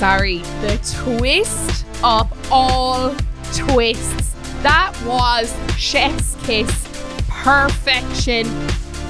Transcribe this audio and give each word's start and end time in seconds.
sorry, 0.00 0.38
the 0.62 0.80
twist 1.02 1.84
of 2.02 2.32
all 2.50 3.14
twists. 3.52 4.34
That 4.62 4.98
was 5.04 5.54
Chef's 5.76 6.36
Kiss 6.36 6.88
perfection. 7.28 8.46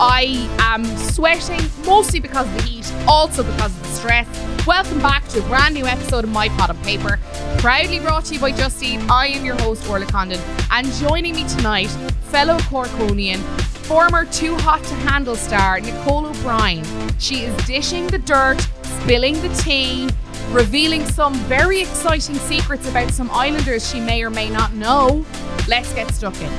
I 0.01 0.49
am 0.59 0.85
sweating 0.97 1.61
mostly 1.87 2.19
because 2.19 2.49
of 2.49 2.57
the 2.57 2.63
heat, 2.63 2.93
also 3.07 3.45
because 3.45 3.67
of 3.67 3.83
the 3.85 3.89
stress. 3.91 4.67
Welcome 4.67 4.99
back 4.99 5.29
to 5.29 5.39
a 5.39 5.43
brand 5.47 5.75
new 5.75 5.87
episode 5.87 6.25
of 6.25 6.31
My 6.31 6.49
Pot 6.49 6.71
on 6.71 6.79
Paper, 6.79 7.21
proudly 7.59 8.01
brought 8.01 8.25
to 8.25 8.35
you 8.35 8.41
by 8.41 8.51
Justine. 8.51 9.09
I 9.09 9.29
am 9.29 9.45
your 9.45 9.61
host, 9.61 9.89
Orla 9.89 10.07
Condon, 10.07 10.41
and 10.73 10.89
joining 10.95 11.37
me 11.37 11.47
tonight, 11.47 11.91
fellow 12.33 12.59
Corkonian, 12.59 13.39
former 13.87 14.25
Too 14.25 14.57
Hot 14.57 14.83
to 14.83 14.95
Handle 15.09 15.37
star 15.37 15.79
Nicole 15.79 16.27
O'Brien. 16.27 16.85
She 17.21 17.45
is 17.45 17.57
dishing 17.65 18.09
the 18.09 18.19
dirt, 18.19 18.61
spilling 18.83 19.41
the 19.41 19.51
tea, 19.51 20.09
revealing 20.51 21.07
some 21.07 21.35
very 21.45 21.81
exciting 21.81 22.35
secrets 22.35 22.89
about 22.89 23.11
some 23.13 23.31
islanders 23.31 23.89
she 23.89 24.01
may 24.01 24.23
or 24.25 24.31
may 24.31 24.51
not 24.51 24.73
know. 24.75 25.25
Let's 25.69 25.93
get 25.95 26.13
stuck 26.13 26.35
in. 26.41 26.53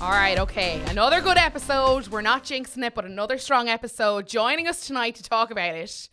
All 0.00 0.10
right, 0.10 0.38
okay. 0.38 0.80
Another 0.86 1.20
good 1.20 1.38
episode. 1.38 2.06
We're 2.06 2.22
not 2.22 2.44
jinxing 2.44 2.84
it, 2.84 2.94
but 2.94 3.04
another 3.04 3.36
strong 3.36 3.68
episode. 3.68 4.28
Joining 4.28 4.68
us 4.68 4.86
tonight 4.86 5.16
to 5.16 5.24
talk 5.24 5.50
about 5.50 5.74
it 5.74 6.08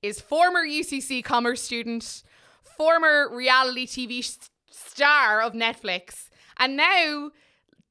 is 0.00 0.20
former 0.20 0.66
UCC 0.66 1.22
commerce 1.22 1.60
student, 1.60 2.22
former 2.78 3.28
reality 3.30 3.86
TV 3.86 4.26
star 4.70 5.42
of 5.42 5.52
Netflix, 5.52 6.30
and 6.58 6.78
now 6.78 7.30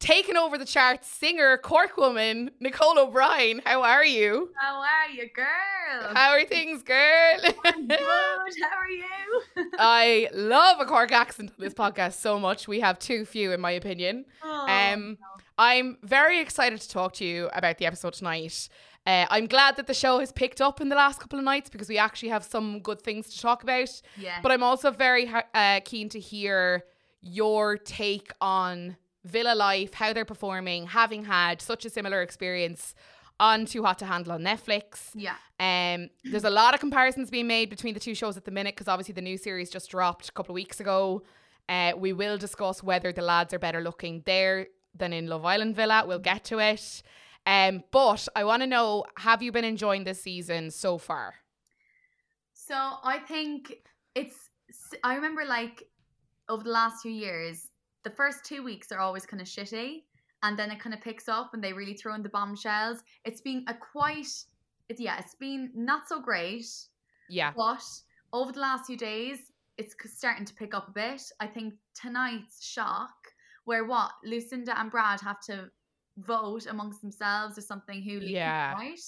taking 0.06 0.38
over 0.38 0.56
the 0.58 0.66
charts, 0.66 1.08
singer, 1.08 1.58
Cork 1.58 1.98
woman, 1.98 2.52
Nicole 2.60 3.00
O'Brien. 3.00 3.62
How 3.66 3.82
are 3.82 4.06
you? 4.06 4.52
How 4.56 4.80
are 4.80 5.10
you, 5.12 5.28
girl? 5.34 6.14
How 6.14 6.30
are 6.32 6.46
things, 6.46 6.84
girl? 6.84 7.38
I'm 7.66 7.88
good. 7.88 8.00
How 8.00 8.78
are 8.78 8.90
you? 8.90 9.42
I 9.80 10.30
love 10.32 10.80
a 10.80 10.86
Cork 10.86 11.12
accent 11.12 11.50
on 11.58 11.64
this 11.64 11.74
podcast 11.74 12.14
so 12.14 12.40
much. 12.40 12.68
We 12.68 12.82
have 12.82 13.00
too 13.00 13.26
few, 13.26 13.52
in 13.52 13.60
my 13.60 13.72
opinion. 13.72 14.26
Oh, 14.44 14.68
Um, 14.68 15.18
I'm 15.58 15.98
very 16.04 16.40
excited 16.40 16.80
to 16.82 16.90
talk 16.90 17.14
to 17.14 17.26
you 17.26 17.50
about 17.54 17.80
the 17.80 17.88
episode 17.88 18.14
tonight. 18.14 18.70
Uh, 19.08 19.26
I'm 19.30 19.48
glad 19.48 19.76
that 19.78 19.88
the 19.88 19.94
show 19.94 20.20
has 20.20 20.32
picked 20.32 20.62
up 20.62 20.82
in 20.82 20.90
the 20.90 20.96
last 20.96 21.20
couple 21.20 21.40
of 21.40 21.46
nights 21.46 21.70
because 21.70 21.90
we 21.90 21.98
actually 21.98 22.30
have 22.30 22.44
some 22.44 22.80
good 22.80 23.02
things 23.02 23.30
to 23.34 23.42
talk 23.42 23.64
about. 23.64 23.90
yeah. 24.18 24.40
But 24.44 24.52
I'm 24.52 24.62
also 24.64 24.92
very 24.92 25.32
uh, 25.56 25.80
keen 25.84 26.10
to 26.10 26.20
hear 26.20 26.84
your 27.22 27.78
take 27.78 28.32
on 28.40 28.98
Villa 29.26 29.56
Life, 29.56 29.94
how 29.96 30.14
they're 30.14 30.26
performing, 30.26 30.88
having 30.88 31.26
had 31.26 31.62
such 31.62 31.84
a 31.86 31.90
similar 31.90 32.22
experience 32.22 32.96
on 33.40 33.66
Too 33.66 33.84
Hot 33.84 34.00
to 34.00 34.06
Handle 34.06 34.34
on 34.34 34.42
Netflix. 34.42 35.10
yeah. 35.14 35.36
Um, 35.60 36.10
there's 36.24 36.44
a 36.44 36.50
lot 36.50 36.74
of 36.74 36.80
comparisons 36.80 37.30
being 37.30 37.48
made 37.48 37.70
between 37.70 37.94
the 37.94 38.00
two 38.00 38.16
shows 38.16 38.38
at 38.38 38.46
the 38.46 38.52
minute 38.52 38.76
because 38.76 38.88
obviously 38.88 39.14
the 39.14 39.22
new 39.22 39.38
series 39.38 39.70
just 39.70 39.90
dropped 39.90 40.30
a 40.30 40.32
couple 40.32 40.54
of 40.54 40.56
weeks 40.56 40.80
ago. 40.80 41.24
Uh, 41.68 41.94
we 41.98 42.14
will 42.14 42.38
discuss 42.38 42.84
whether 42.84 43.12
the 43.12 43.22
lads 43.22 43.54
are 43.54 43.60
better 43.60 43.82
looking 43.82 44.22
there 44.26 44.68
than 44.94 45.12
in 45.12 45.28
Love 45.28 45.46
Island 45.46 45.76
Villa. 45.76 46.04
We'll 46.06 46.20
get 46.20 46.44
to 46.46 46.60
it. 46.60 47.02
Um, 47.46 47.84
but 47.92 48.28
I 48.36 48.44
want 48.44 48.62
to 48.64 48.68
know: 48.68 49.06
Have 49.18 49.42
you 49.42 49.52
been 49.52 49.66
enjoying 49.66 50.04
this 50.04 50.22
season 50.22 50.72
so 50.72 50.98
far? 50.98 51.36
So 52.54 52.76
I 52.76 53.20
think 53.20 53.74
it's. 54.14 54.36
I 55.04 55.16
remember 55.16 55.46
like 55.46 55.84
over 56.50 56.64
the 56.64 56.72
last 56.72 57.02
few 57.02 57.12
years, 57.12 57.70
the 58.06 58.10
first 58.12 58.46
two 58.46 58.64
weeks 58.64 58.92
are 58.94 59.00
always 59.00 59.26
kind 59.26 59.42
of 59.42 59.48
shitty, 59.48 60.04
and 60.44 60.58
then 60.58 60.72
it 60.72 60.80
kind 60.80 60.94
of 60.94 61.02
picks 61.02 61.28
up 61.28 61.54
and 61.54 61.62
they 61.64 61.74
really 61.74 61.96
throw 61.96 62.14
in 62.16 62.24
the 62.24 62.30
bombshells. 62.30 63.00
It's 63.26 63.42
been 63.42 63.66
a 63.68 63.74
quite. 63.74 64.32
It's 64.88 65.02
yeah. 65.02 65.20
It's 65.20 65.36
been 65.36 65.72
not 65.76 66.08
so 66.08 66.22
great, 66.22 66.68
Yeah, 67.30 67.52
but 67.58 67.84
over 68.32 68.52
the 68.54 68.60
last 68.60 68.86
few 68.86 68.96
days, 68.98 69.40
it's 69.78 69.96
starting 70.06 70.46
to 70.46 70.54
pick 70.54 70.74
up 70.74 70.88
a 70.88 70.92
bit. 70.92 71.22
I 71.42 71.48
think 71.48 71.74
tonight's 72.00 72.64
shock, 72.64 73.16
where 73.66 73.84
what 73.86 74.12
Lucinda 74.24 74.80
and 74.80 74.92
Brad 74.92 75.20
have 75.22 75.42
to 75.48 75.70
vote 76.18 76.68
amongst 76.68 77.02
themselves 77.02 77.58
or 77.58 77.62
something 77.62 78.02
who 78.02 78.20
Yeah. 78.20 78.74
right? 78.74 79.00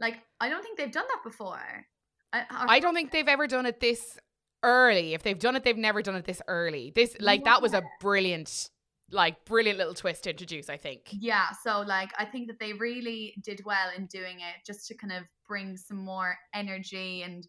Like 0.00 0.16
I 0.40 0.48
don't 0.48 0.62
think 0.62 0.78
they've 0.78 0.90
done 0.90 1.06
that 1.08 1.22
before. 1.22 1.86
I, 2.32 2.40
or- 2.40 2.70
I 2.70 2.80
don't 2.80 2.94
think 2.94 3.12
they've 3.12 3.28
ever 3.28 3.46
done 3.46 3.66
it 3.66 3.78
this 3.80 4.18
early. 4.66 5.14
If 5.14 5.22
they've 5.22 5.38
done 5.38 5.56
it, 5.56 5.64
they've 5.64 5.76
never 5.76 6.02
done 6.02 6.16
it 6.16 6.26
this 6.26 6.42
early. 6.48 6.92
This 6.94 7.16
like 7.20 7.44
that 7.44 7.62
was 7.62 7.72
a 7.72 7.82
brilliant, 8.00 8.68
like 9.10 9.44
brilliant 9.46 9.78
little 9.78 9.94
twist 9.94 10.24
to 10.24 10.30
introduce. 10.30 10.68
I 10.68 10.76
think. 10.76 11.08
Yeah, 11.12 11.46
so 11.64 11.80
like 11.80 12.10
I 12.18 12.26
think 12.26 12.48
that 12.48 12.58
they 12.58 12.74
really 12.74 13.34
did 13.42 13.62
well 13.64 13.88
in 13.96 14.06
doing 14.06 14.40
it 14.40 14.66
just 14.66 14.86
to 14.88 14.94
kind 14.94 15.12
of 15.12 15.22
bring 15.48 15.76
some 15.76 15.98
more 15.98 16.36
energy 16.52 17.22
and 17.22 17.46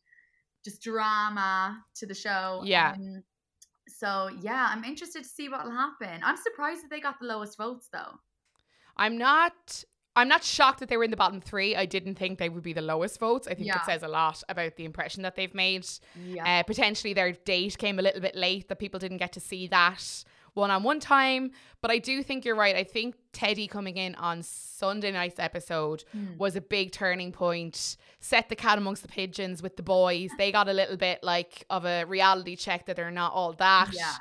just 0.64 0.82
drama 0.82 1.84
to 1.96 2.06
the 2.06 2.14
show. 2.14 2.62
Yeah. 2.64 2.94
Um, 2.96 3.24
so 3.88 4.30
yeah, 4.42 4.70
I'm 4.70 4.84
interested 4.84 5.24
to 5.24 5.30
see 5.30 5.50
what'll 5.50 5.72
happen. 5.72 6.22
I'm 6.24 6.38
surprised 6.38 6.84
that 6.84 6.90
they 6.90 7.00
got 7.00 7.20
the 7.20 7.26
lowest 7.26 7.58
votes 7.58 7.90
though. 7.92 8.20
I'm 8.96 9.18
not 9.18 9.84
I'm 10.18 10.28
not 10.28 10.44
shocked 10.44 10.80
that 10.82 10.90
they 10.90 10.98
were 10.98 11.04
in 11.06 11.12
the 11.12 11.18
bottom 11.18 11.40
three. 11.40 11.76
I 11.76 11.86
didn't 11.86 12.16
think 12.16 12.40
they 12.40 12.50
would 12.50 12.64
be 12.64 12.74
the 12.74 12.82
lowest 12.82 13.20
votes. 13.20 13.48
I 13.48 13.54
think 13.54 13.68
Yeah. 13.68 13.78
it 13.78 13.86
says 13.86 14.04
a 14.04 14.08
lot 14.10 14.44
about 14.50 14.76
the 14.76 14.84
impression 14.84 15.24
that 15.24 15.36
they've 15.36 15.54
made. 15.54 15.88
Yeah. 16.26 16.60
Uh, 16.60 16.64
potentially 16.64 17.14
their 17.14 17.32
date 17.32 17.78
came 17.78 18.00
a 18.00 18.02
little 18.02 18.20
bit 18.22 18.36
late, 18.36 18.68
that 18.68 18.78
people 18.80 19.00
didn't 19.00 19.18
get 19.18 19.32
to 19.34 19.40
see 19.40 19.68
that 19.68 20.04
one 20.56 20.72
on 20.72 20.82
one 20.84 21.00
time. 21.00 21.52
But 21.82 21.92
I 21.92 22.00
do 22.00 22.24
think 22.24 22.44
you're 22.44 22.56
right. 22.56 22.76
I 22.76 22.84
think 22.84 23.16
Teddy 23.32 23.68
coming 23.68 23.96
in 23.98 24.16
on 24.16 24.42
Sunday 24.42 25.12
night's 25.12 25.38
episode 25.40 26.04
Hmm. 26.12 26.36
was 26.38 26.56
a 26.56 26.62
big 26.62 26.92
turning 26.92 27.32
point. 27.32 27.96
Set 28.20 28.50
the 28.50 28.56
cat 28.56 28.80
amongst 28.80 29.04
the 29.04 29.08
pigeons 29.08 29.62
with 29.62 29.78
the 29.78 29.84
boys. 29.84 30.32
They 30.38 30.52
got 30.52 30.68
a 30.68 30.74
little 30.74 30.98
bit 30.98 31.22
like 31.24 31.64
of 31.70 31.86
a 31.86 32.06
reality 32.06 32.56
check 32.56 32.88
that 32.88 32.96
they're 32.96 33.12
not 33.12 33.34
all 33.34 33.54
that. 33.54 33.90
Yeah. 33.94 34.16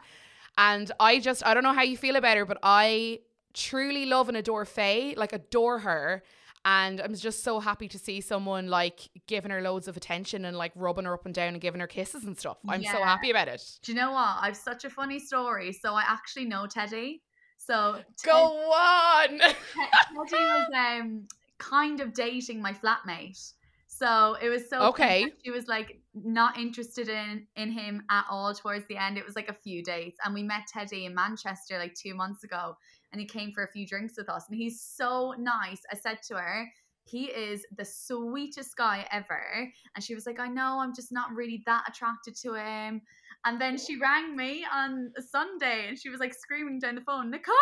And 0.59 0.93
I 1.01 1.21
just 1.21 1.45
I 1.47 1.55
don't 1.55 1.63
know 1.63 1.73
how 1.73 1.83
you 1.83 1.97
feel 1.97 2.17
about 2.17 2.37
her, 2.37 2.45
but 2.45 2.59
I 2.63 3.21
truly 3.57 4.07
love 4.07 4.29
and 4.29 4.37
adore 4.37 4.65
Faye, 4.65 5.15
like 5.17 5.33
adore 5.33 5.81
her. 5.81 6.23
And 6.65 7.01
I'm 7.01 7.15
just 7.15 7.45
so 7.45 7.61
happy 7.61 7.87
to 7.89 7.99
see 7.99 8.21
someone 8.21 8.67
like 8.69 9.09
giving 9.29 9.53
her 9.53 9.63
loads 9.63 9.87
of 9.87 9.97
attention 9.97 10.45
and 10.45 10.57
like 10.57 10.73
rubbing 10.75 11.05
her 11.05 11.15
up 11.15 11.25
and 11.25 11.33
down 11.35 11.49
and 11.55 11.61
giving 11.61 11.81
her 11.81 11.87
kisses 11.87 12.25
and 12.25 12.37
stuff. 12.37 12.59
I'm 12.69 12.83
so 12.83 13.03
happy 13.05 13.31
about 13.31 13.47
it. 13.49 13.63
Do 13.83 13.93
you 13.93 13.99
know 13.99 14.11
what? 14.11 14.37
I've 14.41 14.57
such 14.57 14.85
a 14.85 14.91
funny 14.91 15.21
story. 15.21 15.73
So 15.73 15.95
I 15.95 16.03
actually 16.07 16.47
know 16.47 16.67
Teddy. 16.67 17.23
So 17.57 17.95
Ted- 18.19 18.33
Go 18.33 18.73
on. 18.73 19.39
Teddy 19.39 20.43
was 20.43 20.67
um 20.77 21.29
kind 21.59 22.01
of 22.01 22.13
dating 22.13 22.61
my 22.61 22.73
flatmate. 22.73 23.53
So 23.87 24.37
it 24.43 24.49
was 24.49 24.69
so 24.69 24.89
Okay. 24.89 25.25
that 25.25 25.33
She 25.45 25.51
was 25.53 25.69
like 25.69 26.01
not 26.15 26.59
interested 26.59 27.09
in 27.09 27.47
in 27.55 27.71
him 27.71 28.03
at 28.11 28.25
all 28.29 28.53
towards 28.55 28.87
the 28.89 28.97
end. 28.97 29.17
It 29.19 29.25
was 29.25 29.37
like 29.37 29.49
a 29.49 29.55
few 29.55 29.85
dates, 29.85 30.19
and 30.25 30.35
we 30.35 30.43
met 30.43 30.63
Teddy 30.67 31.07
in 31.07 31.15
Manchester 31.15 31.79
like 31.79 31.95
two 31.95 32.15
months 32.15 32.43
ago, 32.45 32.77
and 33.13 33.21
he 33.21 33.27
came 33.27 33.53
for 33.53 33.65
a 33.65 33.71
few 33.73 33.87
drinks 33.87 34.15
with 34.17 34.29
us, 34.29 34.45
and 34.49 34.57
he's 34.57 34.81
so 34.83 35.35
nice. 35.39 35.81
I 35.93 35.97
said 35.97 36.19
to 36.29 36.35
her. 36.37 36.67
He 37.09 37.27
is 37.27 37.65
the 37.79 37.85
sweetest 37.85 38.77
guy 38.77 39.07
ever. 39.13 39.71
And 39.95 40.05
she 40.05 40.17
was 40.17 40.27
like, 40.27 40.41
I 40.41 40.49
know, 40.49 40.81
I'm 40.81 40.93
just 40.93 41.13
not 41.13 41.31
really 41.33 41.63
that 41.65 41.85
attracted 41.89 42.35
to 42.43 42.55
him. 42.55 43.01
And 43.45 43.61
then 43.61 43.79
she 43.79 43.97
rang 43.97 44.35
me 44.35 44.67
on 44.75 45.13
a 45.17 45.23
Sunday 45.23 45.85
and 45.87 45.97
she 45.97 46.09
was 46.09 46.19
like 46.19 46.35
screaming 46.35 46.81
down 46.81 46.97
the 46.97 47.01
phone, 47.03 47.31
Nicole, 47.31 47.55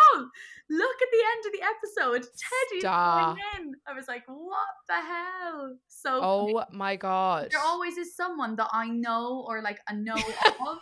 look 0.71 0.97
at 1.03 1.09
the 1.12 1.25
end 1.34 1.44
of 1.44 1.53
the 1.53 1.62
episode. 1.62 2.22
Teddy's 2.22 2.81
Stop. 2.84 3.37
going 3.37 3.66
in. 3.66 3.75
I 3.87 3.93
was 3.93 4.09
like, 4.09 4.22
what 4.28 4.66
the 4.88 4.94
hell? 4.94 5.76
So 5.88 6.21
Oh 6.22 6.65
my 6.72 6.97
god. 6.97 7.49
there 7.50 7.61
always 7.61 7.99
is 7.99 8.16
someone 8.16 8.56
that 8.56 8.71
I 8.72 8.88
know 8.88 9.44
or 9.47 9.61
like 9.61 9.78
I 9.87 9.93
know 9.93 10.15
of. 10.66 10.78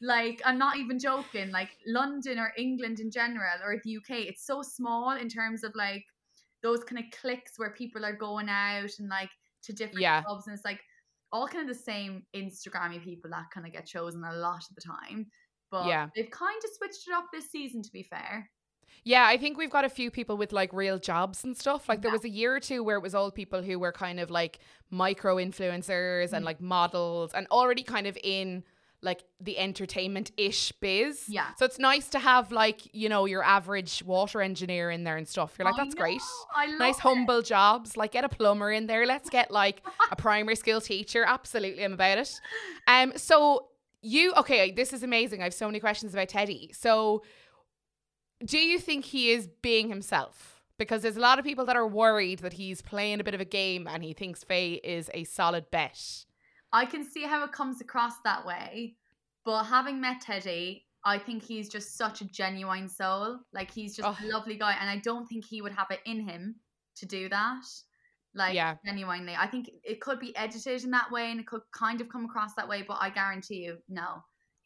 Like, 0.00 0.42
I'm 0.44 0.58
not 0.58 0.76
even 0.76 0.98
joking. 0.98 1.50
Like, 1.50 1.78
London 1.86 2.38
or 2.38 2.52
England 2.58 3.00
in 3.00 3.10
general 3.10 3.58
or 3.64 3.80
the 3.82 3.90
UK, 3.90 4.22
it's 4.26 4.44
so 4.44 4.62
small 4.62 5.12
in 5.12 5.28
terms 5.28 5.64
of 5.64 5.74
like 5.74 6.04
those 6.62 6.84
kind 6.84 6.98
of 7.04 7.10
cliques 7.20 7.58
where 7.58 7.72
people 7.74 8.04
are 8.04 8.16
going 8.16 8.48
out 8.48 8.90
and 8.98 9.08
like 9.08 9.30
to 9.62 9.72
different 9.72 10.08
Yeah. 10.08 10.24
clubs. 10.24 10.46
And 10.46 10.54
it's 10.54 10.64
like 10.64 10.82
all 11.32 11.48
kind 11.48 11.68
of 11.68 11.76
the 11.76 11.82
same 11.82 12.26
Instagrammy 12.34 13.02
people 13.02 13.30
that 13.30 13.50
kind 13.52 13.66
of 13.66 13.72
get 13.72 13.86
chosen 13.86 14.24
a 14.24 14.34
lot 14.34 14.62
of 14.68 14.74
the 14.74 14.80
time. 14.82 15.30
But 15.70 15.86
Yeah. 15.86 16.10
they've 16.14 16.30
kind 16.30 16.60
of 16.64 16.70
switched 16.76 17.08
it 17.08 17.14
up 17.14 17.26
this 17.32 17.50
season, 17.50 17.82
to 17.82 17.92
be 17.92 18.02
fair. 18.02 18.50
Yeah, 19.04 19.26
I 19.26 19.36
think 19.36 19.56
we've 19.56 19.70
got 19.70 19.84
a 19.84 19.88
few 19.88 20.10
people 20.10 20.36
with 20.36 20.52
like 20.52 20.72
real 20.72 20.98
jobs 20.98 21.44
and 21.44 21.56
stuff. 21.56 21.88
Like 21.88 22.02
there 22.02 22.10
was 22.10 22.24
a 22.24 22.28
year 22.28 22.54
or 22.54 22.60
two 22.60 22.82
where 22.82 22.96
it 22.96 23.02
was 23.02 23.14
all 23.14 23.30
people 23.30 23.62
who 23.62 23.78
were 23.78 23.92
kind 23.92 24.18
of 24.18 24.30
like 24.30 24.58
micro 24.90 25.36
influencers 25.36 26.32
and 26.32 26.44
Mm. 26.44 26.44
like 26.44 26.60
models 26.60 27.32
and 27.32 27.46
already 27.48 27.82
kind 27.82 28.06
of 28.06 28.18
in 28.22 28.64
like 29.06 29.24
the 29.40 29.56
entertainment 29.58 30.32
ish 30.36 30.70
biz. 30.72 31.24
Yeah. 31.28 31.46
So 31.56 31.64
it's 31.64 31.78
nice 31.78 32.08
to 32.10 32.18
have 32.18 32.52
like, 32.52 32.94
you 32.94 33.08
know, 33.08 33.24
your 33.24 33.42
average 33.42 34.02
water 34.02 34.42
engineer 34.42 34.90
in 34.90 35.04
there 35.04 35.16
and 35.16 35.26
stuff. 35.26 35.54
You're 35.58 35.64
like, 35.64 35.76
that's 35.78 35.94
great. 35.94 36.20
I 36.54 36.66
love 36.66 36.78
Nice 36.78 36.96
it. 36.98 37.00
humble 37.02 37.40
jobs. 37.40 37.96
Like 37.96 38.12
get 38.12 38.24
a 38.24 38.28
plumber 38.28 38.70
in 38.70 38.86
there. 38.86 39.06
Let's 39.06 39.30
get 39.30 39.50
like 39.50 39.82
a 40.10 40.16
primary 40.26 40.56
school 40.56 40.82
teacher. 40.82 41.24
Absolutely, 41.26 41.82
I'm 41.84 41.94
about 41.94 42.18
it. 42.18 42.38
Um, 42.86 43.12
so 43.16 43.68
you 44.02 44.34
okay, 44.34 44.70
this 44.72 44.92
is 44.92 45.02
amazing. 45.02 45.40
I 45.40 45.44
have 45.44 45.54
so 45.54 45.66
many 45.66 45.80
questions 45.80 46.12
about 46.12 46.28
Teddy. 46.28 46.70
So 46.74 47.22
do 48.44 48.58
you 48.58 48.78
think 48.78 49.06
he 49.06 49.30
is 49.30 49.48
being 49.62 49.88
himself? 49.88 50.62
Because 50.78 51.00
there's 51.00 51.16
a 51.16 51.20
lot 51.20 51.38
of 51.38 51.44
people 51.44 51.64
that 51.64 51.76
are 51.76 51.86
worried 51.86 52.40
that 52.40 52.52
he's 52.52 52.82
playing 52.82 53.18
a 53.20 53.24
bit 53.24 53.32
of 53.34 53.40
a 53.40 53.46
game 53.46 53.86
and 53.88 54.02
he 54.04 54.12
thinks 54.12 54.44
Faye 54.44 54.74
is 54.84 55.10
a 55.14 55.24
solid 55.24 55.70
bet. 55.70 56.24
I 56.72 56.84
can 56.86 57.04
see 57.04 57.22
how 57.24 57.44
it 57.44 57.52
comes 57.52 57.80
across 57.80 58.20
that 58.22 58.44
way, 58.46 58.96
but 59.44 59.64
having 59.64 60.00
met 60.00 60.20
Teddy, 60.20 60.86
I 61.04 61.18
think 61.18 61.42
he's 61.42 61.68
just 61.68 61.96
such 61.96 62.20
a 62.20 62.24
genuine 62.28 62.88
soul. 62.88 63.40
Like 63.52 63.70
he's 63.70 63.96
just 63.96 64.08
Oh. 64.08 64.16
a 64.20 64.26
lovely 64.26 64.56
guy, 64.56 64.72
and 64.72 64.90
I 64.90 64.98
don't 64.98 65.26
think 65.26 65.44
he 65.44 65.62
would 65.62 65.72
have 65.72 65.90
it 65.90 66.00
in 66.04 66.20
him 66.28 66.60
to 66.96 67.06
do 67.06 67.28
that. 67.28 67.64
Like 68.34 68.54
Yeah. 68.54 68.76
genuinely, 68.84 69.34
I 69.34 69.46
think 69.46 69.70
it 69.84 70.00
could 70.00 70.18
be 70.20 70.36
edited 70.36 70.84
in 70.84 70.90
that 70.90 71.10
way, 71.10 71.30
and 71.30 71.40
it 71.40 71.46
could 71.46 71.62
kind 71.72 72.00
of 72.00 72.08
come 72.08 72.24
across 72.26 72.54
that 72.56 72.68
way. 72.68 72.82
But 72.82 72.98
I 73.00 73.10
guarantee 73.10 73.64
you, 73.64 73.82
no, 73.88 74.24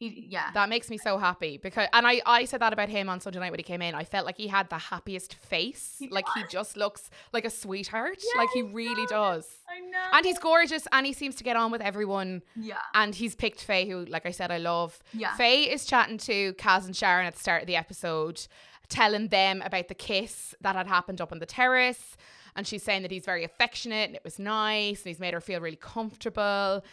he, 0.09 0.27
yeah, 0.29 0.51
That 0.53 0.67
makes 0.69 0.89
me 0.89 0.97
so 0.97 1.17
happy 1.17 1.57
because, 1.57 1.87
and 1.93 2.05
I, 2.07 2.21
I 2.25 2.45
said 2.45 2.59
that 2.61 2.73
about 2.73 2.89
him 2.89 3.07
on 3.07 3.19
Sunday 3.19 3.39
night 3.39 3.51
when 3.51 3.59
he 3.59 3.63
came 3.63 3.81
in. 3.81 3.93
I 3.95 4.03
felt 4.03 4.25
like 4.25 4.37
he 4.37 4.47
had 4.47 4.69
the 4.69 4.77
happiest 4.77 5.35
face. 5.35 5.95
He 5.99 6.09
like 6.09 6.25
he 6.35 6.43
just 6.49 6.75
looks 6.75 7.09
like 7.33 7.45
a 7.45 7.49
sweetheart. 7.49 8.17
Yeah, 8.33 8.41
like 8.41 8.49
he 8.53 8.61
he 8.61 8.63
really 8.73 9.05
does. 9.05 9.45
does. 9.45 9.57
I 9.69 9.79
know, 9.79 9.97
And 10.13 10.25
he's 10.25 10.37
gorgeous 10.39 10.87
and 10.91 11.05
he 11.05 11.13
seems 11.13 11.35
to 11.35 11.43
get 11.43 11.55
on 11.55 11.71
with 11.71 11.81
everyone. 11.81 12.41
yeah, 12.55 12.77
And 12.93 13.15
he's 13.15 13.35
picked 13.35 13.63
Faye, 13.63 13.87
who, 13.87 14.03
like 14.05 14.25
I 14.25 14.31
said, 14.31 14.51
I 14.51 14.57
love. 14.57 14.99
yeah, 15.13 15.35
Faye 15.35 15.63
is 15.71 15.85
chatting 15.85 16.17
to 16.19 16.53
Kaz 16.55 16.85
and 16.85 16.95
Sharon 16.95 17.25
at 17.27 17.33
the 17.35 17.39
start 17.39 17.61
of 17.61 17.67
the 17.67 17.75
episode, 17.77 18.47
telling 18.89 19.27
them 19.29 19.61
about 19.61 19.87
the 19.87 19.95
kiss 19.95 20.53
that 20.61 20.75
had 20.75 20.87
happened 20.87 21.21
up 21.21 21.31
on 21.31 21.39
the 21.39 21.45
terrace. 21.45 22.17
And 22.55 22.67
she's 22.67 22.83
saying 22.83 23.03
that 23.03 23.11
he's 23.11 23.23
very 23.23 23.45
affectionate 23.45 24.07
and 24.09 24.15
it 24.15 24.23
was 24.25 24.37
nice 24.37 25.03
and 25.03 25.07
he's 25.07 25.19
made 25.21 25.33
her 25.33 25.39
feel 25.39 25.61
really 25.61 25.77
comfortable. 25.77 26.83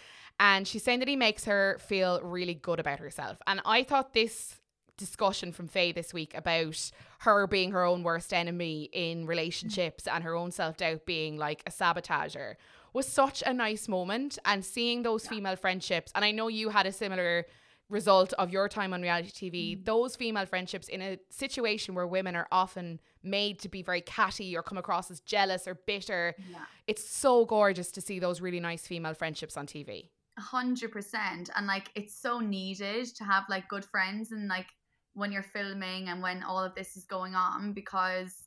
And 0.41 0.67
she's 0.69 0.85
saying 0.85 1.01
that 1.01 1.09
he 1.09 1.17
makes 1.17 1.45
her 1.45 1.79
feel 1.81 2.21
really 2.23 2.55
good 2.55 2.79
about 2.79 3.01
herself. 3.01 3.39
And 3.47 3.61
I 3.65 3.83
thought 3.83 4.15
this 4.15 4.61
discussion 4.97 5.53
from 5.53 5.69
Faye 5.69 5.93
this 5.93 6.13
week 6.13 6.35
about 6.35 6.91
her 7.21 7.47
being 7.47 7.71
her 7.71 7.85
own 7.85 8.03
worst 8.03 8.33
enemy 8.33 8.91
in 8.93 9.27
relationships 9.27 10.07
and 10.07 10.25
her 10.25 10.35
own 10.35 10.51
self 10.51 10.77
doubt 10.77 11.07
being 11.07 11.39
like 11.39 11.63
a 11.67 11.71
sabotager 11.71 12.55
was 12.93 13.07
such 13.07 13.43
a 13.47 13.55
nice 13.55 13.89
moment. 13.89 14.39
And 14.45 14.65
seeing 14.65 15.03
those 15.03 15.27
female 15.27 15.57
friendships, 15.57 16.13
and 16.15 16.25
I 16.25 16.33
know 16.33 16.49
you 16.49 16.69
had 16.69 16.87
a 16.87 16.93
similar 16.93 17.47
result 17.89 18.35
of 18.35 18.51
your 18.51 18.69
time 18.69 18.93
on 18.93 19.01
reality 19.01 19.31
TV, 19.31 19.73
mm-hmm. 19.73 19.85
those 19.85 20.15
female 20.15 20.47
friendships 20.47 20.89
in 20.89 21.01
a 21.01 21.19
situation 21.31 21.95
where 21.95 22.07
women 22.07 22.37
are 22.37 22.47
often 22.53 23.01
made 23.23 23.59
to 23.61 23.69
be 23.69 23.83
very 23.83 24.03
catty 24.03 24.57
or 24.57 24.63
come 24.63 24.79
across 24.79 25.11
as 25.11 25.21
jealous 25.21 25.67
or 25.67 25.75
bitter. 25.75 26.35
yeah. 26.51 26.59
It's 26.87 27.09
so 27.09 27.47
gorgeous 27.47 27.91
to 27.93 28.01
see 28.01 28.19
those 28.19 28.41
really 28.41 28.61
nice 28.61 28.87
female 28.87 29.15
friendships 29.15 29.57
on 29.57 29.67
TV. 29.67 30.09
Hundred 30.39 30.93
percent. 30.93 31.51
And 31.57 31.67
like 31.67 31.91
it's 31.97 32.21
so 32.21 32.39
needed 32.39 33.07
to 33.17 33.25
have 33.25 33.45
like 33.49 33.69
good 33.69 33.85
friends 33.85 34.31
and 34.31 34.47
like 34.47 34.69
when 35.15 35.33
you're 35.33 35.43
filming 35.43 36.09
and 36.09 36.23
when 36.23 36.45
all 36.45 36.63
of 36.63 36.77
this 36.77 36.97
is 36.97 37.05
going 37.07 37.35
on 37.35 37.73
because 37.73 38.45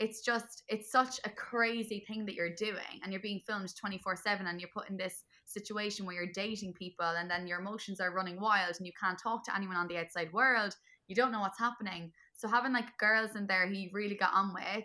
it's 0.00 0.20
just 0.20 0.64
it's 0.68 0.90
such 0.90 1.20
a 1.24 1.30
crazy 1.30 2.04
thing 2.08 2.26
that 2.26 2.34
you're 2.34 2.54
doing 2.54 3.00
and 3.02 3.12
you're 3.12 3.22
being 3.22 3.40
filmed 3.46 3.72
24 3.76 4.16
7 4.16 4.46
and 4.48 4.60
you're 4.60 4.70
put 4.74 4.90
in 4.90 4.96
this 4.96 5.22
situation 5.44 6.04
where 6.04 6.14
you're 6.16 6.32
dating 6.32 6.72
people 6.72 7.06
and 7.06 7.30
then 7.30 7.46
your 7.46 7.60
emotions 7.60 8.00
are 8.00 8.12
running 8.14 8.40
wild 8.40 8.74
and 8.76 8.86
you 8.86 8.92
can't 9.00 9.18
talk 9.18 9.44
to 9.44 9.54
anyone 9.54 9.76
on 9.76 9.86
the 9.86 9.96
outside 9.96 10.32
world. 10.32 10.74
You 11.06 11.14
don't 11.14 11.30
know 11.30 11.40
what's 11.40 11.58
happening. 11.58 12.10
So 12.34 12.48
having 12.48 12.72
like 12.72 12.98
girls 12.98 13.36
in 13.36 13.46
there 13.46 13.68
he 13.68 13.90
really 13.92 14.16
got 14.16 14.34
on 14.34 14.52
with 14.54 14.84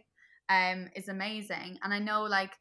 um 0.49 0.89
is 0.95 1.09
amazing. 1.09 1.79
And 1.83 1.91
i 1.93 1.97
know 1.99 2.23
like 2.23 2.53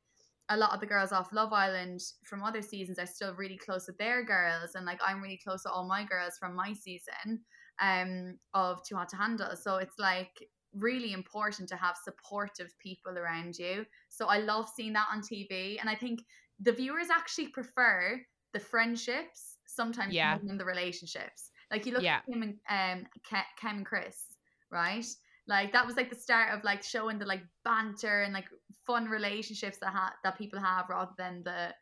a 0.48 0.56
lot 0.56 0.72
of 0.74 0.80
the 0.80 0.86
girls 0.86 1.12
off 1.12 1.32
Love 1.32 1.52
Island 1.52 2.00
from 2.24 2.42
other 2.42 2.62
seasons 2.62 2.98
are 2.98 3.06
still 3.06 3.34
really 3.34 3.56
close 3.58 3.86
with 3.86 3.98
their 3.98 4.24
girls, 4.24 4.74
and 4.74 4.84
like 4.86 5.00
I'm 5.04 5.22
really 5.22 5.38
close 5.42 5.62
to 5.64 5.70
all 5.70 5.86
my 5.88 6.04
girls 6.04 6.36
from 6.38 6.54
my 6.54 6.72
season 6.72 7.44
um 7.80 8.38
of 8.54 8.82
Too 8.84 8.96
Hot 8.96 9.08
to 9.10 9.16
Handle. 9.16 9.56
So 9.56 9.76
it's 9.76 9.98
like 9.98 10.48
really 10.74 11.12
important 11.12 11.68
to 11.68 11.76
have 11.76 11.96
supportive 12.02 12.76
people 12.78 13.18
around 13.18 13.58
you. 13.58 13.84
So 14.08 14.26
I 14.28 14.38
love 14.38 14.68
seeing 14.68 14.92
that 14.94 15.08
on 15.12 15.22
TV, 15.22 15.78
and 15.78 15.88
I 15.88 15.94
think 15.94 16.20
the 16.60 16.72
viewers 16.72 17.08
actually 17.10 17.48
prefer 17.48 18.20
the 18.52 18.60
friendships 18.60 19.58
sometimes 19.66 20.14
Yeah. 20.14 20.22
more 20.22 20.40
than 20.42 20.58
the 20.58 20.64
relationships. 20.64 21.50
Like 21.70 21.86
you 21.86 21.92
look 21.92 22.02
Yeah. 22.02 22.22
at 22.28 22.34
him 22.34 22.42
and 22.42 22.60
um 22.68 23.06
Ke- 23.24 23.46
Kem 23.58 23.78
and 23.78 23.86
Chris, 23.86 24.36
right? 24.70 25.06
Like 25.48 25.72
that 25.72 25.86
was 25.86 25.96
like 25.96 26.08
the 26.10 26.16
start 26.16 26.56
of 26.56 26.62
like 26.64 26.82
showing 26.82 27.18
the 27.18 27.24
like 27.26 27.42
banter 27.64 28.22
and 28.22 28.32
like 28.32 28.46
fun 28.86 29.06
relationships 29.06 29.78
that 29.78 29.90
ha- 29.92 30.14
that 30.22 30.38
people 30.38 30.60
have 30.60 30.86
rather 30.88 31.12
than 31.18 31.42
the 31.44 31.74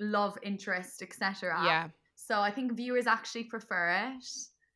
love 0.00 0.36
interest, 0.42 1.02
etc. 1.02 1.60
Yeah. 1.64 1.88
So 2.16 2.40
I 2.40 2.50
think 2.50 2.72
viewers 2.76 3.06
actually 3.06 3.44
prefer 3.44 4.12
it. 4.16 4.24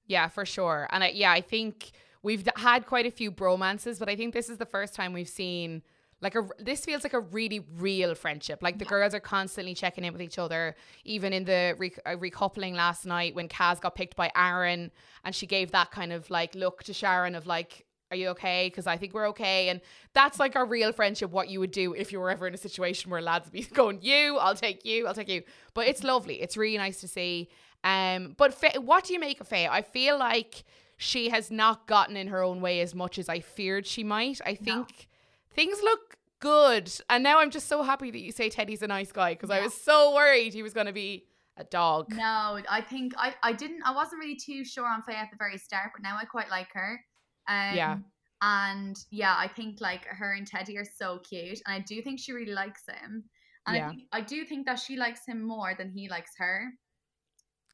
Yeah, 0.06 0.28
for 0.28 0.44
sure. 0.44 0.86
And 0.90 1.02
I, 1.04 1.08
yeah, 1.08 1.32
I 1.32 1.40
think 1.40 1.90
we've 2.22 2.44
d- 2.44 2.50
had 2.56 2.86
quite 2.86 3.06
a 3.06 3.10
few 3.10 3.30
bromances, 3.32 3.98
but 3.98 4.08
I 4.08 4.16
think 4.16 4.34
this 4.34 4.48
is 4.48 4.58
the 4.58 4.66
first 4.66 4.94
time 4.94 5.12
we've 5.12 5.28
seen 5.28 5.82
like 6.22 6.34
a 6.34 6.48
this 6.58 6.84
feels 6.84 7.02
like 7.04 7.12
a 7.12 7.20
really 7.20 7.60
real 7.76 8.14
friendship. 8.14 8.62
Like 8.62 8.78
the 8.78 8.84
Yeah. 8.84 8.90
girls 8.90 9.14
are 9.14 9.20
constantly 9.20 9.74
checking 9.74 10.04
in 10.04 10.12
with 10.12 10.22
each 10.22 10.38
other. 10.38 10.74
Even 11.04 11.32
in 11.32 11.44
the 11.44 11.74
re- 11.78 11.92
uh, 12.06 12.10
recoupling 12.16 12.74
last 12.74 13.04
night 13.04 13.34
when 13.34 13.48
Kaz 13.48 13.80
got 13.80 13.94
picked 13.94 14.16
by 14.16 14.30
Aaron 14.36 14.90
and 15.24 15.34
she 15.34 15.46
gave 15.46 15.72
that 15.72 15.90
kind 15.90 16.12
of 16.12 16.30
like 16.30 16.54
look 16.54 16.84
to 16.84 16.92
Sharon 16.92 17.34
of 17.34 17.46
like 17.46 17.85
are 18.10 18.16
you 18.16 18.28
okay? 18.28 18.68
Because 18.68 18.86
I 18.86 18.96
think 18.96 19.14
we're 19.14 19.28
okay. 19.28 19.68
And 19.68 19.80
that's 20.12 20.38
like 20.38 20.56
our 20.56 20.64
real 20.64 20.92
friendship, 20.92 21.30
what 21.30 21.48
you 21.48 21.60
would 21.60 21.72
do 21.72 21.92
if 21.94 22.12
you 22.12 22.20
were 22.20 22.30
ever 22.30 22.46
in 22.46 22.54
a 22.54 22.58
situation 22.58 23.10
where 23.10 23.20
lads 23.20 23.46
would 23.46 23.52
be 23.52 23.62
going, 23.74 23.98
you, 24.02 24.38
I'll 24.38 24.54
take 24.54 24.84
you, 24.84 25.06
I'll 25.06 25.14
take 25.14 25.28
you. 25.28 25.42
But 25.74 25.88
it's 25.88 26.04
lovely. 26.04 26.40
It's 26.40 26.56
really 26.56 26.78
nice 26.78 27.00
to 27.00 27.08
see. 27.08 27.48
Um, 27.84 28.34
but 28.36 28.54
Faye, 28.54 28.78
what 28.78 29.04
do 29.04 29.12
you 29.12 29.20
make 29.20 29.40
of 29.40 29.48
Faye? 29.48 29.68
I 29.68 29.82
feel 29.82 30.18
like 30.18 30.64
she 30.96 31.28
has 31.30 31.50
not 31.50 31.86
gotten 31.86 32.16
in 32.16 32.28
her 32.28 32.42
own 32.42 32.60
way 32.60 32.80
as 32.80 32.94
much 32.94 33.18
as 33.18 33.28
I 33.28 33.40
feared 33.40 33.86
she 33.86 34.02
might. 34.02 34.40
I 34.46 34.54
think 34.54 35.08
things 35.50 35.78
look 35.82 36.16
good. 36.40 36.92
And 37.10 37.22
now 37.22 37.40
I'm 37.40 37.50
just 37.50 37.68
so 37.68 37.82
happy 37.82 38.10
that 38.10 38.20
you 38.20 38.32
say 38.32 38.48
Teddy's 38.48 38.82
a 38.82 38.86
nice 38.86 39.12
guy 39.12 39.34
because 39.34 39.50
I 39.50 39.60
was 39.60 39.74
so 39.74 40.14
worried 40.14 40.54
he 40.54 40.62
was 40.62 40.72
going 40.72 40.86
to 40.86 40.92
be 40.92 41.26
a 41.56 41.64
dog. 41.64 42.12
No, 42.14 42.60
I 42.68 42.80
think 42.80 43.14
I, 43.16 43.34
I 43.42 43.52
didn't 43.52 43.82
I 43.84 43.94
wasn't 43.94 44.20
really 44.20 44.36
too 44.36 44.64
sure 44.64 44.86
on 44.86 45.02
Faye 45.02 45.14
at 45.14 45.30
the 45.30 45.36
very 45.36 45.58
start, 45.58 45.90
but 45.94 46.02
now 46.02 46.16
I 46.20 46.24
quite 46.24 46.50
like 46.50 46.68
her. 46.72 47.00
Um, 47.48 47.74
Yeah. 47.76 47.98
And 48.42 48.96
yeah, 49.10 49.34
I 49.36 49.48
think 49.48 49.80
like 49.80 50.04
her 50.06 50.32
and 50.34 50.46
Teddy 50.46 50.76
are 50.76 50.84
so 50.84 51.18
cute, 51.20 51.60
and 51.66 51.74
I 51.74 51.78
do 51.80 52.02
think 52.02 52.20
she 52.20 52.32
really 52.32 52.52
likes 52.52 52.82
him. 52.86 53.24
And 53.66 53.76
Yeah. 53.76 53.86
I, 53.86 53.90
think, 53.90 54.02
I 54.12 54.20
do 54.20 54.44
think 54.44 54.66
that 54.66 54.78
she 54.78 54.96
likes 54.96 55.24
him 55.26 55.42
more 55.42 55.74
than 55.74 55.90
he 55.90 56.08
likes 56.08 56.32
her. 56.36 56.70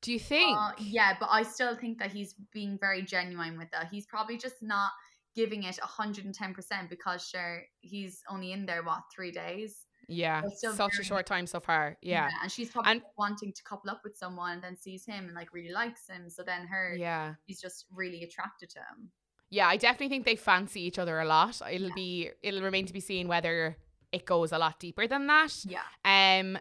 Do 0.02 0.12
you 0.12 0.18
think? 0.20 0.56
Uh, 0.56 0.72
yeah, 0.78 1.16
but 1.18 1.28
I 1.30 1.42
still 1.42 1.76
think 1.76 1.98
that 1.98 2.12
he's 2.12 2.34
being 2.52 2.78
very 2.78 3.02
genuine 3.02 3.58
with 3.58 3.70
that. 3.72 3.88
He's 3.90 4.06
probably 4.06 4.36
just 4.38 4.62
not 4.62 4.90
giving 5.34 5.62
it 5.64 5.78
110% 5.82 6.88
because 6.90 7.26
sure, 7.26 7.62
he's 7.80 8.22
only 8.28 8.52
in 8.52 8.66
there, 8.66 8.82
what, 8.82 9.02
three 9.14 9.32
days? 9.32 9.86
yeah. 10.08 10.42
Such 10.74 10.98
a 10.98 11.04
short 11.04 11.26
time 11.26 11.46
so 11.46 11.58
far. 11.60 11.96
Yeah. 12.02 12.28
And 12.42 12.50
she's 12.52 12.70
probably 12.70 12.92
And- 12.92 13.02
wanting 13.16 13.52
to 13.52 13.62
couple 13.62 13.88
up 13.90 14.00
with 14.04 14.16
someone 14.16 14.52
and 14.54 14.62
then 14.62 14.76
sees 14.76 15.06
him 15.06 15.24
and 15.26 15.34
like 15.34 15.52
really 15.54 15.70
likes 15.72 16.06
him. 16.08 16.28
So 16.28 16.42
then 16.42 16.66
her, 16.66 16.94
Yeah. 16.98 17.34
he's 17.46 17.60
just 17.60 17.86
really 17.90 18.22
attracted 18.24 18.68
to 18.70 18.80
him. 18.80 19.10
Yeah, 19.52 19.68
I 19.68 19.76
definitely 19.76 20.08
think 20.08 20.24
they 20.24 20.34
fancy 20.36 20.80
each 20.80 20.98
other 20.98 21.20
a 21.20 21.26
lot. 21.26 21.60
It'll 21.70 21.88
Yeah. 21.88 21.94
be 21.94 22.30
it'll 22.42 22.62
remain 22.62 22.86
to 22.86 22.92
be 22.92 23.00
seen 23.00 23.28
whether 23.28 23.76
it 24.10 24.24
goes 24.24 24.50
a 24.50 24.58
lot 24.58 24.80
deeper 24.80 25.06
than 25.06 25.26
that. 25.26 25.52
Yeah. 25.64 25.82
Um 26.04 26.58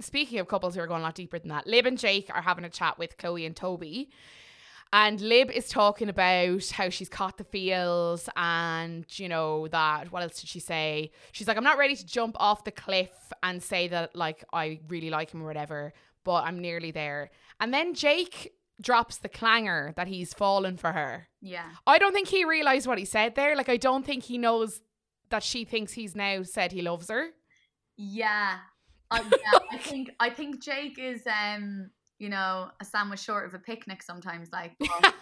speaking 0.00 0.38
of 0.38 0.46
couples 0.46 0.74
who 0.74 0.80
are 0.82 0.86
going 0.86 1.00
a 1.00 1.04
lot 1.04 1.14
deeper 1.14 1.38
than 1.38 1.48
that, 1.48 1.66
Lib 1.66 1.86
and 1.86 1.98
Jake 1.98 2.28
are 2.32 2.42
having 2.42 2.64
a 2.64 2.70
chat 2.70 2.98
with 2.98 3.16
Chloe 3.16 3.46
and 3.46 3.56
Toby. 3.56 4.10
And 4.92 5.20
Lib 5.20 5.50
is 5.50 5.68
talking 5.68 6.08
about 6.08 6.68
how 6.70 6.88
she's 6.90 7.08
caught 7.08 7.38
the 7.38 7.44
feels 7.44 8.28
and, 8.36 9.06
you 9.18 9.28
know, 9.28 9.68
that 9.68 10.10
what 10.12 10.22
else 10.24 10.40
did 10.40 10.48
she 10.50 10.58
say? 10.60 11.12
She's 11.32 11.46
like, 11.46 11.56
I'm 11.56 11.64
not 11.64 11.78
ready 11.78 11.94
to 11.94 12.04
jump 12.04 12.34
off 12.40 12.64
the 12.64 12.72
cliff 12.72 13.12
and 13.42 13.62
say 13.62 13.86
that 13.88 14.16
like 14.16 14.44
I 14.52 14.80
really 14.88 15.08
like 15.10 15.30
him 15.32 15.42
or 15.42 15.46
whatever, 15.46 15.92
but 16.24 16.42
I'm 16.44 16.58
nearly 16.58 16.90
there. 16.90 17.30
And 17.60 17.72
then 17.72 17.94
Jake 17.94 18.52
drops 18.80 19.18
the 19.18 19.28
clanger 19.28 19.92
that 19.96 20.08
he's 20.08 20.32
fallen 20.32 20.76
for 20.76 20.92
her. 20.92 21.28
Yeah. 21.40 21.70
I 21.86 21.98
don't 21.98 22.12
think 22.12 22.28
he 22.28 22.44
realized 22.44 22.86
what 22.86 22.98
he 22.98 23.04
said 23.04 23.34
there. 23.34 23.56
Like, 23.56 23.68
I 23.68 23.76
don't 23.76 24.04
think 24.04 24.24
he 24.24 24.38
knows 24.38 24.80
that 25.30 25.42
she 25.42 25.64
thinks 25.64 25.92
he's 25.92 26.16
now 26.16 26.42
said 26.42 26.72
he 26.72 26.82
loves 26.82 27.08
her. 27.08 27.28
Yeah. 27.96 28.58
I, 29.10 29.20
yeah, 29.22 29.58
I 29.72 29.78
think 29.78 30.10
I 30.20 30.30
think 30.30 30.62
Jake 30.62 30.98
is 30.98 31.22
um, 31.26 31.90
you 32.18 32.28
know, 32.28 32.70
a 32.80 32.84
sandwich 32.84 33.20
short 33.20 33.46
of 33.46 33.54
a 33.54 33.58
picnic 33.58 34.02
sometimes 34.02 34.50
like 34.52 34.76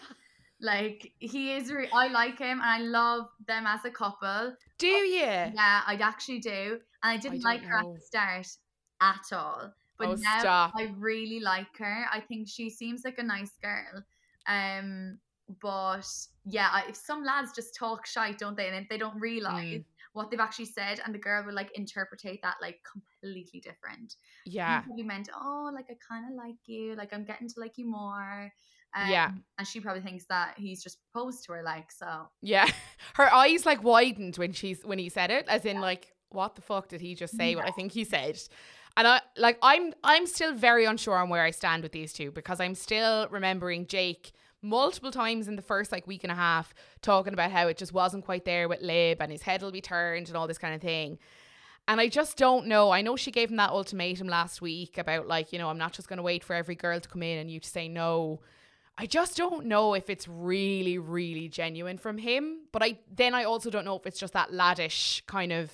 like 0.61 1.13
he 1.19 1.53
is 1.53 1.73
re- 1.73 1.89
I 1.93 2.09
like 2.09 2.39
him 2.39 2.61
and 2.61 2.63
I 2.63 2.79
love 2.81 3.27
them 3.47 3.67
as 3.67 3.85
a 3.85 3.91
couple. 3.91 4.55
Do 4.79 4.87
you? 4.87 5.21
Yeah, 5.21 5.83
I 5.87 5.99
actually 6.01 6.41
do. 6.41 6.79
And 7.03 7.13
I 7.13 7.17
didn't 7.17 7.41
don't 7.41 7.51
like 7.51 7.63
her 7.63 7.83
know. 7.83 7.91
at 7.91 7.95
the 7.95 8.01
start 8.01 8.47
at 9.01 9.37
all. 9.37 9.73
But 9.99 10.09
Oh, 10.09 10.15
now 10.15 10.39
stop. 10.41 10.73
I 10.77 10.95
really 10.99 11.41
like 11.41 11.77
her. 11.79 12.07
I 12.13 12.21
think 12.21 12.49
she 12.49 12.71
seems 12.71 13.03
like 13.05 13.19
a 13.19 13.23
nice 13.23 13.51
girl. 13.63 14.03
Um, 14.47 15.19
but 15.63 16.07
yeah, 16.45 16.69
I, 16.73 16.85
if 16.89 16.97
some 16.97 17.25
lads 17.25 17.53
just 17.55 17.75
talk 17.75 18.07
shite, 18.07 18.39
don't 18.39 18.57
they? 18.57 18.69
And 18.69 18.87
they 18.89 18.99
don't 18.99 19.19
realize 19.21 19.81
Mm. 19.81 19.85
what 20.13 20.31
they've 20.31 20.41
actually 20.41 20.67
said, 20.67 21.01
and 21.05 21.15
the 21.15 21.19
girl 21.19 21.45
will 21.45 21.55
like 21.55 21.71
interpretate 21.73 22.43
that 22.43 22.57
like 22.61 22.81
completely 22.91 23.61
different. 23.61 24.17
Yeah. 24.45 24.81
He 24.83 24.87
probably 24.87 25.03
meant, 25.05 25.29
oh, 25.35 25.71
like 25.75 25.87
I 25.91 25.97
kind 26.07 26.27
of 26.31 26.37
like 26.37 26.57
you, 26.67 26.95
like 26.97 27.13
I'm 27.13 27.25
getting 27.25 27.49
to 27.49 27.61
like 27.61 27.79
you 27.79 27.91
more. 27.91 28.53
Um, 28.95 29.09
Yeah. 29.11 29.33
and 29.59 29.67
she 29.67 29.81
probably 29.81 30.03
thinks 30.03 30.25
that 30.27 30.55
he's 30.59 30.83
just 30.83 30.99
proposed 31.13 31.45
to 31.47 31.53
her, 31.53 31.63
like 31.63 31.91
so. 31.91 32.29
Yeah. 32.43 32.69
Her 33.15 33.33
eyes 33.33 33.65
like 33.67 33.83
widened 33.83 34.37
when 34.37 34.53
she's 34.53 34.83
when 34.85 34.99
he 34.99 35.09
said 35.09 35.31
it, 35.31 35.47
as 35.49 35.65
in 35.65 35.81
like, 35.81 36.13
what 36.31 36.55
the 36.57 36.63
fuck 36.63 36.89
did 36.89 37.01
he 37.01 37.15
just 37.15 37.37
say? 37.37 37.57
What 37.57 37.67
I 37.67 37.71
think 37.71 37.93
he 37.93 38.05
said. 38.05 38.39
Like 39.39 39.59
I'm 39.63 39.95
I'm 40.03 40.27
still 40.27 40.55
very 40.55 40.85
unsure 40.85 41.17
on 41.17 41.29
where 41.29 41.43
I 41.43 41.51
stand 41.51 41.83
with 41.83 41.93
these 41.93 42.13
two 42.13 42.31
because 42.31 42.61
I'm 42.61 42.75
still 42.75 43.29
remembering 43.31 43.87
Jake 43.87 44.33
multiple 44.63 45.11
times 45.11 45.49
in 45.49 45.57
the 45.57 45.63
first 45.63 45.93
like 45.93 46.07
week 46.07 46.25
and 46.25 46.33
a 46.33 46.35
half 46.35 46.75
talking 47.01 47.33
about 47.33 47.51
how 47.51 47.69
it 47.69 47.77
just 47.77 47.93
wasn't 47.93 48.25
quite 48.25 48.45
there 48.45 48.69
with 48.69 48.81
Lib 48.81 49.23
and 49.23 49.31
his 49.31 49.43
head 49.43 49.63
will 49.63 49.71
be 49.71 49.81
turned 49.81 50.29
and 50.29 50.37
all 50.37 50.47
this 50.47 50.59
kind 50.59 50.75
of 50.75 50.81
thing. 50.81 51.19
And 51.87 52.03
I 52.03 52.09
just 52.09 52.37
don't 52.37 52.67
know. 52.67 52.91
I 52.91 53.01
know 53.01 53.17
she 53.17 53.31
gave 53.31 53.51
him 53.51 53.57
that 53.57 53.71
ultimatum 53.71 54.29
last 54.29 54.61
week 54.61 54.99
about 54.99 55.27
like, 55.27 55.55
you 55.55 55.59
know, 55.59 55.71
I'm 55.71 55.79
not 55.79 55.95
just 55.95 56.07
going 56.07 56.19
to 56.19 56.23
wait 56.23 56.45
for 56.45 56.55
every 56.55 56.75
girl 56.75 57.01
to 57.01 57.09
come 57.09 57.23
in 57.23 57.39
and 57.39 57.51
you 57.51 57.61
to 57.61 57.69
say 57.69 57.89
no. 57.89 58.41
I 58.99 59.07
just 59.07 59.39
don't 59.39 59.67
know 59.67 59.95
if 59.95 60.11
it's 60.11 60.29
really, 60.29 60.99
really 60.99 61.49
genuine 61.49 61.97
from 61.97 62.19
him. 62.19 62.59
But 62.73 62.83
I 62.83 62.99
then 63.15 63.33
I 63.33 63.45
also 63.45 63.71
don't 63.71 63.87
know 63.87 63.97
if 63.97 64.07
it's 64.07 64.21
just 64.21 64.35
that 64.35 64.51
laddish 64.51 65.25
kind 65.27 65.51
of, 65.51 65.73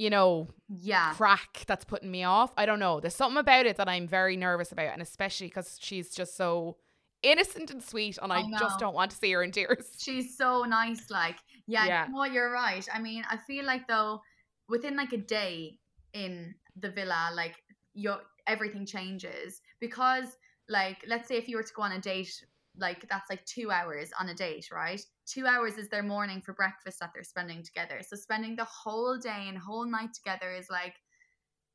you 0.00 0.08
know, 0.08 0.48
Yeah. 0.68 1.12
crack 1.12 1.64
that's 1.66 1.84
putting 1.84 2.10
me 2.10 2.24
off. 2.24 2.52
I 2.56 2.64
don't 2.64 2.78
know. 2.78 3.00
There's 3.00 3.14
something 3.14 3.38
about 3.38 3.66
it 3.66 3.76
that 3.76 3.88
I'm 3.88 4.06
very 4.08 4.36
nervous 4.36 4.72
about, 4.72 4.92
and 4.94 5.02
especially 5.02 5.48
because 5.48 5.78
she's 5.80 6.14
just 6.14 6.36
so 6.36 6.78
innocent 7.22 7.70
and 7.70 7.82
sweet, 7.82 8.16
and 8.22 8.32
I, 8.32 8.38
I 8.40 8.50
just 8.58 8.78
don't 8.78 8.94
want 8.94 9.10
to 9.10 9.16
see 9.18 9.30
her 9.32 9.42
in 9.42 9.52
tears. 9.52 9.86
She's 9.98 10.38
so 10.38 10.64
nice. 10.64 11.10
Like, 11.10 11.36
yeah, 11.66 11.84
Yeah. 11.86 12.06
you 12.06 12.12
know 12.12 12.18
what? 12.18 12.32
You're 12.32 12.50
right. 12.50 12.86
I 12.94 12.98
mean, 12.98 13.24
I 13.28 13.36
feel 13.36 13.66
like 13.66 13.86
though, 13.86 14.22
within 14.70 14.96
like 14.96 15.12
a 15.12 15.18
day 15.18 15.78
in 16.14 16.54
the 16.76 16.90
villa, 16.90 17.28
like 17.34 17.56
your 17.92 18.20
everything 18.46 18.86
changes 18.86 19.60
because, 19.80 20.28
like, 20.68 20.96
let's 21.06 21.28
say 21.28 21.36
if 21.36 21.46
you 21.46 21.56
were 21.58 21.62
to 21.62 21.72
go 21.76 21.82
on 21.82 21.92
a 21.92 22.00
date, 22.00 22.32
like 22.76 23.06
that's 23.08 23.28
like 23.30 23.44
two 23.44 23.70
hours 23.70 24.10
on 24.18 24.28
a 24.28 24.34
date, 24.34 24.66
right? 24.72 25.00
Two 25.26 25.46
hours 25.46 25.76
is 25.76 25.88
their 25.88 26.02
morning 26.02 26.40
for 26.40 26.54
breakfast 26.54 26.98
that 27.00 27.10
they're 27.14 27.24
spending 27.24 27.62
together. 27.62 28.00
So 28.06 28.16
spending 28.16 28.56
the 28.56 28.64
whole 28.66 29.18
day 29.18 29.46
and 29.48 29.58
whole 29.58 29.86
night 29.86 30.14
together 30.14 30.52
is 30.52 30.68
like 30.70 30.94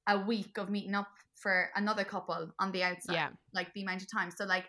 a 0.07 0.19
week 0.19 0.57
of 0.57 0.69
meeting 0.69 0.95
up 0.95 1.09
for 1.35 1.69
another 1.75 2.03
couple 2.03 2.51
on 2.59 2.71
the 2.71 2.83
outside 2.83 3.13
Yeah, 3.13 3.29
like 3.53 3.73
the 3.73 3.81
amount 3.83 4.01
of 4.01 4.11
time. 4.11 4.31
So 4.31 4.45
like 4.45 4.65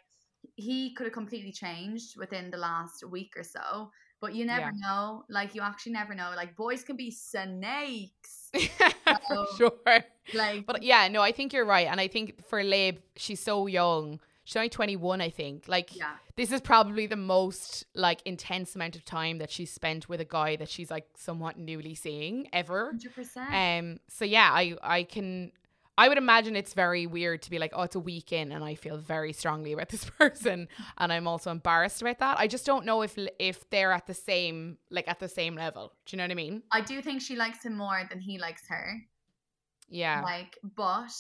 he 0.56 0.95
could 0.95 1.06
have 1.06 1.12
completely 1.12 1.52
changed 1.52 2.16
within 2.16 2.50
the 2.50 2.56
last 2.56 3.04
week 3.11 3.35
or 3.37 3.42
so. 3.42 3.90
But 4.21 4.35
you 4.35 4.47
never 4.47 4.66
Yeah. 4.66 4.71
know. 4.73 5.25
Like 5.28 5.54
you 5.54 5.61
actually 5.62 5.92
never 5.92 6.14
know. 6.14 6.33
Like 6.37 6.56
boys 6.56 6.83
can 6.83 6.97
be 6.97 7.11
snakes. 7.11 8.50
for 9.28 9.37
sure. 9.56 10.04
Like 10.33 10.66
But 10.66 10.83
yeah, 10.83 11.09
no, 11.09 11.23
I 11.23 11.33
think 11.33 11.52
you're 11.52 11.64
right, 11.64 11.87
and 11.87 12.00
I 12.00 12.09
think 12.09 12.45
for 12.47 12.62
Lib, 12.64 13.00
she's 13.16 13.40
so 13.40 13.66
young. 13.66 14.21
She's 14.47 14.55
only 14.55 14.69
21, 14.69 15.21
I 15.21 15.29
think. 15.29 15.67
Like, 15.67 15.97
yeah. 15.97 16.12
this 16.37 16.53
is 16.53 16.61
probably 16.61 17.09
the 17.09 17.17
most 17.17 17.85
like 17.95 18.23
intense 18.25 18.76
amount 18.76 18.95
of 18.95 19.05
time 19.05 19.38
that 19.38 19.50
she's 19.50 19.73
spent 19.73 20.09
with 20.09 20.21
a 20.21 20.25
guy 20.25 20.55
that 20.55 20.69
she's 20.69 20.88
like 20.88 21.09
somewhat 21.17 21.59
newly 21.59 21.97
seeing 21.97 22.49
ever. 22.53 22.87
Hundred 22.87 23.12
percent. 23.12 23.53
Um. 23.53 23.99
So 24.09 24.25
yeah, 24.25 24.49
I 24.53 24.76
I 24.85 25.03
can. 25.03 25.50
I 25.99 26.09
would 26.09 26.17
imagine 26.17 26.55
it's 26.55 26.75
very 26.75 27.09
weird 27.09 27.43
to 27.43 27.50
be 27.50 27.59
like, 27.59 27.73
oh, 27.75 27.83
it's 27.83 27.97
a 27.97 28.00
week 28.00 28.31
in, 28.31 28.53
and 28.53 28.62
I 28.62 28.76
feel 28.76 28.99
very 28.99 29.33
strongly 29.33 29.73
about 29.73 29.88
this 29.88 30.05
person, 30.19 30.69
and 30.97 31.12
I'm 31.12 31.26
also 31.26 31.50
embarrassed 31.50 32.00
about 32.00 32.21
that. 32.21 32.38
I 32.38 32.47
just 32.47 32.65
don't 32.65 32.87
know 32.87 33.03
if 33.03 33.19
if 33.41 33.69
they're 33.71 33.91
at 33.91 34.07
the 34.07 34.15
same 34.15 34.79
like 34.91 35.09
at 35.09 35.19
the 35.19 35.29
same 35.29 35.57
level. 35.57 35.93
Do 36.05 36.15
you 36.15 36.19
know 36.19 36.25
what 36.25 36.31
I 36.31 36.35
mean? 36.35 36.62
I 36.71 36.83
do 36.83 37.03
think 37.03 37.21
she 37.21 37.35
likes 37.35 37.65
him 37.65 37.76
more 37.76 38.00
than 38.09 38.21
he 38.21 38.38
likes 38.38 38.69
her. 38.69 39.03
Yeah. 39.88 40.23
Like, 40.23 40.57
but 40.62 41.11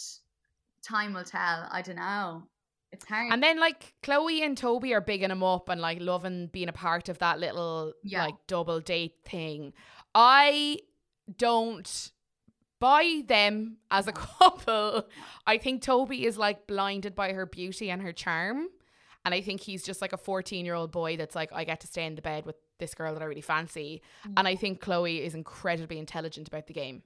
time 0.82 1.12
will 1.12 1.24
tell. 1.24 1.66
I 1.72 1.82
don't 1.82 1.96
know. 1.96 2.44
It's 2.92 3.04
hard. 3.06 3.32
And 3.32 3.42
then 3.42 3.58
like 3.58 3.94
Chloe 4.02 4.42
and 4.42 4.56
Toby 4.56 4.94
are 4.94 5.00
bigging 5.00 5.30
him 5.30 5.42
up 5.42 5.68
and 5.68 5.80
like 5.80 6.00
loving 6.00 6.46
being 6.48 6.68
a 6.68 6.72
part 6.72 7.08
of 7.08 7.18
that 7.18 7.38
little 7.40 7.92
Yeah. 8.04 8.24
like 8.26 8.34
double 8.46 8.80
date 8.80 9.16
thing. 9.24 9.72
I 10.14 10.78
don't 11.36 12.10
buy 12.78 13.22
them 13.26 13.78
as 13.90 14.06
a 14.06 14.12
couple. 14.38 15.08
I 15.46 15.58
think 15.58 15.82
Toby 15.82 16.24
is 16.26 16.38
like 16.38 16.66
blinded 16.66 17.14
by 17.14 17.32
her 17.32 17.46
beauty 17.46 17.90
and 17.90 18.02
her 18.02 18.12
charm. 18.12 18.68
And 19.24 19.34
I 19.34 19.40
think 19.40 19.60
he's 19.60 19.82
just 19.82 20.00
like 20.00 20.12
a 20.12 20.16
14 20.18 20.64
year 20.64 20.74
old 20.74 20.92
boy 20.92 21.16
that's 21.16 21.34
like, 21.34 21.50
I 21.52 21.64
get 21.64 21.80
to 21.80 21.86
stay 21.86 22.06
in 22.06 22.14
the 22.14 22.22
bed 22.22 22.46
with 22.46 22.56
this 22.78 22.94
girl 22.94 23.12
that 23.14 23.22
I 23.22 23.26
really 23.26 23.40
fancy. 23.40 24.02
Mm. 24.26 24.34
And 24.36 24.48
I 24.48 24.54
think 24.54 24.80
Chloe 24.80 25.22
is 25.24 25.34
incredibly 25.34 25.98
intelligent 25.98 26.46
about 26.48 26.66
the 26.68 26.74
game. 26.74 27.02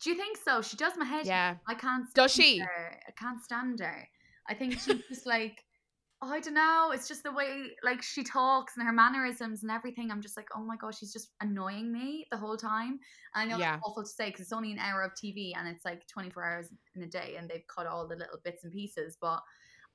do 0.00 0.10
you 0.10 0.16
think 0.16 0.36
so? 0.44 0.60
She 0.60 0.76
does 0.76 0.92
my 0.98 1.06
head. 1.06 1.26
Yeah. 1.26 1.54
I 1.66 1.74
can't. 1.74 2.12
Does 2.12 2.32
she? 2.34 2.58
Her. 2.58 2.98
I 3.08 3.10
can't 3.12 3.42
stand 3.42 3.80
her. 3.80 4.06
I 4.48 4.54
think 4.54 4.74
she's 4.74 5.02
just 5.08 5.26
like, 5.26 5.64
oh, 6.22 6.30
I 6.32 6.40
don't 6.40 6.54
know. 6.54 6.90
It's 6.94 7.08
just 7.08 7.22
the 7.22 7.32
way 7.32 7.64
like 7.84 8.02
she 8.02 8.24
talks 8.24 8.76
and 8.76 8.86
her 8.86 8.92
mannerisms 8.92 9.62
and 9.62 9.70
everything. 9.70 10.10
I'm 10.10 10.22
just 10.22 10.36
like, 10.36 10.48
oh 10.56 10.62
my 10.64 10.76
gosh, 10.76 10.98
she's 10.98 11.12
just 11.12 11.30
annoying 11.40 11.92
me 11.92 12.26
the 12.30 12.38
whole 12.38 12.56
time. 12.56 12.98
And 13.34 13.42
I 13.42 13.44
know 13.44 13.58
Yeah. 13.58 13.74
it's 13.76 13.84
awful 13.86 14.02
to 14.02 14.08
say 14.08 14.26
because 14.26 14.40
it's 14.40 14.52
only 14.52 14.72
an 14.72 14.78
hour 14.78 15.02
of 15.02 15.12
TV 15.12 15.52
and 15.56 15.68
it's 15.68 15.84
like 15.84 16.06
24 16.08 16.44
hours 16.44 16.68
in 16.94 17.02
a 17.02 17.06
day 17.06 17.36
and 17.38 17.48
they've 17.48 17.66
cut 17.68 17.86
all 17.86 18.08
the 18.08 18.16
little 18.16 18.38
bits 18.44 18.64
and 18.64 18.72
pieces. 18.72 19.18
But 19.20 19.40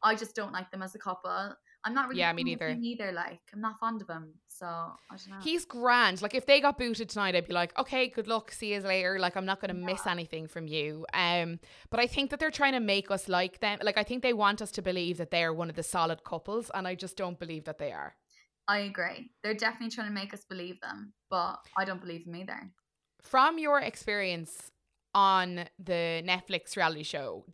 I 0.03 0.15
just 0.15 0.36
don't 0.36 0.53
like 0.53 0.70
them 0.72 0.81
as 0.84 0.96
a 0.96 1.00
couple. 1.00 1.55
I'm 1.83 1.93
not 1.93 2.09
really. 2.09 2.19
Yeah, 2.19 2.33
me 2.33 2.43
neither. 2.43 2.75
neither. 2.75 3.11
like 3.11 3.39
I'm 3.53 3.61
not 3.61 3.79
fond 3.79 4.01
of 4.01 4.07
him. 4.07 4.33
So 4.47 4.65
I 4.65 4.93
don't 5.09 5.29
know. 5.29 5.43
He's 5.43 5.65
grand. 5.65 6.21
Like 6.21 6.35
if 6.35 6.45
they 6.45 6.61
got 6.61 6.77
booted 6.77 7.09
tonight, 7.09 7.35
I'd 7.35 7.47
be 7.47 7.53
like, 7.53 7.77
okay, 7.79 8.07
good 8.07 8.27
luck, 8.27 8.51
see 8.51 8.73
you 8.73 8.79
later. 8.79 9.17
Like 9.19 9.35
I'm 9.35 9.45
not 9.45 9.59
gonna 9.59 9.73
miss 9.73 10.05
anything 10.05 10.47
from 10.47 10.67
you. 10.67 11.05
Um, 11.13 11.59
but 11.89 12.00
I 12.00 12.07
think 12.07 12.29
that 12.29 12.39
they're 12.39 12.51
trying 12.51 12.73
to 12.73 12.79
make 12.79 13.09
us 13.09 13.27
like 13.27 13.59
them. 13.59 13.79
Like 13.81 13.97
I 13.97 14.03
think 14.03 14.21
they 14.21 14.33
want 14.33 14.61
us 14.61 14.71
to 14.71 14.81
believe 14.81 15.17
that 15.17 15.31
they're 15.31 15.53
one 15.53 15.69
of 15.69 15.75
the 15.75 15.83
solid 15.83 16.23
couples, 16.23 16.69
and 16.73 16.88
I 16.88 16.95
just 16.95 17.17
don't 17.17 17.39
believe 17.39 17.65
that 17.65 17.79
they 17.79 17.91
are. 17.91 18.15
I 18.67 18.79
agree. 18.79 19.31
They're 19.43 19.53
definitely 19.55 19.89
trying 19.89 20.07
to 20.07 20.13
make 20.13 20.33
us 20.33 20.45
believe 20.45 20.79
them, 20.81 21.13
but 21.29 21.57
I 21.77 21.85
don't 21.85 22.00
believe 22.00 22.25
them 22.25 22.35
either. 22.35 22.71
From 23.21 23.57
your 23.57 23.79
experience 23.79 24.71
on 25.13 25.65
the 25.77 26.23
Netflix 26.25 26.77
reality 26.77 27.03
show, 27.03 27.45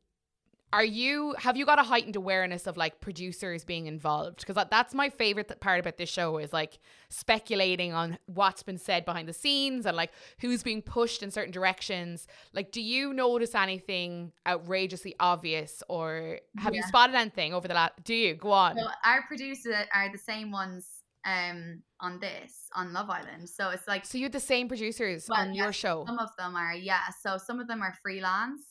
are 0.73 0.83
you 0.83 1.33
have 1.39 1.55
you 1.55 1.65
got 1.65 1.79
a 1.79 1.83
heightened 1.83 2.15
awareness 2.17 2.67
of 2.67 2.75
like 2.75 2.99
producers 2.99 3.63
being 3.63 3.85
involved? 3.87 4.45
Because 4.45 4.63
that's 4.69 4.93
my 4.93 5.09
favorite 5.09 5.59
part 5.61 5.79
about 5.79 5.97
this 5.97 6.09
show 6.09 6.37
is 6.37 6.51
like 6.51 6.77
speculating 7.09 7.93
on 7.93 8.17
what's 8.25 8.63
been 8.63 8.77
said 8.77 9.05
behind 9.05 9.29
the 9.29 9.33
scenes 9.33 9.85
and 9.85 9.95
like 9.95 10.11
who's 10.39 10.63
being 10.63 10.81
pushed 10.81 11.23
in 11.23 11.31
certain 11.31 11.51
directions. 11.53 12.27
Like, 12.53 12.71
do 12.71 12.81
you 12.81 13.13
notice 13.13 13.55
anything 13.55 14.33
outrageously 14.45 15.15
obvious, 15.19 15.83
or 15.87 16.39
have 16.57 16.75
you 16.75 16.83
spotted 16.83 17.15
anything 17.15 17.53
over 17.53 17.67
the 17.67 17.73
last? 17.73 17.93
Do 18.03 18.13
you 18.13 18.35
go 18.35 18.51
on? 18.51 18.77
So 18.77 18.87
our 19.05 19.23
producers 19.27 19.75
are 19.93 20.11
the 20.11 20.17
same 20.17 20.51
ones 20.51 20.85
um 21.25 21.81
on 21.99 22.19
this 22.19 22.69
on 22.75 22.93
Love 22.93 23.09
Island. 23.09 23.49
So 23.49 23.69
it's 23.69 23.87
like 23.87 24.05
So 24.05 24.17
you're 24.17 24.29
the 24.29 24.39
same 24.39 24.67
producers 24.67 25.27
Well, 25.29 25.39
on 25.39 25.53
your 25.53 25.71
show. 25.71 26.03
some 26.05 26.19
of 26.19 26.29
them 26.37 26.55
are 26.55 26.73
yeah. 26.73 26.99
So 27.21 27.37
some 27.37 27.59
of 27.59 27.67
them 27.67 27.81
are 27.81 27.93
freelance. 28.01 28.61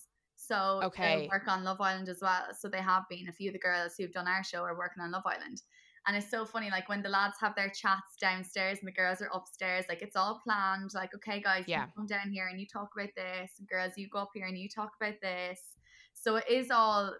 So 0.47 0.87
Okay. 0.87 1.27
they 1.27 1.29
work 1.31 1.49
on 1.49 1.65
Love 1.65 1.81
Island 1.81 2.09
as 2.09 2.21
well. 2.23 2.49
So 2.59 2.69
they 2.69 2.81
have 2.83 3.05
been 3.09 3.29
a 3.29 3.33
few 3.33 3.51
of 3.51 3.55
the 3.55 3.59
girls 3.59 3.95
who've 3.97 4.13
done 4.13 4.29
our 4.29 4.45
show 4.45 4.63
are 4.63 4.77
working 4.77 5.03
on 5.03 5.11
Love 5.11 5.25
Island. 5.27 5.63
And 6.07 6.17
it's 6.17 6.31
so 6.31 6.45
funny, 6.45 6.71
like 6.71 6.89
when 6.89 7.03
the 7.03 7.09
lads 7.09 7.37
have 7.41 7.57
their 7.57 7.69
chats 7.71 8.17
downstairs 8.21 8.79
and 8.79 8.87
the 8.87 8.93
girls 8.93 9.21
are 9.21 9.31
upstairs, 9.35 9.87
like 9.89 10.03
it's 10.03 10.15
all 10.15 10.41
planned. 10.45 10.95
Like, 10.95 11.13
okay, 11.17 11.41
guys, 11.41 11.65
Yeah. 11.67 11.87
you 11.87 11.91
come 11.97 12.07
down 12.07 12.31
here 12.31 12.47
and 12.47 12.61
you 12.61 12.67
talk 12.67 12.91
about 12.97 13.11
this, 13.17 13.59
and 13.59 13.67
girls, 13.69 13.95
you 13.97 14.09
go 14.09 14.21
up 14.21 14.31
here 14.33 14.47
and 14.47 14.57
you 14.57 14.69
talk 14.69 14.93
about 15.01 15.21
this. 15.21 15.77
So 16.15 16.37
it 16.37 16.49
is 16.49 16.71
all 16.71 17.13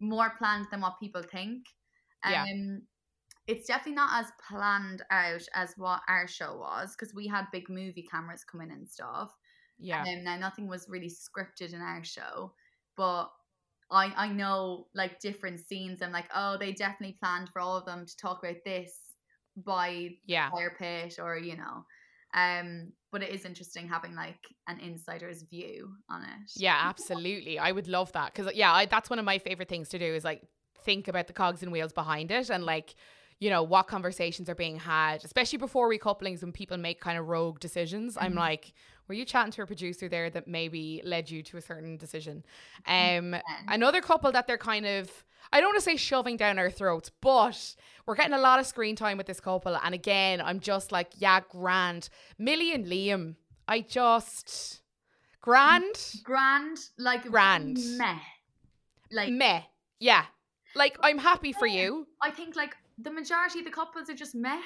more 0.00 0.30
planned 0.38 0.68
than 0.70 0.80
what 0.80 1.00
people 1.00 1.22
think. 1.22 1.66
Yeah. 2.24 2.44
Um, 2.44 2.86
it's 3.46 3.66
definitely 3.66 3.94
not 3.96 4.24
as 4.24 4.32
planned 4.48 5.02
out 5.10 5.42
as 5.54 5.74
what 5.76 6.02
our 6.08 6.26
show 6.26 6.56
was 6.58 6.96
because 6.96 7.14
we 7.14 7.26
had 7.26 7.46
big 7.52 7.68
movie 7.68 8.06
cameras 8.10 8.44
coming 8.44 8.70
and 8.70 8.88
stuff. 8.88 9.36
Yeah. 9.84 10.08
Um, 10.08 10.24
now 10.24 10.36
nothing 10.36 10.66
was 10.68 10.88
really 10.88 11.08
scripted 11.10 11.72
in 11.72 11.80
our 11.80 12.04
show, 12.04 12.54
but 12.96 13.30
I 13.90 14.06
I 14.16 14.28
know 14.32 14.88
like 14.94 15.20
different 15.20 15.60
scenes. 15.60 16.02
I'm 16.02 16.12
like, 16.12 16.28
oh, 16.34 16.56
they 16.58 16.72
definitely 16.72 17.16
planned 17.20 17.50
for 17.50 17.60
all 17.60 17.76
of 17.76 17.86
them 17.86 18.06
to 18.06 18.16
talk 18.16 18.42
about 18.44 18.58
this 18.64 18.98
by 19.56 20.10
Yeah. 20.26 20.52
fire 20.52 20.76
pit 20.78 21.18
or 21.18 21.36
you 21.38 21.56
know. 21.56 21.84
Um, 22.34 22.92
but 23.12 23.22
it 23.22 23.30
is 23.30 23.44
interesting 23.44 23.88
having 23.88 24.14
like 24.14 24.40
an 24.66 24.80
insider's 24.80 25.42
view 25.44 25.96
on 26.10 26.24
it. 26.24 26.50
Yeah, 26.56 26.76
absolutely. 26.88 27.58
I 27.58 27.72
would 27.72 27.88
love 27.88 28.12
that 28.12 28.32
because 28.32 28.54
yeah, 28.54 28.72
I, 28.72 28.86
that's 28.86 29.10
one 29.10 29.18
of 29.18 29.24
my 29.24 29.38
favorite 29.38 29.68
things 29.68 29.88
to 29.90 29.98
do 29.98 30.04
is 30.14 30.24
like 30.24 30.42
think 30.78 31.08
about 31.08 31.26
the 31.26 31.32
cogs 31.32 31.62
and 31.62 31.72
wheels 31.72 31.92
behind 31.92 32.30
it 32.30 32.50
and 32.50 32.64
like 32.64 32.94
you 33.40 33.50
know 33.50 33.62
what 33.62 33.88
conversations 33.88 34.48
are 34.48 34.54
being 34.54 34.76
had, 34.76 35.24
especially 35.24 35.58
before 35.58 35.90
recouplings 35.90 36.42
when 36.42 36.52
people 36.52 36.76
make 36.76 37.00
kind 37.00 37.18
of 37.18 37.26
rogue 37.26 37.58
decisions. 37.58 38.16
I'm 38.16 38.34
Mhm. 38.34 38.34
like, 38.34 38.72
were 39.08 39.14
you 39.14 39.24
chatting 39.24 39.52
to 39.52 39.62
a 39.62 39.66
producer 39.66 40.08
there 40.08 40.30
that 40.30 40.46
maybe 40.48 41.00
led 41.04 41.30
you 41.30 41.42
to 41.44 41.56
a 41.56 41.60
certain 41.60 41.96
decision? 41.96 42.44
Um, 42.86 43.34
And- 43.34 43.42
another 43.68 44.00
couple 44.00 44.32
that 44.32 44.46
they're 44.46 44.58
kind 44.58 44.86
of 44.86 45.24
I 45.52 45.60
don't 45.60 45.68
want 45.68 45.76
to 45.78 45.82
say 45.84 45.96
shoving 45.96 46.36
down 46.38 46.58
our 46.58 46.70
throats, 46.70 47.10
but 47.20 47.76
we're 48.06 48.14
getting 48.16 48.32
a 48.32 48.38
lot 48.40 48.58
of 48.60 48.66
screen 48.66 48.96
time 48.96 49.18
with 49.18 49.26
this 49.26 49.40
couple. 49.40 49.76
And 49.76 49.94
again, 49.94 50.40
I'm 50.40 50.58
just 50.58 50.90
like, 50.90 51.10
yeah, 51.18 51.40
grand. 51.48 52.08
Millie 52.38 52.72
and 52.72 52.86
Liam, 52.86 53.36
I 53.68 53.80
just 53.80 54.80
grand. 55.42 55.94
grand, 56.24 56.78
like 56.98 57.24
Grand. 57.30 57.78
meh. 57.98 58.18
Like 59.12 59.30
meh. 59.32 59.62
Yeah. 60.00 60.24
Like 60.74 60.96
I'm 61.02 61.18
happy 61.18 61.52
for 61.52 61.66
you. 61.66 62.06
I 62.22 62.30
think 62.30 62.56
like 62.56 62.74
the 62.98 63.10
majority 63.10 63.58
of 63.60 63.64
the 63.66 63.70
couples 63.70 64.08
are 64.08 64.14
just 64.14 64.34
meh. 64.34 64.60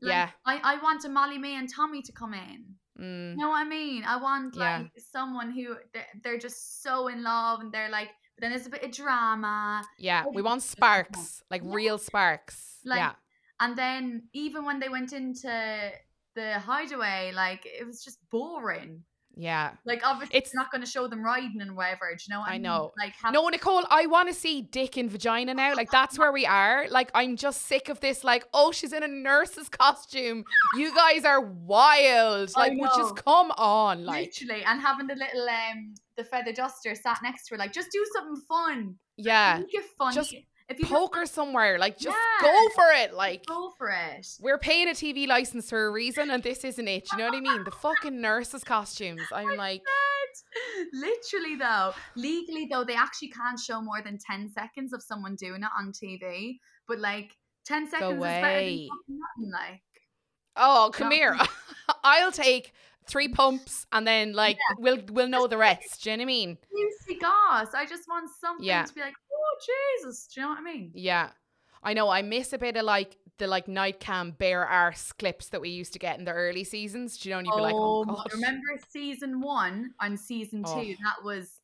Like, 0.00 0.12
Yeah. 0.12 0.30
I, 0.46 0.60
I 0.62 0.82
want 0.82 1.04
a 1.04 1.08
Molly-Mae 1.08 1.56
and 1.56 1.68
Tommy 1.68 2.00
to 2.02 2.12
come 2.12 2.32
in. 2.32 2.76
Mm, 3.00 3.36
what 3.50 3.56
I 3.60 3.64
mean? 3.64 4.04
I 4.04 4.16
want 4.16 4.54
Yeah. 4.54 4.78
like 4.78 4.92
someone 5.10 5.50
who 5.50 5.76
they're, 5.92 6.06
they're 6.22 6.38
just 6.38 6.82
so 6.82 7.08
in 7.08 7.22
love 7.22 7.60
and 7.60 7.72
they're 7.72 7.90
like, 7.90 8.08
but 8.36 8.42
then 8.42 8.50
there's 8.50 8.66
a 8.66 8.70
bit 8.70 8.82
of 8.84 8.90
drama. 8.92 9.82
yeah, 9.98 10.24
we 10.32 10.42
want 10.42 10.60
just 10.62 10.76
come 10.76 10.88
on. 10.88 11.04
sparks, 11.04 11.42
like 11.50 11.62
Yeah. 11.64 11.74
real 11.74 11.98
sparks. 11.98 12.78
Like, 12.84 12.98
yeah, 12.98 13.12
And 13.60 13.76
then 13.76 14.28
even 14.32 14.64
when 14.64 14.78
they 14.80 14.88
went 14.88 15.12
into 15.12 15.92
the 16.34 16.58
hideaway, 16.58 17.32
like 17.34 17.64
it 17.66 17.86
was 17.86 18.02
just 18.04 18.18
boring. 18.30 19.04
Yeah. 19.36 19.72
Like 19.84 20.02
obviously 20.06 20.36
It's- 20.36 20.48
it's 20.50 20.54
not 20.54 20.70
going 20.70 20.82
to 20.82 20.86
show 20.90 21.08
them 21.08 21.22
riding 21.24 21.60
and 21.60 21.76
whatever. 21.76 22.10
Do 22.16 22.22
you 22.28 22.34
know 22.34 22.40
what 22.40 22.48
I, 22.48 22.52
I 22.52 22.54
mean? 22.54 22.62
know. 22.62 22.92
Like 22.98 23.12
have, 23.22 23.32
No, 23.34 23.48
Nicole, 23.48 23.84
I 23.90 24.06
want 24.06 24.28
to 24.28 24.34
see 24.34 24.62
dick 24.62 24.96
and 24.96 25.10
vagina 25.10 25.54
now. 25.54 25.74
Like 25.74 25.90
that's 25.90 26.18
where 26.18 26.32
we 26.32 26.46
are. 26.46 26.86
Like 26.90 27.10
I'm 27.14 27.36
just 27.36 27.62
sick 27.62 27.88
of 27.88 28.00
this. 28.00 28.22
Like, 28.24 28.46
oh, 28.54 28.70
she's 28.72 28.92
in 28.92 29.02
a 29.02 29.08
nurse's 29.08 29.68
costume. 29.68 30.44
You 30.76 30.94
guys 30.94 31.24
are 31.24 31.40
wild. 31.40 32.50
Like, 32.56 32.72
would 32.72 32.80
know. 32.80 32.96
just 32.96 33.16
come 33.16 33.50
on. 33.52 34.04
Like, 34.04 34.26
literally 34.40 34.62
and 34.64 34.80
having 34.80 35.06
the 35.06 35.14
little 35.14 35.48
um 35.48 35.94
the 36.16 36.24
feather 36.24 36.52
duster 36.52 36.94
sat 36.94 37.18
next 37.22 37.48
to 37.48 37.54
her, 37.54 37.58
like 37.58 37.72
just 37.72 37.90
do 37.90 38.04
something 38.14 38.40
fun. 38.48 38.94
yeah, 39.16 39.58
Make 39.60 39.74
it 39.74 39.84
fun. 39.98 40.14
just 40.14 40.32
if 40.68 40.78
you 40.80 40.86
poke 40.86 41.14
her 41.16 41.26
somewhere. 41.26 41.78
Like, 41.78 41.98
just 41.98 42.16
Yeah. 42.16 42.42
go 42.48 42.68
for 42.74 42.90
it. 42.94 43.12
Like, 43.14 43.44
go 43.46 43.72
for 43.76 43.88
it. 43.90 44.26
we're 44.40 44.58
paying 44.58 44.88
a 44.88 44.92
TV 44.92 45.26
license 45.26 45.68
for 45.70 45.86
a 45.86 45.90
reason, 45.90 46.30
and 46.30 46.42
this 46.42 46.64
isn't 46.64 46.88
it. 46.88 47.06
You 47.12 47.18
know 47.18 47.26
what 47.28 47.36
I 47.36 47.40
mean? 47.40 47.64
The 47.64 47.70
fucking 47.82 48.20
nurses' 48.20 48.64
costumes. 48.64 49.22
Oh 49.32 49.36
I'm 49.36 49.56
like, 49.56 49.82
Literally 50.92 51.56
though, 51.56 51.92
legally 52.16 52.68
though, 52.70 52.84
they 52.84 52.94
actually 52.96 53.28
can't 53.28 53.58
show 53.58 53.80
more 53.80 54.02
than 54.02 54.18
ten 54.18 54.48
seconds 54.50 54.92
of 54.92 55.02
someone 55.02 55.36
doing 55.36 55.62
it 55.62 55.70
on 55.78 55.92
TV. 55.92 56.58
But 56.88 56.98
like 56.98 57.36
ten 57.64 57.88
seconds 57.88 58.14
is 58.16 58.20
better 58.20 58.60
than 58.60 58.88
nothing. 59.08 59.52
Like 59.52 59.82
oh, 60.56 60.90
come 60.92 61.08
No. 61.10 61.14
here. 61.14 61.36
I'll 62.04 62.32
take 62.32 62.72
three 63.06 63.28
pumps, 63.28 63.86
and 63.92 64.06
then 64.06 64.32
like 64.32 64.58
we'll 64.78 64.98
we'll 65.10 65.28
know 65.28 65.46
the 65.46 65.56
rest. 65.58 66.02
Do 66.02 66.10
you 66.10 66.16
know 66.16 66.22
what 66.22 66.24
I 66.24 66.26
mean? 66.26 66.58
juicy 67.06 67.20
goss. 67.20 67.74
I 67.74 67.86
just 67.88 68.08
want 68.08 68.28
something 68.40 68.66
Yeah. 68.66 68.84
to 68.84 68.94
be 68.94 69.00
like, 69.00 69.14
oh 69.14 69.23
Jesus. 70.00 70.26
Do 70.28 70.40
you 70.40 70.46
know 70.46 70.50
what 70.50 70.58
I 70.60 70.62
mean? 70.62 70.90
Yeah. 70.94 71.30
I 71.82 71.92
know. 71.92 72.08
I 72.08 72.22
miss 72.22 72.52
a 72.52 72.58
bit 72.58 72.76
of 72.76 72.84
like 72.84 73.16
the 73.38 73.46
like 73.46 73.68
night 73.68 74.00
cam 74.00 74.30
bare 74.32 74.64
arse 74.66 75.12
clips 75.12 75.48
that 75.48 75.60
we 75.60 75.68
used 75.70 75.92
to 75.92 75.98
get 75.98 76.18
in 76.18 76.24
the 76.24 76.32
early 76.32 76.64
seasons. 76.64 77.18
Do 77.18 77.28
you 77.28 77.34
know? 77.34 77.38
And 77.40 77.46
you'd 77.46 77.56
be 77.56 77.62
like, 77.62 77.74
oh, 77.74 78.00
oh 78.08 78.14
God. 78.14 78.26
remember 78.32 78.66
season 78.90 79.40
one 79.40 79.90
and 80.00 80.18
season 80.18 80.62
Oh. 80.66 80.80
two? 80.82 80.94
That 81.02 81.24
was 81.24 81.60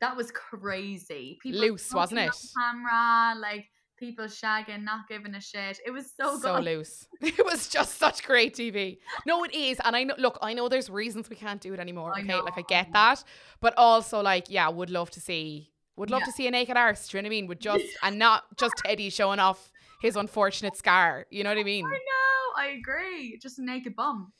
that 0.00 0.16
was 0.16 0.30
crazy. 0.32 1.38
People 1.42 1.60
Loose, 1.60 1.92
wasn't 1.94 2.20
it? 2.20 2.32
Camera, 2.58 3.38
like 3.38 3.66
people 3.96 4.24
shagging, 4.24 4.82
not 4.82 5.06
giving 5.08 5.34
a 5.36 5.40
shit. 5.40 5.78
It 5.86 5.92
was 5.92 6.12
so, 6.20 6.36
so 6.38 6.56
good. 6.56 6.64
loose. 6.64 7.06
It 7.20 7.44
was 7.44 7.68
just 7.68 7.98
such 7.98 8.24
great 8.24 8.54
TV. 8.56 8.98
No, 9.26 9.44
it 9.44 9.54
is. 9.54 9.80
And 9.84 9.94
I 9.94 10.02
know, 10.02 10.14
look, 10.18 10.38
I 10.42 10.54
know 10.54 10.68
there's 10.68 10.90
reasons 10.90 11.30
we 11.30 11.36
can't 11.36 11.60
do 11.60 11.72
it 11.72 11.78
anymore. 11.78 12.12
I 12.16 12.18
Okay. 12.18 12.26
know, 12.28 12.40
Like, 12.40 12.54
I 12.58 12.60
I 12.60 12.64
get 12.68 12.92
that. 12.94 13.22
But 13.60 13.74
also, 13.78 14.20
like, 14.20 14.46
yeah, 14.50 14.68
would 14.68 14.90
love 14.90 15.10
to 15.12 15.20
see, 15.20 15.70
would 15.96 16.10
love 16.10 16.20
Yeah. 16.20 16.26
to 16.26 16.32
see 16.32 16.46
a 16.46 16.50
naked 16.50 16.76
arse. 16.76 17.08
Do 17.08 17.16
you 17.16 17.22
know 17.22 17.26
what 17.26 17.30
I 17.30 17.36
mean? 17.36 17.46
With 17.46 17.60
just, 17.60 17.84
and 18.02 18.18
not 18.18 18.44
just 18.58 18.74
Teddy 18.84 19.10
showing 19.10 19.38
off 19.38 19.70
his 20.00 20.16
unfortunate 20.16 20.76
scar. 20.76 21.26
You 21.30 21.44
know 21.44 21.50
what 21.50 21.58
I 21.58 21.62
mean? 21.64 21.84
I 21.86 21.90
know. 21.90 22.62
I 22.62 22.66
agree. 22.78 23.38
Just 23.38 23.58
a 23.58 23.64
naked 23.64 23.94
bum. 23.96 24.32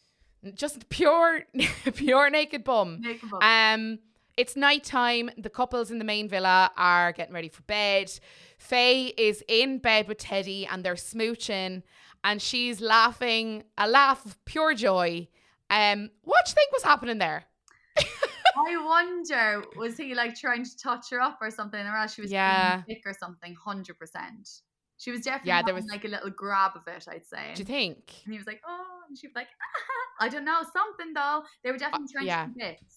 Just 0.55 0.89
pure, 0.89 1.43
pure 1.95 2.31
naked 2.31 2.65
bum. 2.65 2.99
Naked 3.01 3.31
bum. 3.31 3.41
Um, 3.43 3.99
it's 4.37 4.57
nighttime. 4.57 5.31
The 5.39 5.51
couples 5.51 5.91
in 5.91 5.99
the 5.99 6.05
main 6.05 6.29
villa 6.29 6.71
are 6.77 7.13
getting 7.13 7.35
ready 7.35 7.49
for 7.49 7.63
bed. 7.63 8.11
Faye 8.59 9.09
is 9.19 9.45
in 9.47 9.79
bed 9.79 10.09
with 10.09 10.19
Teddy 10.19 10.67
and 10.67 10.83
they're 10.85 10.95
smooching, 10.95 11.83
and 12.25 12.41
she's 12.43 12.81
laughing 12.81 13.63
a 13.79 13.87
laugh 13.89 14.25
of 14.25 14.43
pure 14.47 14.75
joy. 14.75 15.29
Um, 15.71 16.11
what 16.23 16.45
do 16.47 16.51
you 16.51 16.55
think 16.55 16.73
was 16.73 16.83
happening 16.83 17.19
there? 17.19 17.45
I 18.57 18.77
wonder, 18.85 19.65
was 19.77 19.97
he 19.97 20.15
like 20.15 20.35
trying 20.35 20.65
to 20.65 20.77
touch 20.79 21.11
her 21.11 21.21
up 21.21 21.39
or 21.41 21.51
something, 21.51 21.81
or 21.81 21.97
else 21.97 22.15
she 22.15 22.23
was 22.23 22.31
Yeah. 22.33 22.83
thick 22.83 23.03
or 23.07 23.15
something? 23.15 23.55
Hundred 23.55 23.99
percent. 23.99 24.49
She 24.99 25.11
was 25.11 25.23
definitely 25.23 25.49
Yeah, 25.49 25.63
there 25.63 25.75
was- 25.75 25.87
like 25.87 26.05
a 26.05 26.09
little 26.09 26.31
grab 26.31 26.73
of 26.77 26.87
it. 26.87 27.07
I'd 27.09 27.27
say. 27.27 27.53
Do 27.55 27.61
you 27.61 27.65
think? 27.67 28.13
And 28.25 28.33
he 28.35 28.39
was 28.39 28.47
like, 28.47 28.61
"Oh," 28.67 29.01
and 29.09 29.19
she 29.19 29.27
was 29.27 29.35
like, 29.35 29.49
"I 30.21 30.29
don't 30.29 30.45
know, 30.45 30.63
something 30.73 31.13
though." 31.13 31.45
They 31.65 31.73
were 31.73 31.79
definitely 31.79 32.09
trying 32.13 32.25
Uh, 32.25 32.27
yeah. 32.27 32.45
to 32.47 32.51
bits. 32.57 32.97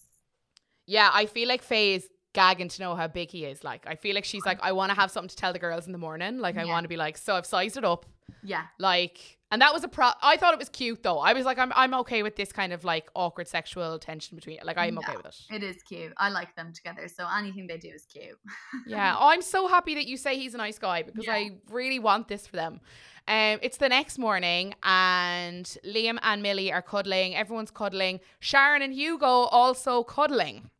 Yeah, 0.86 1.10
I 1.12 1.26
feel 1.26 1.48
like 1.48 1.62
Faye 1.62 1.94
is 1.94 2.08
gagging 2.32 2.68
to 2.68 2.80
know 2.82 2.94
how 2.94 3.08
big 3.08 3.30
he 3.30 3.44
is. 3.44 3.64
Like, 3.64 3.86
I 3.88 3.96
feel 3.96 4.14
like 4.14 4.24
she's 4.24 4.44
like, 4.44 4.60
I 4.62 4.70
want 4.72 4.90
to 4.90 4.94
have 4.94 5.10
something 5.10 5.30
to 5.30 5.36
tell 5.36 5.52
the 5.52 5.58
girls 5.58 5.86
in 5.86 5.92
the 5.92 5.98
morning. 5.98 6.38
Like, 6.38 6.56
I 6.56 6.62
Yeah. 6.64 6.70
want 6.70 6.84
to 6.84 6.88
be 6.88 6.96
like, 6.96 7.16
so 7.16 7.34
I've 7.34 7.46
sized 7.46 7.76
it 7.76 7.84
up. 7.84 8.06
Yeah, 8.44 8.66
Like, 8.78 9.35
and 9.50 9.62
that 9.62 9.72
was 9.72 9.84
a 9.84 9.88
pro. 9.88 10.10
I 10.22 10.36
thought 10.36 10.52
it 10.52 10.58
was 10.58 10.68
cute 10.68 11.02
though. 11.02 11.18
I 11.18 11.32
was 11.32 11.44
like, 11.44 11.58
I'm, 11.58 11.72
I'm 11.76 11.94
okay 11.94 12.22
with 12.22 12.36
this 12.36 12.52
kind 12.52 12.72
of 12.72 12.84
like 12.84 13.08
awkward 13.14 13.48
sexual 13.48 13.98
tension 13.98 14.34
between. 14.36 14.58
Like, 14.64 14.78
I'm 14.78 14.98
okay 14.98 15.16
with 15.16 15.26
it. 15.26 15.36
it 15.56 15.62
is 15.62 15.82
cute. 15.82 16.12
I 16.16 16.30
like 16.30 16.54
them 16.56 16.72
together, 16.72 17.08
so 17.08 17.26
anything 17.28 17.66
they 17.66 17.78
do 17.78 17.88
is 17.88 18.06
cute. 18.06 18.38
Yeah. 18.86 19.16
Oh, 19.18 19.28
I'm 19.32 19.42
so 19.42 19.68
happy 19.68 19.94
that 19.94 20.06
you 20.06 20.16
say 20.16 20.36
he's 20.36 20.54
a 20.54 20.58
nice 20.58 20.78
guy 20.78 21.02
because 21.02 21.26
Yeah. 21.26 21.34
I 21.34 21.50
really 21.70 21.98
want 21.98 22.28
this 22.28 22.46
for 22.46 22.56
them. 22.56 22.80
Um, 23.28 23.58
it's 23.60 23.78
the 23.78 23.88
next 23.88 24.18
morning 24.18 24.74
and 24.84 25.64
Liam 25.84 26.18
and 26.22 26.42
Millie 26.42 26.72
are 26.72 26.82
cuddling. 26.82 27.34
Everyone's 27.34 27.72
cuddling. 27.72 28.20
Sharon 28.38 28.82
and 28.82 28.94
Hugo 28.94 29.26
also 29.26 30.04
cuddling. 30.04 30.70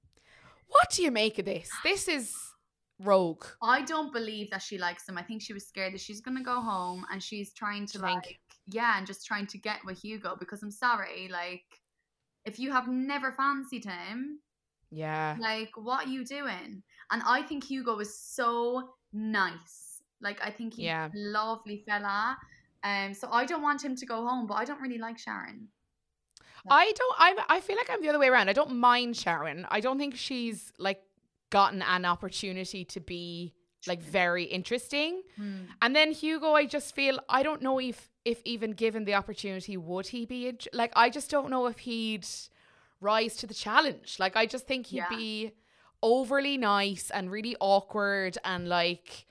What 0.68 0.90
do 0.90 1.02
you 1.02 1.10
make 1.10 1.38
of 1.40 1.44
this? 1.44 1.68
This 1.82 2.06
is 2.06 2.32
rogue. 3.00 3.44
I 3.62 3.82
don't 3.82 4.12
believe 4.12 4.50
that 4.50 4.62
she 4.62 4.78
likes 4.78 5.08
him. 5.08 5.18
I 5.18 5.22
think 5.22 5.42
she 5.42 5.52
was 5.52 5.66
scared 5.66 5.92
that 5.94 6.00
she's 6.00 6.20
gonna 6.20 6.42
go 6.42 6.60
home 6.60 7.04
and 7.12 7.22
she's 7.22 7.52
trying 7.52 7.86
to 7.88 7.98
like, 7.98 8.38
yeah, 8.66 8.98
and 8.98 9.06
just 9.06 9.26
trying 9.26 9.46
to 9.48 9.58
get 9.58 9.78
with 9.84 9.98
Hugo 10.00 10.36
because 10.38 10.62
I'm 10.62 10.70
sorry, 10.70 11.28
like, 11.30 11.64
if 12.44 12.58
you 12.58 12.72
have 12.72 12.88
never 12.88 13.32
fancied 13.32 13.84
him, 13.84 14.40
Yeah. 14.90 15.36
like, 15.40 15.70
what 15.76 16.06
are 16.06 16.10
you 16.10 16.24
doing? 16.24 16.82
And 17.10 17.22
I 17.26 17.42
think 17.42 17.64
Hugo 17.64 17.98
is 17.98 18.18
so 18.18 18.90
nice. 19.12 20.00
Like, 20.20 20.38
I 20.42 20.50
think 20.50 20.74
he's 20.74 20.84
Yeah. 20.86 21.06
a 21.06 21.10
lovely 21.14 21.84
fella. 21.86 22.36
Um, 22.82 23.14
so 23.14 23.28
I 23.30 23.44
don't 23.46 23.62
want 23.62 23.84
him 23.84 23.96
to 23.96 24.06
go 24.06 24.26
home, 24.26 24.46
but 24.46 24.54
I 24.54 24.64
don't 24.64 24.80
really 24.80 24.98
like 24.98 25.18
Sharon. 25.18 25.68
I 26.68 26.92
don't. 26.96 27.14
I 27.18 27.44
I 27.48 27.60
feel 27.60 27.76
like 27.76 27.88
I'm 27.90 28.02
the 28.02 28.08
other 28.08 28.18
way 28.18 28.28
around. 28.28 28.48
I 28.48 28.52
don't 28.52 28.76
mind 28.76 29.16
Sharon. 29.16 29.66
I 29.70 29.80
don't 29.80 29.98
think 29.98 30.16
she's 30.16 30.72
like 30.78 31.00
gotten 31.50 31.80
an 31.82 32.04
opportunity 32.04 32.84
to 32.86 32.98
be 33.00 33.54
like 33.86 34.02
very 34.02 34.44
interesting. 34.44 35.22
Hmm. 35.36 35.64
And 35.82 35.94
then 35.94 36.12
Hugo, 36.12 36.52
I 36.52 36.66
just 36.66 36.94
feel 36.94 37.18
I 37.28 37.42
don't 37.42 37.62
know 37.62 37.78
if 37.78 38.10
if 38.24 38.40
even 38.44 38.72
given 38.72 39.04
the 39.04 39.14
opportunity 39.14 39.76
would 39.76 40.08
he 40.08 40.26
be 40.26 40.48
int- 40.48 40.68
like 40.72 40.92
I 40.96 41.10
just 41.10 41.30
don't 41.30 41.50
know 41.50 41.66
if 41.66 41.78
he'd 41.78 42.26
rise 43.00 43.36
to 43.36 43.46
the 43.46 43.54
challenge. 43.54 44.16
Like 44.18 44.36
I 44.36 44.46
just 44.46 44.66
think 44.66 44.86
he'd 44.86 44.96
Yeah. 44.98 45.08
be 45.08 45.52
overly 46.02 46.56
nice 46.58 47.10
and 47.10 47.30
really 47.30 47.56
awkward 47.60 48.36
and 48.44 48.68
like 48.68 49.26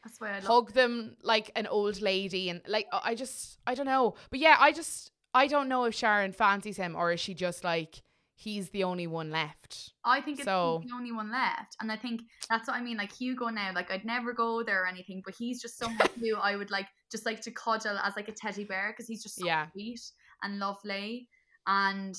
hug 0.46 0.74
them 0.74 1.16
like 1.22 1.52
an 1.56 1.68
old 1.68 2.02
lady 2.02 2.50
and 2.50 2.62
like 2.68 2.88
I 2.92 3.16
just 3.16 3.60
I 3.68 3.76
don't 3.76 3.86
know. 3.86 4.16
But 4.30 4.40
yeah, 4.40 4.58
I 4.60 4.72
just 4.72 5.12
I 5.34 5.48
don't 5.48 5.68
know 5.70 5.84
if 5.86 5.94
Sharon 5.94 6.32
fancies 6.34 6.78
him 6.78 6.96
or 6.96 7.12
is 7.12 7.20
she 7.20 7.34
just 7.34 7.64
like 7.64 8.02
he's 8.36 8.70
the 8.70 8.84
only 8.84 9.08
one 9.08 9.32
left. 9.32 9.94
I 10.04 10.22
think 10.22 10.40
it's 10.40 10.46
So- 10.46 10.82
the 10.86 10.94
only 10.94 11.12
one 11.12 11.32
left. 11.32 11.76
And 11.82 11.92
I 11.92 11.96
think 11.98 12.22
that's 12.50 12.68
what 12.68 12.76
I 12.78 12.82
mean. 12.82 12.98
Like 12.98 13.12
Hugo 13.14 13.48
now, 13.48 13.72
like 13.74 13.90
I'd 13.92 14.06
never 14.06 14.34
go 14.34 14.62
there 14.64 14.84
or 14.84 14.88
anything, 14.88 15.22
but 15.26 15.34
he's 15.36 15.62
just 15.62 15.78
someone 15.78 16.08
who 16.20 16.36
I 16.36 16.56
would 16.56 16.70
like 16.72 16.88
just 17.12 17.26
like 17.26 17.42
to 17.42 17.52
cuddle 17.52 17.98
as 17.98 18.14
like 18.16 18.28
a 18.28 18.34
teddy 18.34 18.64
bear 18.66 18.92
because 18.92 19.08
he's 19.08 19.24
just 19.24 19.36
so 19.40 19.46
Yeah. 19.46 19.68
sweet 19.72 20.02
and 20.44 20.60
lovely. 20.60 21.30
And 21.66 22.16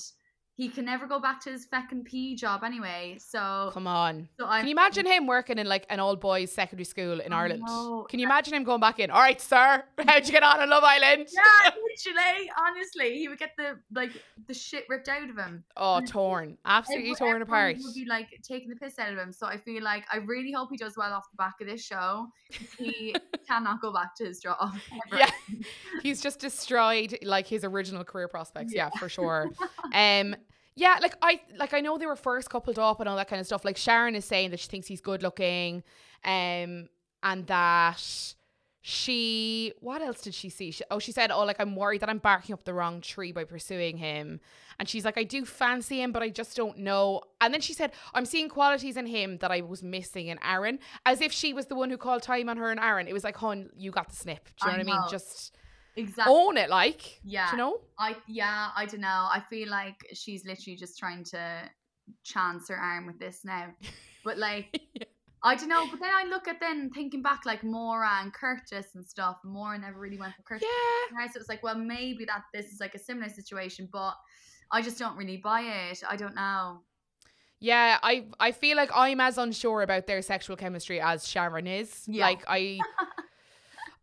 he 0.55 0.69
can 0.69 0.85
never 0.85 1.05
go 1.05 1.19
back 1.19 1.39
to 1.41 1.51
his 1.51 1.67
feckin' 1.67 2.03
PE 2.03 2.33
job 2.33 2.63
anyway. 2.63 3.17
So, 3.19 3.69
Come 3.73 3.85
on. 3.85 4.27
so 4.39 4.47
Can 4.47 4.65
you 4.65 4.71
imagine 4.71 5.05
him 5.05 5.27
working 5.27 5.59
in 5.59 5.67
like 5.67 5.85
an 5.91 5.99
all 5.99 6.15
boys 6.15 6.51
secondary 6.51 6.83
school 6.85 7.19
in 7.19 7.31
I 7.31 7.41
Ireland? 7.41 7.61
know. 7.63 8.07
Can 8.09 8.19
you 8.19 8.25
imagine 8.25 8.55
him 8.55 8.63
going 8.63 8.79
back 8.81 8.97
in? 8.97 9.11
All 9.11 9.21
right, 9.21 9.39
sir. 9.39 9.83
How'd 10.07 10.25
you 10.25 10.31
get 10.31 10.41
on 10.41 10.59
in 10.63 10.67
Love 10.69 10.83
Island? 10.83 11.27
Yeah, 11.31 11.69
literally, 12.05 12.51
honestly, 12.59 13.17
he 13.17 13.27
would 13.27 13.39
get 13.39 13.51
the 13.57 13.79
like 13.93 14.11
the 14.47 14.53
shit 14.53 14.85
ripped 14.89 15.07
out 15.09 15.29
of 15.29 15.37
him. 15.37 15.63
Oh, 15.75 16.01
torn. 16.01 16.57
Absolutely 16.65 17.11
Everyone- 17.11 17.31
torn 17.31 17.41
apart. 17.41 17.77
Would 17.79 17.93
be 17.93 18.05
like 18.05 18.27
taking 18.43 18.69
the 18.69 18.75
piss 18.75 18.99
out 18.99 19.11
of 19.11 19.17
him. 19.17 19.31
So 19.31 19.47
I 19.47 19.57
feel 19.57 19.83
like 19.83 20.05
I 20.11 20.17
really 20.17 20.51
hope 20.51 20.69
he 20.71 20.77
does 20.77 20.95
well 20.97 21.13
off 21.13 21.29
the 21.31 21.37
back 21.37 21.55
of 21.61 21.67
this 21.67 21.83
show. 21.83 22.27
He 22.77 23.15
cannot 23.47 23.81
go 23.81 23.91
back 23.93 24.15
to 24.17 24.25
his 24.25 24.39
job. 24.39 24.57
ever. 25.11 25.19
Yeah. 25.19 25.29
He's 26.03 26.21
just 26.21 26.39
destroyed 26.39 27.17
like 27.21 27.47
his 27.47 27.63
original 27.63 28.03
career 28.03 28.27
prospects. 28.27 28.73
Yeah, 28.73 28.89
for 28.99 29.09
sure. 29.09 29.49
Um 29.93 30.35
yeah, 30.75 30.99
like 31.01 31.15
I 31.23 31.41
like 31.57 31.73
I 31.73 31.79
know 31.79 31.97
they 31.97 32.05
were 32.05 32.15
first 32.15 32.51
coupled 32.51 32.77
up 32.77 32.99
and 32.99 33.09
all 33.09 33.15
that 33.15 33.27
kind 33.27 33.39
of 33.39 33.47
stuff. 33.47 33.65
Like 33.65 33.77
Sharon 33.77 34.13
is 34.13 34.25
saying 34.25 34.51
that 34.51 34.59
she 34.59 34.67
thinks 34.67 34.85
he's 34.85 35.01
good 35.01 35.23
looking, 35.23 35.81
um, 36.23 36.87
and 37.23 37.47
that 37.47 38.35
she 38.89 39.73
what 39.81 40.01
else 40.01 40.21
did 40.21 40.33
she 40.33 40.47
see? 40.47 40.71
She, 40.71 40.81
oh, 40.89 40.97
she 40.97 41.11
said, 41.11 41.29
Oh, 41.29 41.43
like 41.43 41.59
I'm 41.59 41.75
worried 41.75 41.99
that 41.99 42.09
I'm 42.09 42.19
barking 42.19 42.53
up 42.53 42.63
the 42.63 42.73
wrong 42.73 43.01
tree 43.01 43.33
by 43.33 43.43
pursuing 43.43 43.97
him. 43.97 44.39
And 44.79 44.87
she's 44.87 45.03
like, 45.03 45.17
I 45.17 45.25
do 45.25 45.43
fancy 45.43 46.01
him, 46.01 46.13
but 46.13 46.23
I 46.23 46.29
just 46.29 46.55
don't 46.55 46.77
know. 46.77 47.23
And 47.41 47.53
then 47.53 47.59
she 47.59 47.73
said, 47.73 47.91
I'm 48.13 48.23
seeing 48.23 48.47
qualities 48.47 48.95
in 48.95 49.05
him 49.05 49.39
that 49.39 49.51
I 49.51 49.59
was 49.59 49.83
missing 49.83 50.27
in 50.27 50.39
Aaron, 50.41 50.79
as 51.05 51.19
if 51.19 51.33
she 51.33 51.51
was 51.51 51.65
the 51.65 51.75
one 51.75 51.89
who 51.89 51.97
called 51.97 52.23
time 52.23 52.47
on 52.47 52.55
her 52.55 52.71
and 52.71 52.79
Aaron. 52.79 53.09
It 53.09 53.13
was 53.13 53.25
like, 53.25 53.35
hon, 53.35 53.71
you 53.75 53.91
got 53.91 54.07
the 54.07 54.15
snip. 54.15 54.45
Do 54.45 54.51
you 54.61 54.67
know 54.67 54.75
I 54.75 54.77
what 54.77 54.87
I 54.87 54.99
mean? 55.01 55.09
Just 55.11 55.57
exactly. 55.97 56.33
Own 56.33 56.55
it, 56.55 56.69
like. 56.69 57.19
Yeah. 57.25 57.51
You 57.51 57.57
know? 57.57 57.81
I 57.99 58.15
yeah, 58.25 58.69
I 58.73 58.85
don't 58.85 59.01
know. 59.01 59.27
I 59.29 59.43
feel 59.49 59.67
like 59.67 59.97
she's 60.13 60.45
literally 60.45 60.77
just 60.77 60.97
trying 60.97 61.25
to 61.25 61.69
chance 62.23 62.69
her 62.69 62.77
arm 62.77 63.05
with 63.05 63.19
this 63.19 63.41
now. 63.43 63.65
But 64.23 64.37
like 64.37 64.79
I 65.47 65.55
don't 65.55 65.69
know, 65.69 65.87
but 65.89 66.01
then 66.01 66.09
I 66.13 66.25
look 66.27 66.47
at 66.49 66.59
then 66.59 66.89
thinking 66.89 67.21
back 67.21 67.45
like 67.45 67.63
Maura 67.63 68.19
and 68.21 68.33
Curtis 68.33 68.95
and 68.95 69.05
stuff. 69.05 69.37
Maura 69.45 69.77
never 69.79 69.97
really 69.97 70.17
went 70.17 70.35
for 70.35 70.41
Curtis. 70.41 70.67
yeah. 71.11 71.25
So 71.27 71.37
it 71.37 71.39
was 71.39 71.47
like, 71.47 71.63
well, 71.63 71.77
maybe 71.77 72.25
that 72.25 72.43
this 72.53 72.73
is 72.73 72.81
like 72.81 72.95
a 72.95 72.99
similar 72.99 73.29
situation, 73.29 73.87
but 73.91 74.13
I 74.71 74.81
just 74.81 74.99
don't 74.99 75.15
really 75.15 75.37
buy 75.37 75.61
it. 75.61 76.03
I 76.07 76.17
don't 76.17 76.35
know. 76.35 76.81
Yeah, 77.59 77.97
I 78.03 78.25
I 78.39 78.51
feel 78.51 78.75
like 78.75 78.91
I'm 78.93 79.21
as 79.21 79.37
unsure 79.37 79.81
about 79.83 80.05
their 80.05 80.21
sexual 80.21 80.57
chemistry 80.57 80.99
as 80.99 81.25
Sharon 81.25 81.65
is. 81.65 82.03
Yeah. 82.07 82.25
Like 82.25 82.43
I 82.47 82.79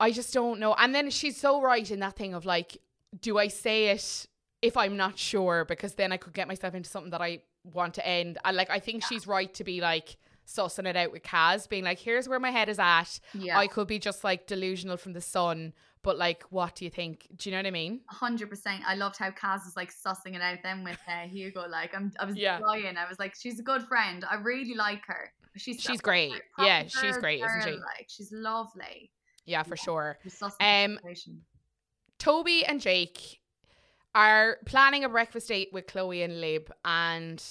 I 0.00 0.12
just 0.12 0.33
don't 0.33 0.59
know. 0.59 0.74
And 0.74 0.94
then 0.94 1.11
she's 1.11 1.37
so 1.37 1.61
right 1.61 1.88
in 1.90 2.00
that 2.00 2.16
thing 2.16 2.33
of 2.33 2.46
like, 2.46 2.78
do 3.20 3.37
I 3.37 3.48
say 3.48 3.88
it 3.88 4.26
if 4.62 4.78
I'm 4.78 4.96
not 4.96 5.18
sure? 5.18 5.66
Because 5.66 5.94
then 5.94 6.11
I 6.11 6.16
could 6.16 6.33
get 6.33 6.48
myself 6.48 6.74
into 6.74 6.88
something 6.88 7.11
that 7.11 7.20
I 7.20 7.42
want 7.64 7.94
to 7.94 8.07
end. 8.07 8.38
And 8.46 8.57
like 8.57 8.70
I 8.70 8.78
think 8.78 9.04
she's 9.04 9.26
right 9.26 9.52
to 9.54 9.62
be 9.62 9.83
like 9.83 10.16
sussing 10.46 10.87
it 10.87 10.96
out 10.96 11.12
with 11.12 11.22
Kaz, 11.22 11.68
being 11.68 11.85
like, 11.85 11.98
here's 11.98 12.28
where 12.28 12.40
my 12.40 12.50
head 12.50 12.68
is 12.68 12.78
at. 12.78 13.18
Yeah. 13.33 13.59
I 13.59 13.66
could 13.66 13.88
be 13.88 13.98
just 13.98 14.24
like 14.24 14.46
delusional 14.46 14.96
from 14.96 15.12
the 15.14 15.20
sun, 15.20 15.72
but 16.02 16.18
like, 16.18 16.42
what 16.50 16.74
do 16.76 16.85
you 16.85 16.90
think? 16.90 17.26
Do 17.37 17.48
you 17.48 17.52
know 17.57 17.61
what 17.61 17.66
I 17.66 17.70
mean? 17.70 18.00
hundred 18.09 18.50
percent. 18.50 18.83
I 18.87 18.94
loved 18.94 19.16
how 19.16 19.30
Kaz 19.30 19.64
was 19.64 19.74
like 19.76 19.92
sussing 19.92 20.35
it 20.35 20.42
out 20.42 20.59
then 20.62 20.85
with 20.85 20.98
uh, 21.09 21.26
Hugo. 21.28 21.66
Like 21.68 21.94
I'm, 21.94 22.12
I 22.20 22.24
was 22.26 22.37
Yeah. 22.37 22.61
dying. 22.61 22.96
I 22.96 23.09
was 23.09 23.18
like, 23.18 23.35
she's 23.35 23.59
a 23.59 23.62
good 23.62 23.83
friend. 23.85 24.24
I 24.30 24.37
really 24.37 24.74
like 24.74 25.02
her. 25.07 25.33
She's 25.57 25.80
She's 25.80 26.00
great. 26.00 26.33
proper 26.54 26.68
Yeah, 26.68 26.83
she's 26.88 27.16
great, 27.18 27.42
isn't 27.42 27.62
she? 27.62 27.70
Like 27.70 28.07
she's 28.09 28.33
lovely. 28.33 29.11
Yeah, 29.46 29.62
for 29.62 29.76
sure. 29.76 30.18
Sussing 30.26 30.98
the 30.98 31.09
Um. 31.09 31.40
Toby 32.18 32.64
and 32.64 32.80
Jake 32.80 33.40
are 34.14 34.59
planning 34.66 35.04
a 35.04 35.09
breakfast 35.09 35.48
date 35.48 35.68
with 35.72 35.87
Chloe 35.87 36.22
and 36.22 36.40
Lib 36.40 36.72
and 36.85 37.42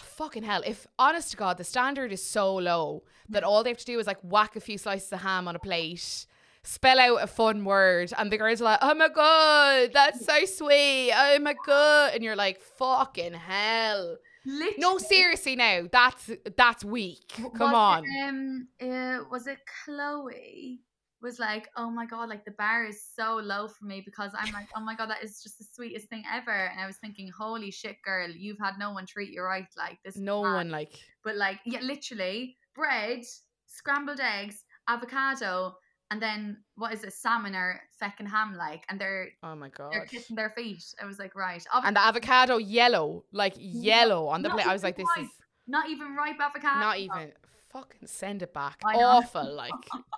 fucking 0.00 0.42
hell, 0.42 0.62
if 0.66 0.86
honest 0.98 1.30
to 1.32 1.36
God, 1.36 1.58
the 1.58 1.64
standard 1.64 2.12
is 2.12 2.22
so 2.22 2.54
low 2.54 3.02
that 3.28 3.44
all 3.44 3.62
they 3.62 3.70
have 3.70 3.78
to 3.78 3.84
do 3.84 3.98
is 3.98 4.06
like 4.06 4.18
whack 4.22 4.56
a 4.56 4.60
few 4.60 4.78
slices 4.78 5.12
of 5.12 5.20
ham 5.20 5.46
on 5.48 5.56
a 5.56 5.58
plate, 5.58 6.26
spell 6.62 6.98
out 6.98 7.22
a 7.22 7.26
fun 7.26 7.64
word, 7.64 8.12
and 8.18 8.30
the 8.30 8.38
girls 8.38 8.60
are 8.60 8.64
like, 8.64 8.78
Oh 8.82 8.94
my 8.94 9.08
god, 9.08 9.90
that's 9.92 10.24
so 10.24 10.44
sweet. 10.44 11.12
Oh 11.14 11.38
my 11.40 11.54
god. 11.66 12.12
And 12.14 12.22
you're 12.24 12.36
like, 12.36 12.60
fucking 12.60 13.34
hell. 13.34 14.16
Literally, 14.44 14.74
No, 14.78 14.98
seriously 14.98 15.56
now. 15.56 15.82
That's 15.90 16.30
that's 16.56 16.84
weak. 16.84 17.32
Come 17.36 17.72
was 17.72 17.74
on. 17.74 18.04
it, 18.06 18.28
um, 18.28 18.68
uh, 18.80 19.18
was 19.30 19.46
it 19.46 19.58
Chloe? 19.84 20.80
Was 21.20 21.38
like, 21.40 21.68
oh 21.76 21.90
my 21.90 22.06
god, 22.06 22.28
like 22.28 22.44
the 22.44 22.52
bar 22.52 22.84
is 22.84 23.02
so 23.02 23.40
low 23.42 23.66
for 23.66 23.84
me 23.84 24.02
because 24.04 24.30
I'm 24.38 24.52
like, 24.52 24.68
oh 24.76 24.80
my 24.80 24.94
god, 24.94 25.10
that 25.10 25.22
is 25.22 25.42
just 25.42 25.58
the 25.58 25.64
sweetest 25.72 26.08
thing 26.08 26.22
ever. 26.32 26.70
And 26.70 26.80
I 26.80 26.86
was 26.86 26.96
thinking, 26.98 27.28
holy 27.36 27.72
shit, 27.72 27.96
girl, 28.04 28.30
you've 28.30 28.58
had 28.60 28.74
no 28.78 28.92
one 28.92 29.04
treat 29.04 29.32
you 29.32 29.42
right 29.42 29.66
like 29.76 29.98
this. 30.04 30.16
No 30.16 30.40
one 30.40 30.70
like 30.70 30.94
But 31.24 31.36
like, 31.36 31.58
yeah, 31.64 31.80
literally 31.80 32.56
bread, 32.74 33.24
scrambled 33.66 34.20
eggs, 34.20 34.64
avocado, 34.88 35.74
and 36.10 36.22
then 36.22 36.58
what 36.76 36.92
is 36.94 37.04
it, 37.04 37.12
salmon 37.12 37.54
or 37.54 37.80
feckin' 38.00 38.26
ham 38.28 38.54
like, 38.56 38.84
and 38.88 39.00
they're 39.00 39.28
Oh 39.42 39.54
my 39.54 39.68
god. 39.68 39.92
they're 39.92 40.06
kissing 40.06 40.36
their 40.36 40.50
feet. 40.50 40.82
I 41.02 41.04
was 41.06 41.18
like, 41.18 41.34
right, 41.34 41.62
And 41.84 41.96
the 41.96 42.00
avocado 42.00 42.58
yellow, 42.58 43.24
like 43.32 43.54
yellow 43.56 44.28
on 44.28 44.42
the 44.42 44.50
plate. 44.50 44.66
I 44.66 44.72
was 44.72 44.82
like, 44.82 44.96
this 44.96 45.08
ripe. 45.16 45.26
is 45.26 45.32
not 45.66 45.90
even 45.90 46.14
ripe 46.14 46.40
avocado. 46.40 46.80
not 46.80 46.98
even 46.98 47.32
fucking 47.80 48.06
send 48.06 48.42
it 48.42 48.52
back. 48.54 48.78
Awful, 48.84 49.54
like 49.56 49.72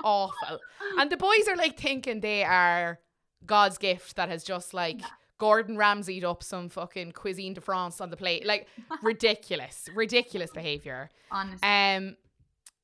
awful. 0.05 0.59
And 0.99 1.11
the 1.11 1.17
boys 1.17 1.49
are 1.49 1.57
like 1.57 1.79
thinking 1.79 2.21
they 2.21 2.45
are 2.45 2.99
God's 3.47 3.79
gift 3.79 4.17
that 4.17 4.29
has 4.29 4.45
just 4.45 4.75
like 4.75 5.01
Gordon 5.39 5.77
Ramsayed 5.77 6.25
up 6.25 6.43
some 6.43 6.69
fucking 6.69 7.13
cuisine 7.13 7.55
de 7.55 7.61
France 7.61 8.01
on 8.01 8.11
the 8.11 8.17
plate. 8.17 8.45
Like 8.47 8.69
ridiculous, 9.03 9.89
ridiculous 9.95 10.51
behavior. 10.51 11.11
Honestly, 11.31 11.67
Um, 11.67 12.17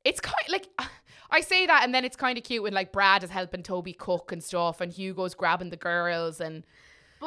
it's 0.05 0.21
kind 0.21 0.35
like 0.49 0.69
I 1.31 1.41
say 1.41 1.67
that, 1.67 1.83
and 1.83 1.93
then 1.95 2.05
it's 2.05 2.17
kind 2.17 2.39
of 2.39 2.45
cute 2.45 2.63
when 2.63 2.73
like 2.73 2.93
Brad 2.93 3.25
is 3.25 3.31
helping 3.31 3.63
Toby 3.63 3.93
cook 3.93 4.31
and 4.33 4.43
stuff, 4.43 4.81
and 4.81 4.93
Hugo's 4.93 5.35
grabbing 5.35 5.71
the 5.71 5.77
girls, 5.77 6.41
and 6.41 6.65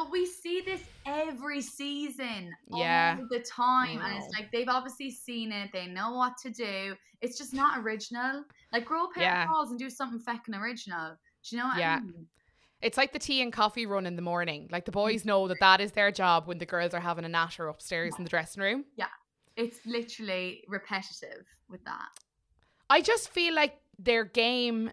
but 0.00 0.10
we 0.10 0.24
see 0.24 0.62
this 0.62 0.80
every 1.04 1.60
season, 1.60 2.54
Yeah. 2.68 3.18
all 3.18 3.26
the 3.28 3.40
time, 3.40 4.00
and 4.00 4.16
it's 4.16 4.32
like 4.34 4.50
they've 4.50 4.68
obviously 4.68 5.10
seen 5.10 5.52
it. 5.52 5.70
They 5.72 5.86
know 5.86 6.12
what 6.12 6.38
to 6.38 6.50
do. 6.50 6.96
It's 7.20 7.36
just 7.36 7.52
not 7.52 7.78
original. 7.80 8.44
Like 8.72 8.86
grow 8.86 9.04
a 9.04 9.12
pair 9.12 9.24
Yeah. 9.24 9.42
of 9.44 9.50
balls 9.50 9.70
and 9.70 9.78
do 9.78 9.90
something 9.90 10.18
feckin' 10.18 10.58
original. 10.58 11.16
Do 11.42 11.56
you 11.56 11.62
know 11.62 11.68
what 11.68 11.76
Yeah. 11.78 11.96
I 11.96 12.00
mean? 12.00 12.28
It's 12.80 12.96
like 12.96 13.12
the 13.12 13.18
tea 13.18 13.42
and 13.42 13.52
coffee 13.52 13.84
run 13.84 14.06
in 14.06 14.16
the 14.16 14.22
morning. 14.22 14.68
Like 14.70 14.86
the 14.86 14.90
mm. 14.90 14.94
boys 14.94 15.26
know 15.26 15.46
that 15.48 15.60
that 15.60 15.82
is 15.82 15.92
their 15.92 16.10
job 16.10 16.46
when 16.46 16.56
the 16.56 16.66
girls 16.66 16.94
are 16.94 17.00
having 17.00 17.26
a 17.26 17.28
natter 17.28 17.68
upstairs 17.68 18.14
in 18.16 18.24
the 18.24 18.30
dressing 18.30 18.62
room. 18.62 18.86
Yeah, 18.96 19.08
it's 19.56 19.84
literally 19.84 20.64
repetitive 20.66 21.44
with 21.68 21.84
that. 21.84 22.08
I 22.88 23.02
just 23.02 23.28
feel 23.28 23.54
like 23.54 23.76
their 23.98 24.24
game 24.24 24.92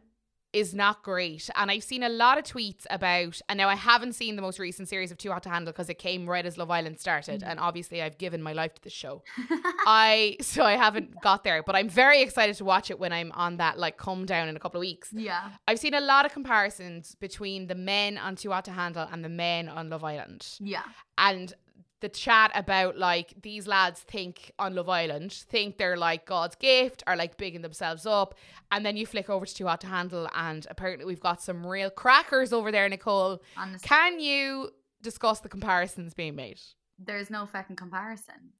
is 0.58 0.74
not 0.74 1.04
great. 1.04 1.50
And 1.56 1.70
I've 1.70 1.84
seen 1.84 2.02
a 2.02 2.10
lot 2.10 2.38
of 2.38 2.44
tweets 2.44 2.86
about, 2.90 3.40
and 3.48 3.58
now 3.58 3.70
I 3.70 3.76
haven't 3.76 4.14
seen 4.14 4.36
the 4.36 4.42
most 4.42 4.58
recent 4.58 4.90
series 4.90 5.12
of 5.12 5.18
Too 5.18 5.32
Hot 5.32 5.44
to 5.44 5.50
Handle 5.50 5.72
because 5.72 5.90
it 5.90 6.00
came 6.00 6.28
right 6.28 6.46
as 6.46 6.58
Love 6.58 6.72
Island 6.72 7.00
started. 7.00 7.42
Mm-hmm. 7.42 7.50
And 7.50 7.60
obviously 7.60 8.02
I've 8.02 8.18
given 8.18 8.42
my 8.42 8.54
life 8.54 8.74
to 8.74 8.82
the 8.82 8.90
show. 8.90 9.22
I, 9.86 10.38
so 10.42 10.64
I 10.64 10.76
haven't 10.76 11.22
got 11.22 11.44
there, 11.44 11.62
but 11.62 11.76
I'm 11.76 11.90
very 11.90 12.22
excited 12.22 12.56
to 12.58 12.66
watch 12.66 12.90
it 12.90 13.00
when 13.00 13.14
I'm 13.14 13.32
on 13.34 13.58
that 13.58 13.78
like 13.78 13.98
come 13.98 14.26
down 14.26 14.50
in 14.50 14.56
a 14.56 14.60
couple 14.60 14.80
of 14.80 14.82
weeks. 14.82 15.10
yeah. 15.14 15.52
I've 15.68 15.80
seen 15.80 15.94
a 15.94 16.02
lot 16.02 16.26
of 16.26 16.34
comparisons 16.34 17.16
between 17.16 17.68
the 17.68 17.76
men 17.76 18.18
on 18.18 18.36
Too 18.36 18.50
Hot 18.52 18.66
to 18.66 18.72
Handle 18.72 19.08
and 19.12 19.24
the 19.24 19.30
men 19.30 19.70
on 19.70 19.90
Love 19.90 20.04
Island. 20.04 20.48
Yeah. 20.60 20.84
and 21.18 21.54
the 22.00 22.10
chat 22.10 22.52
about 22.54 22.98
like 22.98 23.34
these 23.42 23.68
lads 23.68 24.02
think 24.02 24.52
on 24.60 24.76
Love 24.76 24.90
Island 24.90 25.32
think 25.32 25.78
they're 25.78 25.98
like 25.98 26.26
God's 26.26 26.56
gift 26.56 27.04
or 27.08 27.16
like 27.16 27.38
bigging 27.38 27.62
themselves 27.62 28.06
up 28.06 28.36
and 28.72 28.86
then 28.86 28.98
you 28.98 29.06
flick 29.06 29.30
over 29.30 29.46
to 29.46 29.54
Too 29.54 29.66
Hot 29.68 29.82
to 29.82 29.88
Handle 29.88 30.30
and 30.36 30.68
apparently 30.70 31.06
we've 31.06 31.20
got 31.20 31.42
some 31.42 31.66
real 31.66 31.90
crackers 31.90 32.54
over 32.54 32.72
there 32.72 32.88
Nicole 32.88 33.42
Honestly, 33.58 33.88
can 33.88 34.20
you 34.20 34.70
discuss 35.02 35.40
the 35.40 35.50
comparisons 35.50 36.14
being 36.14 36.36
made 36.36 36.60
there's 37.00 37.30
no 37.30 37.46
fucking 37.46 37.76
comparison. 37.76 38.54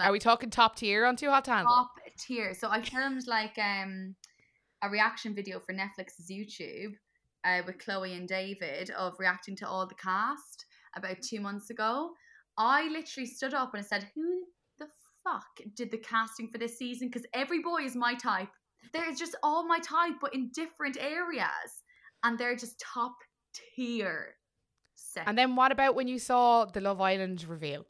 are 0.00 0.12
we 0.12 0.18
talking 0.18 0.50
top 0.50 0.76
tier 0.76 1.04
on 1.04 1.16
Too 1.16 1.30
Hot 1.30 1.44
to 1.46 1.50
Handle 1.50 1.72
top 1.74 1.90
tier. 2.18 2.54
So 2.54 2.68
I 2.70 2.80
filmed 2.80 3.26
like 3.26 3.58
um 3.58 4.14
a 4.82 4.88
reaction 4.90 5.34
video 5.34 5.58
for 5.58 5.72
Netflix's 5.72 6.30
YouTube 6.30 6.94
uh, 7.44 7.62
with 7.66 7.78
Chloe 7.78 8.14
and 8.14 8.28
David 8.28 8.90
of 8.90 9.14
reacting 9.18 9.56
to 9.56 9.68
all 9.68 9.86
the 9.86 9.94
cast 9.94 10.66
about 10.94 11.16
two 11.22 11.40
months 11.40 11.70
ago. 11.70 12.10
I 12.56 12.88
literally 12.88 13.26
stood 13.26 13.54
up 13.54 13.74
and 13.74 13.84
said, 13.84 14.10
"Who 14.14 14.44
the 14.78 14.88
fuck 15.22 15.60
did 15.74 15.90
the 15.90 15.98
casting 15.98 16.48
for 16.50 16.58
this 16.58 16.78
season? 16.78 17.08
Because 17.08 17.26
every 17.34 17.60
boy 17.62 17.82
is 17.82 17.96
my 17.96 18.14
type. 18.14 18.50
They're 18.92 19.14
just 19.14 19.34
all 19.42 19.66
my 19.66 19.78
type, 19.80 20.14
but 20.20 20.34
in 20.34 20.50
different 20.54 20.96
areas, 21.00 21.82
and 22.22 22.38
they're 22.38 22.56
just 22.56 22.78
top 22.80 23.16
tier." 23.52 24.36
And 25.26 25.36
then 25.36 25.56
what 25.56 25.72
about 25.72 25.94
when 25.94 26.08
you 26.08 26.18
saw 26.18 26.64
the 26.64 26.80
Love 26.80 27.00
Island 27.00 27.44
reveal 27.48 27.86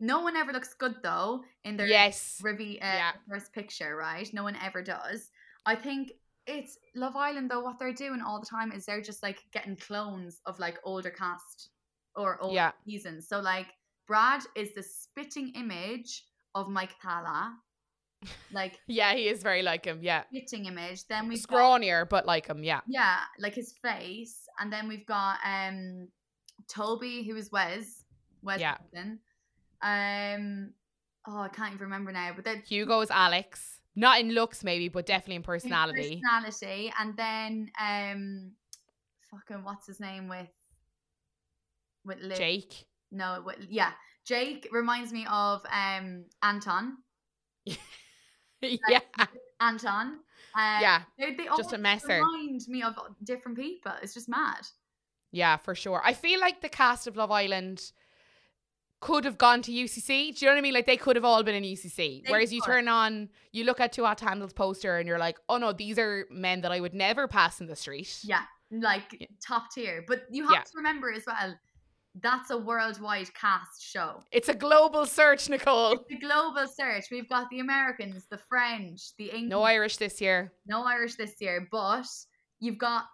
no 0.00 0.20
one 0.20 0.36
ever 0.36 0.52
looks 0.52 0.74
good 0.74 0.96
though 1.02 1.44
in 1.64 1.76
their 1.76 1.86
yes 1.86 2.40
Rivi 2.42 2.76
uh, 2.76 2.86
Yeah. 2.86 3.12
first 3.28 3.52
picture, 3.52 3.96
right? 3.96 4.32
No 4.32 4.42
one 4.42 4.56
ever 4.62 4.82
does. 4.82 5.30
I 5.66 5.74
think 5.74 6.12
it's 6.46 6.78
Love 6.94 7.16
Island 7.16 7.50
though. 7.50 7.60
What 7.60 7.78
they're 7.78 7.92
doing 7.92 8.20
all 8.20 8.40
the 8.40 8.46
time 8.46 8.72
is 8.72 8.86
they're 8.86 9.02
just 9.02 9.22
like 9.22 9.42
getting 9.52 9.76
clones 9.76 10.40
of 10.46 10.58
like 10.58 10.78
older 10.84 11.10
cast 11.10 11.70
or 12.18 12.40
older 12.42 12.54
Yeah. 12.54 12.72
seasons. 12.84 13.28
So 13.28 13.40
like 13.40 13.68
Brad 14.06 14.42
is 14.54 14.74
the 14.74 14.82
spitting 14.82 15.52
image 15.54 16.24
of 16.54 16.68
Mike 16.68 16.94
Thala, 17.02 17.52
like 18.52 18.78
yeah 18.88 19.14
he 19.14 19.28
is 19.28 19.42
very 19.42 19.62
like 19.62 19.84
him 19.84 20.00
yeah 20.02 20.24
spitting 20.34 20.66
image. 20.66 21.06
Then 21.06 21.28
we've 21.28 21.46
got, 21.46 22.10
but 22.10 22.26
like 22.26 22.46
him 22.48 22.64
yeah 22.64 22.80
yeah, 22.86 23.20
like 23.38 23.54
his 23.54 23.72
face, 23.80 24.46
and 24.58 24.72
then 24.72 24.88
we've 24.88 25.06
got 25.06 25.38
um 25.44 26.08
Toby 26.68 27.22
who 27.22 27.36
is 27.36 27.50
Wes, 27.52 28.04
Wes 28.42 28.60
Yeah. 28.60 28.76
Wilson. 28.92 29.20
Um, 29.80 30.72
oh, 31.26 31.40
I 31.42 31.48
can't 31.48 31.72
even 31.74 31.84
remember 31.84 32.10
now, 32.10 32.32
but 32.34 32.44
then 32.44 32.62
Hugo 32.66 33.00
is 33.00 33.10
Alex 33.10 33.80
not 33.94 34.20
in 34.20 34.30
looks 34.32 34.62
maybe 34.64 34.88
but 34.88 35.06
definitely 35.06 35.36
in 35.36 35.40
in 35.40 35.44
personality 35.44 36.22
personality, 36.22 36.92
and 36.98 37.16
then 37.16 37.70
um, 37.80 38.52
fucking 39.30 39.62
what's 39.64 39.86
his 39.86 40.00
name 40.00 40.28
with 40.28 40.48
with 42.08 42.18
Liv? 42.20 42.38
Jake 42.38 42.86
No, 43.12 43.42
with, 43.46 43.56
yeah, 43.68 43.92
Jake 44.26 44.68
reminds 44.72 45.12
me 45.12 45.26
of 45.30 45.62
um 45.72 46.24
Anton. 46.42 46.98
yeah 48.60 49.00
Anton. 49.60 50.20
Uh, 50.56 50.78
yeah 50.80 51.02
they, 51.18 51.34
they 51.34 51.44
just 51.56 51.72
a 51.72 51.78
messer. 51.78 52.08
remind 52.20 52.62
me 52.68 52.82
of 52.82 52.94
different 53.22 53.56
people. 53.56 53.92
It's 54.02 54.14
just 54.14 54.28
mad. 54.28 54.66
Yeah, 55.30 55.58
for 55.58 55.74
sure. 55.74 56.00
I 56.04 56.14
feel 56.14 56.40
like 56.40 56.62
the 56.62 56.68
cast 56.70 57.06
of 57.06 57.16
Love 57.16 57.30
Island 57.30 57.92
could 59.00 59.24
have 59.24 59.38
gone 59.38 59.62
to 59.62 59.70
UCC. 59.70 60.34
Do 60.36 60.44
you 60.44 60.50
know 60.50 60.54
what 60.54 60.58
I 60.58 60.62
mean? 60.62 60.74
Like 60.74 60.86
they 60.86 60.96
could 60.96 61.16
have 61.16 61.24
all 61.24 61.42
been 61.42 61.54
in 61.54 61.62
UCC. 61.62 62.24
They 62.24 62.30
Whereas 62.30 62.52
you 62.52 62.60
turn 62.62 62.88
on, 62.88 63.28
you 63.52 63.64
look 63.64 63.78
at 63.78 63.92
Two 63.92 64.04
Hot 64.04 64.18
Handles 64.20 64.52
poster 64.52 64.96
and 64.96 65.06
you're 65.06 65.18
like, 65.18 65.38
oh 65.48 65.58
no, 65.58 65.72
these 65.72 65.98
are 65.98 66.26
men 66.30 66.62
that 66.62 66.72
I 66.72 66.80
would 66.80 66.94
never 66.94 67.28
pass 67.28 67.60
in 67.60 67.66
the 67.66 67.76
street. 67.76 68.18
Yeah, 68.24 68.42
like 68.72 69.16
Yeah. 69.20 69.26
top 69.46 69.70
tier. 69.72 70.04
But 70.08 70.22
you 70.30 70.44
have 70.44 70.52
Yeah. 70.54 70.62
to 70.62 70.72
remember 70.76 71.12
as 71.12 71.24
well, 71.26 71.54
that's 72.22 72.50
a 72.50 72.58
worldwide 72.58 73.32
cast 73.34 73.82
show. 73.82 74.22
It's 74.32 74.48
a 74.48 74.54
global 74.54 75.06
search, 75.06 75.48
Nicole. 75.48 76.04
The 76.08 76.16
global 76.18 76.66
search. 76.66 77.06
We've 77.10 77.28
got 77.28 77.48
the 77.50 77.60
Americans, 77.60 78.26
the 78.30 78.38
French, 78.38 79.16
the 79.18 79.26
English. 79.26 79.50
No 79.50 79.62
Irish 79.62 79.96
this 79.96 80.20
year. 80.20 80.52
no 80.66 80.84
Irish 80.84 81.14
this 81.16 81.34
year, 81.40 81.68
but 81.70 82.06
you've 82.60 82.78
got 82.78 83.04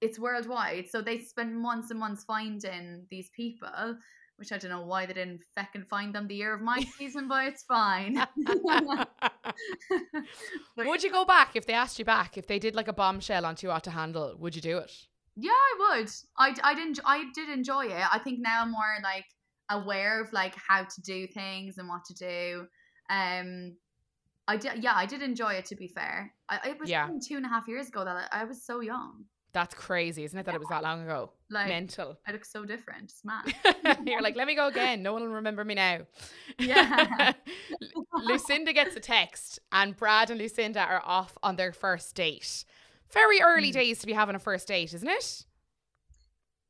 it's 0.00 0.18
worldwide. 0.18 0.88
So 0.90 1.00
they 1.00 1.18
spend 1.18 1.56
months 1.56 1.90
and 1.90 1.98
months 1.98 2.24
finding 2.24 3.06
these 3.10 3.30
people, 3.30 3.96
which 4.36 4.52
I 4.52 4.58
don't 4.58 4.70
know 4.70 4.82
why 4.84 5.06
they 5.06 5.14
didn't 5.14 5.42
feckin' 5.58 5.86
find 5.88 6.14
them 6.14 6.28
the 6.28 6.34
year 6.36 6.54
of 6.54 6.60
my 6.60 6.80
season, 6.98 7.28
but 7.28 7.46
it's 7.46 7.62
fine. 7.62 8.22
But 10.76 10.86
would 10.86 11.02
you 11.02 11.10
go 11.10 11.24
back 11.24 11.56
if 11.56 11.66
they 11.66 11.72
asked 11.72 11.98
you 11.98 12.04
back? 12.04 12.36
If 12.36 12.46
they 12.46 12.58
did 12.58 12.74
like 12.74 12.88
a 12.88 12.92
bombshell 12.92 13.46
on 13.46 13.56
Too 13.56 13.70
Hot 13.70 13.84
to 13.84 13.90
Handle, 13.90 14.36
would 14.38 14.54
you 14.54 14.60
do 14.62 14.78
it? 14.78 14.92
Yeah, 15.36 15.50
I 15.52 15.98
would. 15.98 16.10
I, 16.36 16.54
I 16.62 16.74
didn't. 16.74 17.00
I 17.04 17.24
did 17.34 17.48
enjoy 17.48 17.86
it. 17.86 18.14
I 18.14 18.18
think 18.18 18.40
now 18.40 18.62
I'm 18.62 18.72
more 18.72 18.96
like 19.02 19.26
aware 19.70 20.22
of 20.22 20.32
like 20.32 20.54
how 20.56 20.84
to 20.84 21.00
do 21.02 21.26
things 21.26 21.78
and 21.78 21.88
what 21.88 22.04
to 22.06 22.14
do. 22.14 22.66
Um, 23.10 23.76
I 24.48 24.56
did. 24.56 24.82
Yeah, 24.82 24.92
I 24.94 25.06
did 25.06 25.22
enjoy 25.22 25.54
it. 25.54 25.66
To 25.66 25.76
be 25.76 25.88
fair, 25.88 26.32
I, 26.48 26.70
it 26.70 26.80
was 26.80 26.88
Yeah. 26.88 27.08
two 27.26 27.36
and 27.36 27.44
a 27.44 27.48
half 27.48 27.66
years 27.68 27.88
ago 27.88 28.04
that 28.04 28.28
I, 28.32 28.42
I 28.42 28.44
was 28.44 28.62
so 28.62 28.80
young. 28.80 29.24
That's 29.52 29.74
crazy, 29.74 30.24
isn't 30.24 30.38
it? 30.38 30.44
That 30.44 30.54
it 30.54 30.58
was 30.58 30.68
that 30.68 30.82
long 30.82 31.02
ago. 31.02 31.30
Like 31.48 31.68
Mental. 31.68 32.18
I 32.26 32.32
look 32.32 32.44
so 32.44 32.66
different. 32.66 33.04
It's 33.04 33.22
mad. 33.24 33.54
You're 34.06 34.20
like, 34.20 34.36
let 34.36 34.46
me 34.46 34.54
go 34.54 34.66
again. 34.68 35.02
No 35.02 35.14
one 35.14 35.22
will 35.22 35.30
remember 35.30 35.64
me 35.64 35.74
now. 35.74 36.00
Yeah. 36.58 37.32
Lucinda 38.24 38.74
gets 38.74 38.96
a 38.96 39.00
text, 39.00 39.58
and 39.72 39.96
Brad 39.96 40.30
and 40.30 40.38
Lucinda 40.38 40.80
are 40.80 41.00
off 41.04 41.38
on 41.42 41.56
their 41.56 41.72
first 41.72 42.14
date. 42.14 42.64
Very 43.12 43.40
early 43.40 43.70
Mm. 43.70 43.74
days 43.74 43.98
to 44.00 44.06
be 44.06 44.12
having 44.12 44.34
a 44.34 44.38
first 44.38 44.68
date, 44.68 44.92
isn't 44.94 45.08
it? 45.08 45.44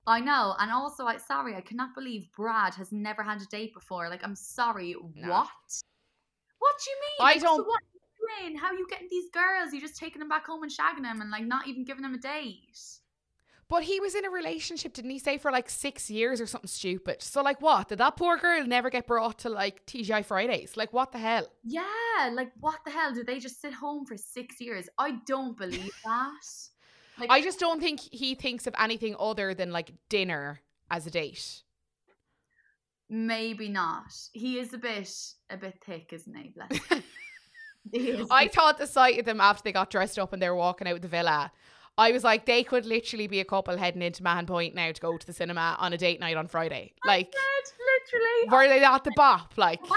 I 0.07 0.21
know, 0.21 0.55
and 0.59 0.71
also, 0.71 1.05
I 1.07 1.17
sorry, 1.17 1.57
I 1.57 1.61
cannot 1.61 1.95
believe 1.95 2.31
Brad 2.37 2.75
has 2.75 2.93
never 2.93 3.23
had 3.25 3.43
a 3.43 3.47
date 3.47 3.75
before. 3.75 4.09
Like, 4.09 4.23
I'm 4.23 4.37
sorry, 4.37 4.95
No. 5.15 5.29
what? 5.31 5.49
What 6.59 6.75
do 6.85 6.91
you 6.91 6.97
mean? 7.01 7.21
I 7.21 7.33
Like, 7.35 7.43
don't- 7.43 7.67
what 7.67 7.83
are 7.83 7.87
you 7.95 8.41
doing? 8.45 8.57
How 8.57 8.69
are 8.69 8.75
you 8.75 8.87
getting 8.89 9.09
these 9.09 9.31
girls? 9.31 9.73
You're 9.73 9.81
just 9.81 9.97
taking 9.97 10.21
them 10.21 10.29
back 10.29 10.47
home 10.47 10.63
and 10.63 10.71
shagging 10.71 11.03
them, 11.03 11.21
and 11.21 11.31
like 11.31 11.45
not 11.45 11.67
even 11.67 11.85
giving 11.85 12.03
them 12.03 12.15
a 12.15 12.19
date. 12.19 12.79
But 13.69 13.83
he 13.83 13.99
was 13.99 14.15
in 14.15 14.25
a 14.25 14.31
relationship, 14.31 14.93
didn't 14.95 15.11
he 15.11 15.19
say, 15.19 15.39
for 15.39 15.51
like 15.51 15.69
six 15.69 16.09
years 16.09 16.41
or 16.41 16.47
something 16.47 16.69
stupid? 16.69 17.21
So, 17.21 17.43
like, 17.43 17.61
what? 17.61 17.89
Did 17.89 17.99
that 17.99 18.17
poor 18.17 18.37
girl 18.37 18.65
never 18.65 18.91
get 18.91 19.09
brought 19.09 19.39
to 19.41 19.49
like 19.49 19.85
TGI 19.87 20.25
Fridays? 20.25 20.77
Like, 20.77 20.93
what 20.93 21.11
the 21.11 21.19
hell? 21.19 21.49
Yeah, 21.65 22.31
like 22.33 22.53
what 22.61 22.79
the 22.85 22.93
hell? 22.93 23.13
Did 23.13 23.27
they 23.27 23.41
just 23.41 23.61
sit 23.61 23.75
home 23.75 24.07
for 24.07 24.17
six 24.17 24.61
years? 24.61 24.89
I 24.99 25.17
don't 25.27 25.59
believe 25.59 25.91
that. 26.05 26.45
Like, 27.19 27.31
I 27.31 27.41
just 27.43 27.59
don't 27.59 27.81
think 27.81 27.99
he 28.01 28.35
thinks 28.37 28.67
of 28.69 28.75
anything 28.79 29.17
other 29.19 29.53
than 29.55 29.73
like 29.73 29.91
dinner 30.09 30.61
as 30.91 31.07
a 31.07 31.11
date. 31.11 31.63
maybe 33.09 33.69
not. 33.69 34.13
He 34.33 34.59
is 34.59 34.73
a 34.75 34.79
bit, 34.79 35.11
a 35.51 35.57
bit 35.57 35.79
thick, 35.85 36.13
isn't 36.13 36.35
he? 36.37 36.51
Bless. 36.55 37.03
I 38.31 38.49
thought 38.49 38.79
the 38.79 38.87
sight 38.87 39.19
of 39.19 39.25
them 39.27 39.41
after 39.41 39.63
they 39.63 39.73
got 39.73 39.91
dressed 39.91 40.19
up 40.19 40.33
and 40.33 40.43
they 40.43 40.49
were 40.51 40.57
walking 40.57 40.89
out 40.89 41.03
the 41.03 41.09
villa. 41.09 41.53
I 41.99 42.13
was 42.13 42.23
like, 42.25 42.45
they 42.45 42.63
could 42.63 42.85
literally 42.85 43.27
be 43.27 43.41
a 43.41 43.45
couple 43.45 43.77
heading 43.77 44.03
into 44.03 44.23
Mahon 44.23 44.47
Point 44.47 44.75
now 44.75 44.93
to 44.93 45.01
go 45.01 45.17
to 45.17 45.27
the 45.27 45.33
cinema 45.33 45.77
on 45.79 45.93
a 45.93 45.99
date 45.99 46.21
night 46.21 46.37
on 46.37 46.47
Friday. 46.47 46.93
Like, 47.07 47.33
dead, 47.33 47.73
literally. 48.13 48.49
were 48.51 48.69
they 48.69 48.85
at 48.85 49.05
the 49.05 49.13
bop? 49.17 49.55
Like. 49.57 49.81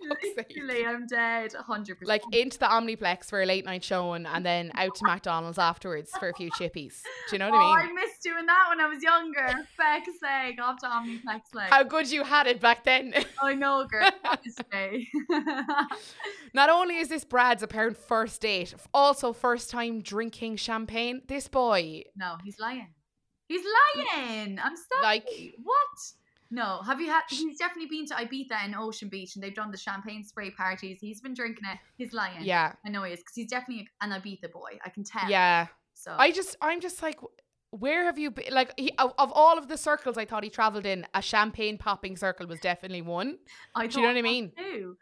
literally, 0.00 0.84
I'm 0.84 1.06
dead. 1.06 1.52
hundred 1.54 1.98
percent. 1.98 2.08
like 2.08 2.22
into 2.32 2.58
the 2.58 2.66
Omniplex 2.66 3.26
for 3.26 3.42
a 3.42 3.46
late 3.46 3.64
night 3.64 3.84
showing 3.84 4.26
and 4.26 4.44
then 4.44 4.70
out 4.74 4.94
to 4.96 5.04
McDonald's 5.04 5.58
afterwards 5.58 6.10
for 6.18 6.28
a 6.28 6.34
few 6.34 6.50
chippies. 6.52 7.02
Do 7.28 7.36
you 7.36 7.38
know 7.38 7.50
what 7.50 7.60
oh, 7.60 7.72
I 7.72 7.82
mean? 7.86 7.90
I 7.90 8.00
missed 8.00 8.22
doing 8.22 8.46
that 8.46 8.66
when 8.68 8.80
I 8.80 8.88
was 8.88 9.02
younger. 9.02 9.46
Feck's 9.76 10.18
sake, 10.20 10.60
off 10.62 10.78
to 10.80 10.86
Omniplex. 10.86 11.40
Like, 11.54 11.70
How 11.70 11.82
good 11.82 12.10
you 12.10 12.24
had 12.24 12.46
it 12.46 12.60
back 12.60 12.84
then. 12.84 13.14
I 13.42 13.54
know, 13.54 13.86
girl. 13.86 14.08
Not 16.54 16.70
only 16.70 16.98
is 16.98 17.08
this 17.08 17.24
Brad's 17.24 17.62
apparent 17.62 17.96
first 17.96 18.40
date, 18.40 18.74
also 18.92 19.32
first 19.32 19.70
time 19.70 20.00
drinking 20.00 20.56
champagne. 20.56 21.22
This 21.26 21.48
boy, 21.48 22.04
no, 22.16 22.36
he's 22.44 22.58
lying. 22.58 22.88
He's 23.48 23.62
lying. 23.96 24.58
I'm 24.62 24.76
sorry. 24.76 25.02
Like- 25.02 25.28
what? 25.62 26.12
No, 26.50 26.80
have 26.86 27.00
you 27.00 27.08
had? 27.08 27.22
He's 27.28 27.58
definitely 27.58 27.88
been 27.90 28.06
to 28.06 28.14
Ibiza 28.14 28.52
and 28.64 28.74
Ocean 28.74 29.08
Beach, 29.08 29.34
and 29.34 29.44
they've 29.44 29.54
done 29.54 29.70
the 29.70 29.76
champagne 29.76 30.24
spray 30.24 30.50
parties. 30.50 30.98
He's 31.00 31.20
been 31.20 31.34
drinking 31.34 31.64
it. 31.70 31.78
He's 31.96 32.12
lying. 32.12 32.42
yeah, 32.42 32.72
I 32.86 32.88
know 32.88 33.02
he 33.02 33.12
is 33.12 33.20
because 33.20 33.34
he's 33.34 33.48
definitely 33.48 33.86
an 34.00 34.10
Ibiza 34.10 34.50
boy. 34.52 34.78
I 34.84 34.88
can 34.88 35.04
tell. 35.04 35.28
yeah. 35.28 35.66
So 35.94 36.14
I 36.16 36.30
just, 36.30 36.56
I'm 36.62 36.80
just 36.80 37.02
like, 37.02 37.18
where 37.70 38.04
have 38.04 38.18
you 38.18 38.30
been? 38.30 38.52
Like, 38.52 38.72
he, 38.78 38.92
of, 38.98 39.12
of 39.18 39.32
all 39.34 39.58
of 39.58 39.66
the 39.68 39.76
circles 39.76 40.16
I 40.16 40.24
thought 40.24 40.44
he 40.44 40.48
traveled 40.48 40.86
in, 40.86 41.06
a 41.12 41.20
champagne 41.20 41.76
popping 41.76 42.16
circle 42.16 42.46
was 42.46 42.60
definitely 42.60 43.02
one. 43.02 43.38
I 43.74 43.88
Do 43.88 43.96
you 44.00 44.06
know 44.06 44.12
what 44.12 44.18
I 44.18 44.22
mean? 44.22 44.52
too. 44.56 44.96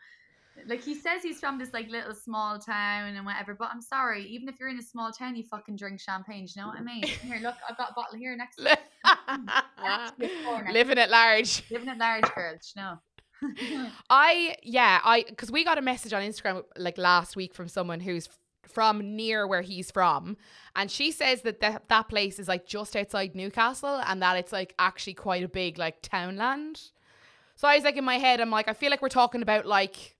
Like 0.66 0.82
he 0.82 0.94
says 0.94 1.22
he's 1.22 1.38
from 1.38 1.58
this 1.58 1.72
like 1.72 1.88
little 1.88 2.14
small 2.14 2.58
town 2.58 3.14
and 3.14 3.24
whatever, 3.24 3.54
but 3.54 3.70
I'm 3.72 3.80
sorry, 3.80 4.24
even 4.24 4.48
if 4.48 4.56
you're 4.58 4.68
in 4.68 4.78
a 4.78 4.82
small 4.82 5.12
town, 5.12 5.36
you 5.36 5.44
fucking 5.44 5.76
drink 5.76 6.00
champagne. 6.00 6.46
Do 6.46 6.52
you 6.56 6.62
know 6.62 6.68
what 6.68 6.78
I 6.78 6.82
mean? 6.82 7.02
Here, 7.22 7.38
look, 7.42 7.54
I've 7.68 7.76
got 7.76 7.90
a 7.90 7.94
bottle 7.94 8.18
here 8.18 8.36
next 8.36 8.56
to 8.56 8.64
me. 8.64 10.30
Living 10.72 10.98
at 10.98 11.10
large. 11.10 11.62
Living 11.70 11.88
at 11.88 11.98
large, 11.98 12.24
girls. 12.34 12.72
No. 12.76 12.98
I 14.10 14.56
yeah, 14.62 15.00
I 15.04 15.24
because 15.28 15.50
we 15.50 15.64
got 15.64 15.78
a 15.78 15.82
message 15.82 16.12
on 16.12 16.22
Instagram 16.22 16.64
like 16.76 16.98
last 16.98 17.36
week 17.36 17.54
from 17.54 17.68
someone 17.68 18.00
who's 18.00 18.28
from 18.66 19.14
near 19.16 19.46
where 19.46 19.62
he's 19.62 19.90
from, 19.90 20.36
and 20.74 20.90
she 20.90 21.12
says 21.12 21.42
that 21.42 21.60
that, 21.60 21.88
that 21.88 22.08
place 22.08 22.38
is 22.38 22.48
like 22.48 22.66
just 22.66 22.96
outside 22.96 23.34
Newcastle, 23.34 24.02
and 24.06 24.22
that 24.22 24.36
it's 24.36 24.52
like 24.52 24.74
actually 24.78 25.14
quite 25.14 25.44
a 25.44 25.48
big 25.48 25.78
like 25.78 26.02
townland. 26.02 26.80
So 27.56 27.68
I 27.68 27.76
was 27.76 27.84
like 27.84 27.96
in 27.96 28.04
my 28.04 28.18
head, 28.18 28.40
I'm 28.40 28.50
like, 28.50 28.68
I 28.68 28.72
feel 28.72 28.90
like 28.90 29.02
we're 29.02 29.08
talking 29.08 29.42
about 29.42 29.66
like 29.66 30.15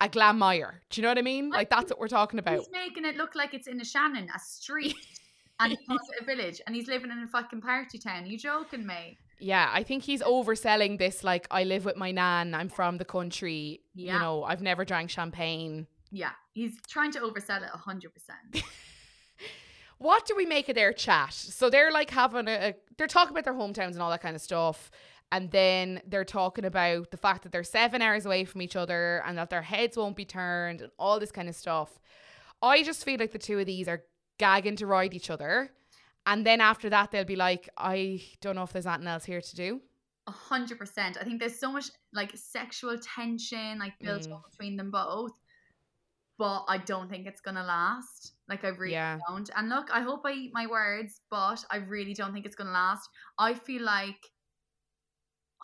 a 0.00 0.08
Glanmire. 0.08 0.72
Do 0.90 1.00
you 1.00 1.02
know 1.02 1.10
what 1.10 1.18
I 1.18 1.22
mean? 1.22 1.50
Like 1.50 1.70
that's 1.70 1.90
what 1.90 1.98
we're 1.98 2.08
talking 2.08 2.38
about. 2.38 2.58
He's 2.58 2.70
making 2.70 3.04
it 3.04 3.16
look 3.16 3.34
like 3.34 3.54
it's 3.54 3.66
in 3.66 3.80
a 3.80 3.84
Shannon, 3.84 4.28
a 4.34 4.38
street, 4.38 4.96
and 5.60 5.72
he 5.72 5.78
calls 5.86 6.00
it 6.16 6.22
a 6.22 6.24
village, 6.24 6.60
and 6.66 6.74
he's 6.74 6.88
living 6.88 7.10
in 7.10 7.18
a 7.18 7.26
fucking 7.26 7.60
party 7.60 7.98
town. 7.98 8.26
you 8.26 8.38
joking 8.38 8.86
me? 8.86 9.18
Yeah, 9.38 9.70
I 9.72 9.82
think 9.82 10.02
he's 10.02 10.20
overselling 10.22 10.98
this. 10.98 11.24
Like, 11.24 11.46
I 11.50 11.64
live 11.64 11.86
with 11.86 11.96
my 11.96 12.12
nan. 12.12 12.54
I'm 12.54 12.68
from 12.68 12.98
the 12.98 13.06
country. 13.06 13.80
Yeah. 13.94 14.14
You 14.14 14.18
know, 14.18 14.44
I've 14.44 14.60
never 14.60 14.84
drank 14.84 15.08
champagne. 15.08 15.86
Yeah, 16.10 16.32
he's 16.52 16.74
trying 16.88 17.12
to 17.12 17.20
oversell 17.20 17.62
it 17.62 17.70
hundred 17.70 18.12
percent. 18.12 18.64
What 20.00 20.24
do 20.24 20.34
we 20.34 20.46
make 20.46 20.70
of 20.70 20.76
their 20.76 20.94
chat? 20.94 21.34
So 21.34 21.68
they're 21.68 21.92
like 21.92 22.08
having 22.08 22.48
a, 22.48 22.68
a 22.68 22.74
they're 22.96 23.06
talking 23.06 23.32
about 23.32 23.44
their 23.44 23.52
hometowns 23.52 23.92
and 23.92 24.00
all 24.00 24.08
that 24.08 24.22
kind 24.22 24.34
of 24.34 24.40
stuff. 24.40 24.90
And 25.32 25.50
then 25.52 26.02
they're 26.06 26.24
talking 26.24 26.64
about 26.64 27.10
the 27.12 27.16
fact 27.16 27.44
that 27.44 27.52
they're 27.52 27.62
seven 27.62 28.02
hours 28.02 28.26
away 28.26 28.44
from 28.44 28.62
each 28.62 28.74
other 28.74 29.22
and 29.24 29.38
that 29.38 29.48
their 29.50 29.62
heads 29.62 29.96
won't 29.96 30.16
be 30.16 30.24
turned 30.24 30.80
and 30.80 30.90
all 30.98 31.20
this 31.20 31.30
kind 31.30 31.48
of 31.48 31.54
stuff. 31.54 32.00
I 32.62 32.82
just 32.82 33.04
feel 33.04 33.18
like 33.18 33.32
the 33.32 33.38
two 33.38 33.58
of 33.58 33.66
these 33.66 33.86
are 33.88 34.02
gagging 34.38 34.76
to 34.76 34.86
ride 34.86 35.14
each 35.14 35.30
other. 35.30 35.70
And 36.26 36.44
then 36.44 36.60
after 36.60 36.90
that, 36.90 37.10
they'll 37.12 37.24
be 37.24 37.36
like, 37.36 37.68
I 37.78 38.22
don't 38.40 38.56
know 38.56 38.64
if 38.64 38.72
there's 38.72 38.86
anything 38.86 39.06
else 39.06 39.24
here 39.24 39.40
to 39.40 39.56
do. 39.56 39.80
A 40.26 40.32
hundred 40.32 40.78
percent. 40.78 41.16
I 41.18 41.24
think 41.24 41.40
there's 41.40 41.58
so 41.58 41.72
much 41.72 41.86
like 42.12 42.32
sexual 42.36 42.98
tension 42.98 43.78
like 43.78 43.98
built 44.00 44.22
Mm. 44.22 44.32
up 44.34 44.50
between 44.50 44.76
them 44.76 44.90
both, 44.90 45.32
but 46.38 46.64
I 46.68 46.78
don't 46.78 47.08
think 47.08 47.26
it's 47.26 47.40
gonna 47.40 47.64
last. 47.64 48.32
Like 48.48 48.64
I 48.64 48.68
really 48.68 48.92
Yeah. 48.92 49.18
don't. 49.28 49.48
And 49.56 49.68
look, 49.68 49.88
I 49.92 50.00
hope 50.02 50.22
I 50.26 50.32
eat 50.32 50.52
my 50.52 50.66
words, 50.66 51.20
but 51.30 51.64
I 51.70 51.76
really 51.76 52.14
don't 52.14 52.32
think 52.32 52.46
it's 52.46 52.54
gonna 52.56 52.70
last. 52.72 53.08
I 53.38 53.54
feel 53.54 53.82
like, 53.82 54.30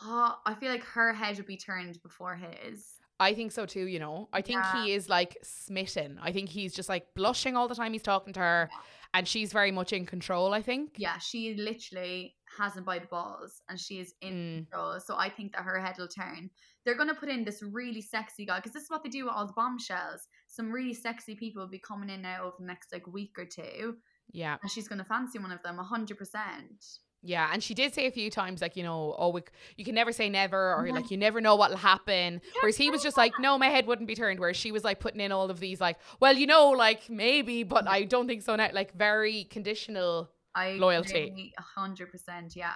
oh, 0.03 0.37
I 0.47 0.55
feel 0.55 0.71
like 0.71 0.85
her 0.85 1.13
head 1.13 1.37
would 1.37 1.47
be 1.47 1.57
turned 1.57 2.01
before 2.03 2.37
his. 2.37 2.93
I 3.19 3.33
think 3.33 3.51
so 3.53 3.65
too, 3.65 3.87
you 3.87 3.99
know. 3.99 4.29
I 4.33 4.43
think 4.43 4.61
Yeah. 4.63 4.85
he 4.85 4.93
is 4.93 5.09
like 5.09 5.39
smitten. 5.43 6.19
I 6.23 6.33
think 6.33 6.51
he's 6.51 6.75
just 6.75 6.89
like 6.91 7.07
blushing 7.15 7.57
all 7.57 7.67
the 7.67 7.75
time 7.75 7.93
he's 7.95 8.03
talking 8.03 8.35
to 8.35 8.41
her. 8.41 8.71
And 9.15 9.27
she's 9.27 9.51
very 9.53 9.71
much 9.73 9.95
in 9.95 10.05
control, 10.05 10.53
I 10.53 10.61
think. 10.61 10.97
Yeah, 10.99 11.17
she 11.17 11.55
literally 11.55 12.37
has 12.59 12.77
him 12.77 12.85
by 12.85 12.99
the 12.99 13.07
balls, 13.07 13.63
and 13.71 13.81
she 13.81 13.99
is 14.01 14.15
in 14.21 14.35
Mm. 14.35 14.71
control. 14.71 15.01
So 15.01 15.17
I 15.17 15.31
think 15.31 15.53
that 15.55 15.63
her 15.63 15.81
head 15.81 15.97
will 15.99 16.09
turn. 16.09 16.51
They're 16.85 16.95
gonna 16.97 17.15
put 17.15 17.31
in 17.31 17.43
this 17.45 17.63
really 17.63 18.03
sexy 18.03 18.45
guy 18.45 18.57
because 18.59 18.73
this 18.73 18.83
is 18.85 18.91
what 18.91 19.03
they 19.03 19.09
do 19.09 19.25
with 19.25 19.33
all 19.35 19.47
the 19.47 19.55
bombshells. 19.55 20.29
Some 20.49 20.71
really 20.71 20.93
sexy 20.93 21.35
people 21.35 21.63
will 21.63 21.71
be 21.71 21.79
coming 21.79 22.11
in 22.11 22.21
now 22.21 22.45
over 22.45 22.57
the 22.59 22.67
next 22.67 22.93
like 22.93 23.07
week 23.07 23.39
or 23.39 23.47
two, 23.47 23.97
Yeah. 24.33 24.59
and 24.61 24.71
she's 24.71 24.89
gonna 24.89 25.05
fancy 25.07 25.39
one 25.39 25.53
of 25.53 25.63
them. 25.63 25.79
hundred 25.79 26.19
percent. 26.19 26.85
Yeah. 27.23 27.51
And 27.53 27.63
she 27.63 27.75
did 27.75 27.93
say 27.93 28.07
a 28.07 28.11
few 28.11 28.31
times, 28.31 28.61
like, 28.61 28.77
you 28.77 28.85
know, 28.85 29.15
oh, 29.19 29.31
we, 29.31 29.43
you 29.77 29.85
can 29.85 29.95
never 29.95 30.13
say 30.13 30.29
never, 30.29 30.75
or 30.75 30.89
like, 30.91 31.11
you 31.11 31.17
never 31.17 31.41
know 31.41 31.57
what'll 31.57 31.77
happen. 31.77 32.41
Whereas 32.61 32.77
he 32.77 32.91
was 32.91 33.03
just 33.03 33.17
like, 33.17 33.33
no, 33.41 33.59
my 33.59 33.67
head 33.67 33.87
wouldn't 33.87 34.07
be 34.07 34.15
turned. 34.15 34.39
Whereas 34.39 34.57
she 34.57 34.71
was 34.71 34.85
like 34.85 35.01
putting 35.01 35.21
in 35.21 35.33
all 35.33 35.51
of 35.51 35.59
these, 35.59 35.81
like, 35.81 35.99
well, 36.21 36.37
you 36.37 36.47
know, 36.47 36.71
like 36.71 37.11
maybe, 37.11 37.65
but 37.65 37.89
I 37.89 38.05
don't 38.05 38.29
think 38.29 38.43
so 38.43 38.55
now. 38.55 38.69
Like, 38.73 38.95
very 38.95 39.45
conditional. 39.45 40.31
I 40.55 40.73
Loyalty. 40.73 41.53
hundred 41.59 42.11
percent. 42.13 42.55
Yeah. 42.57 42.75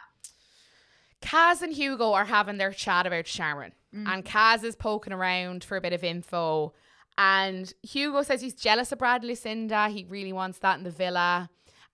Kaz 1.23 1.63
and 1.63 1.73
Hugo 1.73 2.13
are 2.13 2.25
having 2.25 2.59
their 2.59 2.73
chat 2.73 3.07
about 3.07 3.27
Sharon. 3.27 3.73
Mm. 3.95 4.09
And 4.09 4.25
Kaz 4.25 4.65
is 4.65 4.75
poking 4.75 5.13
around 5.13 5.65
for 5.65 5.77
a 5.77 5.81
bit 5.81 5.93
of 5.93 6.03
info. 6.03 6.73
And 7.19 7.73
Hugo 7.83 8.23
says 8.23 8.41
he's 8.41 8.55
jealous 8.55 8.93
of 8.93 8.99
Brad 8.99 9.23
and 9.23 9.29
Lucinda. 9.29 9.89
He 9.89 10.07
really 10.09 10.33
wants 10.33 10.59
that 10.61 10.79
in 10.79 10.85
the 10.85 10.91
villa. 10.91 11.51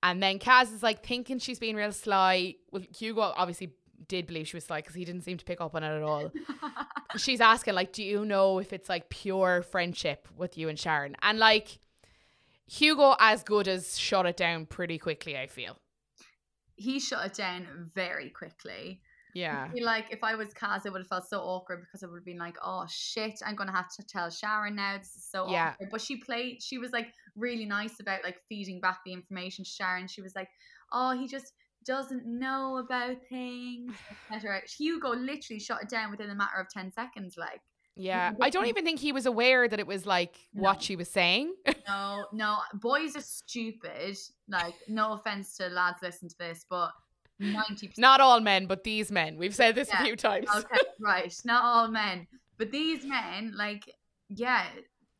And 0.06 0.22
then 0.22 0.38
Kaz 0.38 0.72
is 0.72 0.84
like 0.84 1.04
thinking 1.04 1.40
she's 1.40 1.58
being 1.58 1.74
real 1.74 1.90
sly. 1.90 2.54
Well, 2.70 2.84
Hugo 2.96 3.22
obviously 3.22 3.72
did 4.06 4.28
believe 4.28 4.46
she 4.46 4.56
was 4.56 4.64
sly 4.64 4.78
because 4.80 4.94
he 4.94 5.04
didn't 5.04 5.22
seem 5.22 5.36
to 5.36 5.44
pick 5.44 5.60
up 5.60 5.74
on 5.74 5.82
it 5.82 5.96
at 5.96 6.02
all. 6.04 6.30
she's 7.16 7.40
asking 7.40 7.74
like, 7.74 7.92
"Do 7.92 8.04
you 8.04 8.24
know 8.24 8.60
if 8.60 8.72
it's 8.72 8.88
like 8.88 9.08
pure 9.08 9.62
friendship 9.62 10.28
with 10.36 10.56
you 10.56 10.68
and 10.68 10.78
Sharon?" 10.78 11.16
And 11.22 11.40
like, 11.40 11.80
Hugo, 12.68 13.16
as 13.18 13.42
good 13.42 13.66
as 13.66 13.98
shut 13.98 14.26
it 14.26 14.36
down 14.36 14.66
pretty 14.66 14.96
quickly. 14.96 15.36
I 15.36 15.48
feel. 15.48 15.76
he 16.76 17.00
shut 17.00 17.26
it 17.26 17.34
down 17.34 17.90
very 17.92 18.30
quickly. 18.30 19.00
Yeah. 19.36 19.68
Like 19.80 20.06
if 20.10 20.24
I 20.24 20.34
was 20.34 20.48
Kaz, 20.54 20.86
it 20.86 20.92
would 20.92 21.00
have 21.02 21.08
felt 21.08 21.28
so 21.28 21.40
awkward 21.40 21.80
because 21.80 22.02
it 22.02 22.10
would 22.10 22.16
have 22.18 22.24
been 22.24 22.38
like, 22.38 22.56
oh 22.64 22.86
shit, 22.88 23.40
I'm 23.44 23.54
gonna 23.54 23.72
have 23.72 23.90
to 23.96 24.02
tell 24.06 24.30
Sharon 24.30 24.76
now. 24.76 24.98
This 24.98 25.14
is 25.16 25.24
so 25.30 25.48
Yeah. 25.50 25.72
awkward. 25.72 25.88
But 25.90 26.00
she 26.00 26.16
played. 26.16 26.62
She 26.62 26.78
was 26.78 26.92
like 26.92 27.08
really 27.36 27.66
nice 27.66 28.00
about 28.00 28.24
like 28.24 28.38
feeding 28.48 28.80
back 28.80 29.00
the 29.04 29.12
information 29.12 29.64
to 29.64 29.70
Sharon. 29.70 30.08
She 30.08 30.22
was 30.22 30.34
like, 30.34 30.48
oh, 30.92 31.10
he 31.18 31.26
just 31.28 31.52
doesn't 31.84 32.26
know 32.26 32.78
about 32.78 33.16
things. 33.28 33.92
etc. 34.32 34.60
Hugo 34.78 35.10
literally 35.10 35.60
shut 35.60 35.82
it 35.82 35.88
down 35.88 36.10
within 36.10 36.30
a 36.30 36.34
matter 36.34 36.58
of 36.58 36.68
ten 36.68 36.90
seconds. 36.90 37.36
Like, 37.36 37.60
Yeah. 37.94 38.32
I 38.40 38.50
don't 38.50 38.66
even 38.66 38.84
think 38.84 38.98
he 39.00 39.12
was 39.12 39.26
aware 39.26 39.68
that 39.68 39.78
it 39.78 39.86
was 39.86 40.04
like 40.06 40.34
No. 40.54 40.62
what 40.62 40.82
she 40.82 40.96
was 40.96 41.08
saying. 41.10 41.54
no, 41.86 42.26
no, 42.32 42.58
boys 42.74 43.14
are 43.16 43.20
stupid. 43.20 44.16
Like, 44.48 44.74
no 44.88 45.12
offense 45.12 45.56
to 45.58 45.68
lads, 45.68 45.98
listen 46.02 46.28
to 46.28 46.36
this, 46.38 46.64
but 46.68 46.90
ninety 47.38 47.88
percent. 47.88 47.98
Not 47.98 48.20
all 48.20 48.40
men, 48.40 48.66
but 48.66 48.84
these 48.84 49.10
men. 49.10 49.36
We've 49.36 49.54
said 49.54 49.74
this 49.74 49.88
Yeah. 49.92 50.02
a 50.02 50.04
few 50.04 50.16
times. 50.16 50.46
okay, 50.54 50.76
right. 51.00 51.34
Not 51.44 51.64
all 51.64 51.88
men, 51.88 52.26
but 52.58 52.70
these 52.70 53.04
men, 53.04 53.52
like, 53.56 53.90
yeah, 54.28 54.66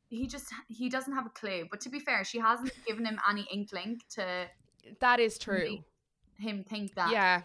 he 0.09 0.26
just 0.26 0.46
he 0.68 0.88
doesn't 0.88 1.12
have 1.14 1.26
a 1.26 1.31
clue. 1.31 1.66
But 1.70 1.81
to 1.83 1.88
be 1.88 1.98
fair, 2.00 2.24
she 2.24 2.38
hasn't 2.38 2.72
given 2.87 3.05
him 3.05 3.18
any 3.29 3.46
inkling 3.52 4.00
to 4.11 4.46
That 5.00 5.20
is 5.20 5.38
true. 5.38 5.79
Him 6.38 6.64
think 6.64 6.94
that. 6.94 7.11
Yeah. 7.11 7.42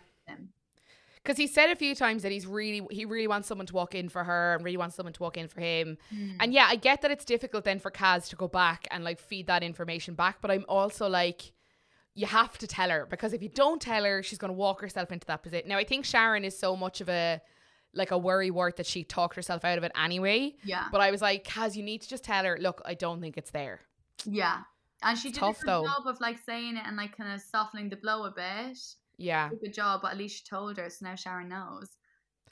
Because 1.23 1.37
he 1.37 1.45
said 1.45 1.69
a 1.69 1.75
few 1.75 1.93
times 1.93 2.23
that 2.23 2.31
he's 2.31 2.47
really 2.47 2.81
he 2.89 3.05
really 3.05 3.27
wants 3.27 3.47
someone 3.47 3.67
to 3.67 3.73
walk 3.75 3.93
in 3.93 4.09
for 4.09 4.23
her 4.23 4.55
and 4.55 4.65
really 4.65 4.77
wants 4.77 4.95
someone 4.95 5.13
to 5.13 5.21
walk 5.21 5.37
in 5.37 5.47
for 5.47 5.59
him. 5.61 5.97
Hmm. 6.09 6.31
And 6.39 6.51
yeah, 6.53 6.65
I 6.67 6.75
get 6.75 7.03
that 7.03 7.11
it's 7.11 7.25
difficult 7.25 7.63
then 7.63 7.77
for 7.79 7.91
Kaz 7.91 8.27
to 8.29 8.35
go 8.35 8.47
back 8.47 8.87
and 8.89 9.03
like 9.03 9.19
feed 9.19 9.45
that 9.47 9.61
information 9.61 10.15
back, 10.15 10.37
but 10.41 10.49
I'm 10.49 10.65
also 10.67 11.07
like 11.07 11.51
you 12.13 12.25
have 12.27 12.57
to 12.57 12.67
tell 12.67 12.89
her 12.89 13.07
because 13.09 13.33
if 13.33 13.41
you 13.41 13.49
don't 13.49 13.81
tell 13.81 14.03
her, 14.03 14.21
she's 14.23 14.37
going 14.37 14.49
to 14.49 14.57
walk 14.57 14.81
herself 14.81 15.11
into 15.11 15.25
that 15.27 15.43
position. 15.43 15.67
Now, 15.69 15.77
I 15.77 15.83
think 15.83 16.05
Sharon 16.05 16.43
is 16.43 16.57
so 16.57 16.75
much 16.75 17.01
of 17.01 17.09
a 17.09 17.41
like 17.93 18.11
a 18.11 18.17
worry 18.17 18.51
wart 18.51 18.77
that 18.77 18.85
she 18.85 19.03
talked 19.03 19.35
herself 19.35 19.65
out 19.65 19.77
of 19.77 19.83
it 19.83 19.91
anyway. 20.01 20.55
yeah, 20.63 20.85
But 20.91 21.01
I 21.01 21.11
was 21.11 21.21
like, 21.21 21.43
Kaz, 21.45 21.75
you 21.75 21.83
need 21.83 22.01
to 22.03 22.07
just 22.09 22.23
tell 22.23 22.45
her, 22.45 22.57
look, 22.59 22.81
I 22.85 22.93
don't 22.93 23.19
think 23.21 23.37
it's 23.37 23.51
there. 23.51 23.81
yeah. 24.25 24.59
And 25.03 25.17
she 25.17 25.29
It's 25.29 25.37
did 25.37 25.41
tough, 25.41 25.57
a 25.57 25.61
good 25.61 25.67
though. 25.67 25.83
job 25.85 26.05
of 26.05 26.21
like 26.21 26.37
saying 26.45 26.77
it 26.77 26.83
and 26.85 26.95
like 26.95 27.17
kind 27.17 27.33
of 27.33 27.41
softening 27.41 27.89
the 27.89 27.95
blow 27.95 28.25
a 28.25 28.31
bit. 28.31 28.77
Yeah. 29.17 29.49
Good 29.61 29.73
job, 29.73 30.01
but 30.03 30.11
at 30.11 30.17
least 30.17 30.37
she 30.37 30.43
told 30.49 30.77
her, 30.77 30.89
so 30.89 31.05
now 31.05 31.15
Sharon 31.15 31.49
knows. 31.49 31.89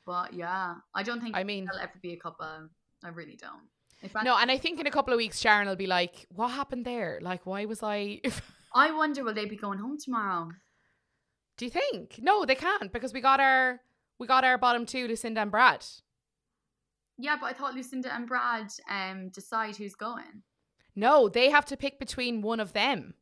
But 0.06 0.34
yeah, 0.34 0.74
I 0.96 1.04
don't 1.04 1.22
think 1.22 1.36
I 1.38 1.44
mean, 1.44 1.68
they'll 1.72 1.80
ever 1.82 1.94
be 2.02 2.14
a 2.14 2.18
couple. 2.18 2.46
I 3.04 3.08
really 3.10 3.36
don't. 3.40 3.68
If 4.02 4.16
no, 4.24 4.36
and 4.38 4.50
I 4.50 4.58
think 4.58 4.80
in 4.80 4.88
a 4.88 4.92
couple 4.92 5.14
of 5.14 5.18
weeks, 5.18 5.40
Sharon 5.40 5.68
will 5.68 5.76
be 5.76 5.86
like, 5.88 6.26
what 6.34 6.48
happened 6.50 6.86
there? 6.86 7.20
Like, 7.22 7.46
why 7.46 7.66
was 7.66 7.84
I. 7.84 8.22
I 8.74 8.92
wonder 8.92 9.24
will 9.24 9.34
they 9.34 9.46
be 9.46 9.56
going 9.56 9.80
home 9.80 9.98
tomorrow? 9.98 10.52
Do 11.58 11.66
you 11.66 11.72
think? 11.72 12.20
No, 12.22 12.46
they 12.46 12.56
can't 12.56 12.92
because 12.94 13.14
we 13.14 13.22
got 13.22 13.40
our 13.40 13.82
we 14.18 14.28
got 14.28 14.44
our 14.44 14.58
bottom 14.58 14.86
two, 14.86 15.08
Lucinda 15.08 15.42
and 15.42 15.52
Brad. 15.52 15.86
Yeah, 17.18 17.38
but 17.40 17.48
I 17.48 17.54
thought 17.54 17.74
Lucinda 17.74 18.14
and 18.14 18.28
Brad 18.28 18.72
um 18.90 19.30
decide 19.30 19.76
who's 19.76 19.96
going. 19.96 20.44
No, 20.96 21.30
they 21.30 21.50
have 21.50 21.66
to 21.66 21.78
pick 21.78 22.00
between 22.00 22.42
one 22.42 22.60
of 22.60 22.74
them. 22.74 23.14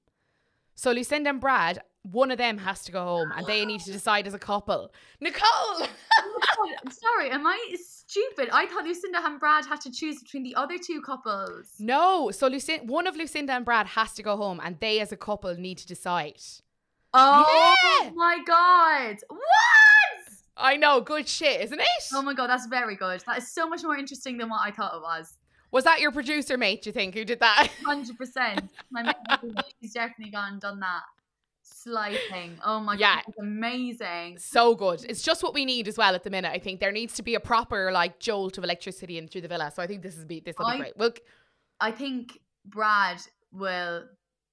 So 0.80 0.92
Lucinda 0.92 1.32
and 1.32 1.42
Brad, 1.42 1.82
one 2.04 2.30
of 2.30 2.38
them 2.38 2.60
has 2.60 2.84
to 2.84 2.92
go 2.92 3.04
home, 3.04 3.32
and 3.36 3.48
they 3.48 3.66
need 3.66 3.82
to 3.82 3.92
decide 3.92 4.28
as 4.28 4.36
a 4.36 4.40
couple. 4.40 4.92
Nicole. 5.20 5.48
Oh, 5.50 5.88
I'm 6.86 6.92
sorry, 6.92 7.32
am 7.32 7.48
I 7.48 7.76
stupid? 7.84 8.50
I 8.54 8.68
thought 8.68 8.86
Lucinda 8.86 9.20
and 9.26 9.40
Brad 9.40 9.66
had 9.66 9.82
to 9.82 9.92
choose 9.92 10.22
between 10.22 10.44
the 10.44 10.54
other 10.56 10.78
two 10.78 11.02
couples. 11.02 11.74
no, 11.80 12.30
so 12.30 12.48
Lucinda, 12.48 12.86
one 12.86 13.08
of 13.08 13.16
Lucinda 13.16 13.54
and 13.54 13.66
Brad 13.66 13.88
has 13.88 14.14
to 14.14 14.24
go 14.24 14.38
home, 14.38 14.62
and 14.64 14.80
they 14.80 15.00
as 15.00 15.12
a 15.12 15.18
couple 15.18 15.54
need 15.56 15.80
to 15.80 15.88
decide. 15.88 16.40
Oh 17.12 17.74
Yeah! 18.04 18.12
my 18.16 18.38
god! 18.46 19.18
What? 19.30 19.42
I 20.56 20.76
know, 20.78 21.02
good 21.02 21.28
shit, 21.28 21.62
isn't 21.62 21.80
it? 21.80 21.88
Oh 22.14 22.22
my 22.22 22.36
god, 22.36 22.48
that's 22.52 22.68
very 22.68 22.96
good. 22.96 23.24
That 23.26 23.40
is 23.40 23.52
so 23.52 23.68
much 23.68 23.84
more 23.84 23.98
interesting 23.98 24.38
than 24.38 24.50
what 24.50 24.62
I 24.64 24.70
thought 24.72 24.94
it 24.96 25.02
was. 25.02 25.34
Was 25.72 25.84
that 25.84 26.00
your 26.00 26.12
producer 26.12 26.58
mate? 26.58 26.82
Do 26.84 26.90
you 26.90 26.94
think 26.94 27.14
who 27.14 27.26
did 27.26 27.40
that? 27.42 27.68
Hundred 27.86 28.18
percent. 28.18 28.70
My 28.90 29.04
mate, 29.04 29.16
she's 29.82 29.94
definitely 29.94 30.32
gone 30.32 30.54
and 30.54 30.62
done 30.62 30.80
that. 30.80 31.02
Slicing. 31.64 32.58
Oh 32.64 32.80
my 32.80 32.96
Yeah. 32.96 33.16
god, 33.16 33.24
it's 33.28 33.38
amazing. 33.40 34.38
so 34.40 34.74
good. 34.76 35.04
It's 35.08 35.22
just 35.22 35.44
what 35.44 35.54
we 35.54 35.66
need 35.66 35.88
as 35.88 35.98
well 35.98 36.16
at 36.16 36.24
the 36.24 36.30
minute. 36.30 36.52
I 36.54 36.60
think 36.60 36.80
there 36.80 36.92
needs 36.92 37.14
to 37.16 37.24
be 37.24 37.36
a 37.36 37.40
proper 37.40 37.92
like 37.92 38.20
jolt 38.20 38.58
of 38.58 38.64
electricity 38.64 39.18
in 39.18 39.28
through 39.28 39.42
the 39.42 39.48
villa. 39.48 39.72
So 39.74 39.84
I 39.84 39.88
think 39.88 40.02
this 40.02 40.18
is 40.18 40.26
be 40.26 40.40
this 40.40 40.56
will 40.58 40.72
be 40.72 40.78
great. 40.78 40.94
Well, 40.98 41.12
I 41.80 41.92
think 41.92 42.40
Brad 42.66 43.22
will 43.52 44.06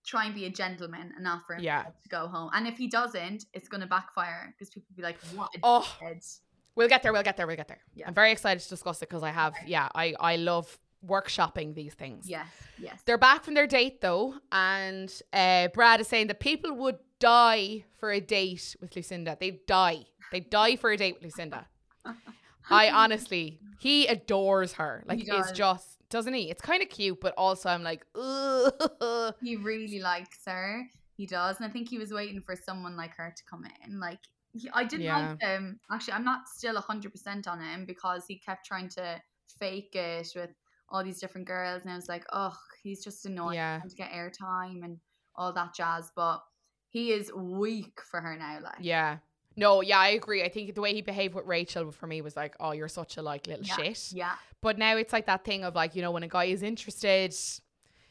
try 0.05 0.27
and 0.27 0.35
be 0.35 0.45
a 0.45 0.51
gentleman 0.51 1.13
and 1.15 1.25
not 1.25 1.47
for 1.47 1.55
him 1.55 1.63
Yeah. 1.63 1.85
to 2.03 2.09
go 2.09 2.27
home. 2.27 2.51
And 2.53 2.67
if 2.67 2.77
he 2.77 2.89
doesn't, 2.89 3.47
it's 3.55 3.69
going 3.69 3.81
to 3.81 3.87
backfire 3.87 4.53
because 4.53 4.69
people 4.71 4.87
will 4.91 4.97
be 4.97 5.03
like, 5.03 5.19
"What?" 5.35 5.51
oh, 5.63 5.97
dickhead." 6.01 6.41
We'll 6.77 6.89
get 6.89 7.03
there. 7.05 7.13
We'll 7.13 7.23
get 7.23 7.37
there. 7.37 7.47
We'll 7.47 7.57
get 7.57 7.69
there. 7.69 7.81
Yeah. 7.95 8.09
I'm 8.09 8.15
very 8.15 8.33
excited 8.33 8.61
to 8.61 8.69
discuss 8.69 9.01
it 9.01 9.09
because 9.09 9.23
I 9.23 9.31
have, 9.31 9.55
yeah, 9.65 9.89
I 9.95 10.15
I 10.19 10.37
love 10.37 10.77
workshopping 11.07 11.75
these 11.75 11.95
things. 11.95 12.29
Yes, 12.29 12.49
yes. 12.79 13.03
They're 13.05 13.19
back 13.19 13.45
from 13.45 13.55
their 13.55 13.67
date 13.67 14.01
though, 14.01 14.35
and 14.53 15.13
uh, 15.33 15.69
Brad 15.69 16.01
is 16.01 16.09
saying 16.09 16.29
that 16.29 16.41
people 16.41 16.73
would 16.77 16.99
die 17.19 17.85
for 17.99 18.11
a 18.11 18.21
date 18.21 18.77
with 18.81 18.95
Lucinda. 18.97 19.37
They'd 19.39 19.65
die. 19.67 20.05
They'd 20.33 20.51
die 20.51 20.77
for 20.77 20.91
a 20.91 20.97
date 20.97 21.15
with 21.15 21.25
Lucinda. 21.25 21.67
I 22.71 22.91
honestly, 22.91 23.61
he 23.79 24.07
adores 24.07 24.75
her. 24.75 25.05
Like, 25.07 25.21
He 25.21 25.31
it's 25.31 25.53
just, 25.53 25.99
doesn't 26.09 26.33
he? 26.33 26.51
It's 26.51 26.63
kind 26.63 26.83
of 26.83 26.89
cute, 26.89 27.21
but 27.21 27.35
also 27.37 27.69
I'm 27.69 27.83
like, 27.83 28.07
ugh. 28.15 29.35
he 29.43 29.57
really 29.57 30.01
likes 30.01 30.39
her. 30.47 30.83
He 31.17 31.27
does, 31.27 31.59
and 31.59 31.67
I 31.67 31.69
think 31.69 31.89
he 31.89 31.99
was 31.99 32.13
waiting 32.13 32.41
for 32.41 32.57
someone 32.57 32.97
like 32.97 33.15
her 33.17 33.33
to 33.37 33.45
come 33.45 33.65
in. 33.85 34.01
Like 34.01 34.19
he, 34.53 34.69
I 34.73 34.85
didn't 34.85 35.07
like 35.07 35.41
him. 35.41 35.79
Actually, 35.91 36.15
I'm 36.15 36.25
not 36.25 36.49
still 36.49 36.81
hundred 36.81 37.13
percent 37.13 37.47
on 37.47 37.61
him 37.61 37.85
because 37.85 38.25
he 38.27 38.37
kept 38.37 38.67
trying 38.67 38.89
to 38.91 39.21
fake 39.59 39.95
it 39.95 40.33
with 40.35 40.51
all 40.89 41.03
these 41.05 41.19
different 41.21 41.47
girls, 41.47 41.83
and 41.83 41.91
I 41.93 41.97
was 41.97 42.09
like, 42.09 42.25
oh, 42.33 42.57
he's 42.83 43.03
just 43.03 43.27
annoying 43.27 43.55
Yeah. 43.57 43.81
to 43.89 43.95
get 43.97 44.11
airtime 44.13 44.85
and 44.85 44.99
all 45.35 45.53
that 45.53 45.75
jazz. 45.75 46.11
But 46.15 46.43
he 46.89 47.13
is 47.13 47.33
weak 47.35 48.01
for 48.11 48.21
her 48.21 48.37
now. 48.37 48.61
Like, 48.63 48.77
Yeah. 48.81 49.19
No, 49.57 49.83
yeah, 49.83 49.99
I 50.01 50.09
agree. 50.09 50.43
I 50.43 50.49
think 50.49 50.75
the 50.75 50.81
way 50.81 50.93
he 50.95 51.01
behaved 51.01 51.35
with 51.35 51.47
Rachel 51.47 51.93
for 51.93 52.07
me 52.09 52.21
was 52.23 52.35
like, 52.37 52.57
oh, 52.59 52.73
you're 52.73 52.89
such 52.89 53.17
a 53.17 53.23
like 53.23 53.47
little 53.47 53.65
Yeah. 53.65 53.77
shit. 53.77 54.13
yeah, 54.13 54.35
But 54.61 54.79
now 54.79 54.97
it's 54.97 55.13
like 55.13 55.27
that 55.27 55.45
thing 55.45 55.63
of 55.65 55.75
like, 55.77 55.95
you 55.95 56.03
know, 56.03 56.11
when 56.11 56.25
a 56.25 56.29
guy 56.29 56.45
is 56.47 56.63
interested, 56.63 57.35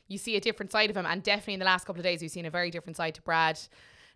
you 0.07 0.17
see 0.17 0.36
a 0.38 0.39
different 0.41 0.71
side 0.71 0.89
of 0.89 0.95
him. 0.97 1.05
And 1.05 1.21
definitely 1.21 1.55
in 1.55 1.59
the 1.59 1.65
last 1.65 1.86
couple 1.86 1.99
of 1.99 2.03
days, 2.03 2.21
we've 2.21 2.31
seen 2.31 2.45
a 2.45 2.49
very 2.49 2.71
different 2.71 2.95
side 2.97 3.15
to 3.15 3.21
Brad. 3.21 3.59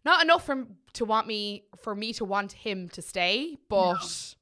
Not 0.06 0.24
enough 0.24 0.46
for 0.46 0.68
to 0.94 1.06
want 1.06 1.28
me, 1.28 1.66
for 1.82 1.94
me 1.96 2.14
to 2.14 2.24
want 2.24 2.54
him 2.54 2.88
to 2.90 3.02
stay, 3.02 3.58
but 3.68 4.36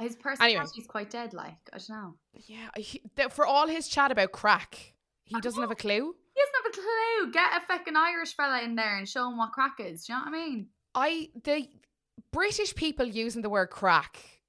his 0.00 0.16
personality 0.16 0.80
is 0.80 0.86
quite 0.86 1.10
dead. 1.10 1.32
Like, 1.34 1.56
I 1.72 1.78
don't 1.78 1.88
know. 1.90 2.14
yeah, 2.46 2.68
he, 2.76 3.02
th- 3.16 3.30
for 3.30 3.46
all 3.46 3.66
his 3.68 3.88
chat 3.88 4.10
about 4.10 4.32
craic, 4.32 4.94
he 5.24 5.40
doesn't 5.40 5.60
have 5.60 5.70
a 5.70 5.76
clue. 5.76 6.14
He 6.34 6.40
doesn't 6.40 6.54
have 6.64 6.72
a 6.72 6.74
clue. 6.74 7.32
Get 7.32 7.62
a 7.62 7.66
fucking 7.66 7.96
Irish 7.96 8.34
fella 8.34 8.62
in 8.62 8.74
there 8.74 8.96
and 8.96 9.08
show 9.08 9.28
him 9.28 9.36
what 9.36 9.52
craic 9.52 9.72
is. 9.78 10.04
Do 10.04 10.12
you 10.12 10.18
know 10.18 10.24
what 10.24 10.34
I 10.34 10.46
mean? 10.46 10.66
I, 10.94 11.28
the 11.44 11.68
British 12.32 12.74
people 12.74 13.06
using 13.06 13.42
the 13.42 13.50
word 13.50 13.70
craic, 13.70 14.42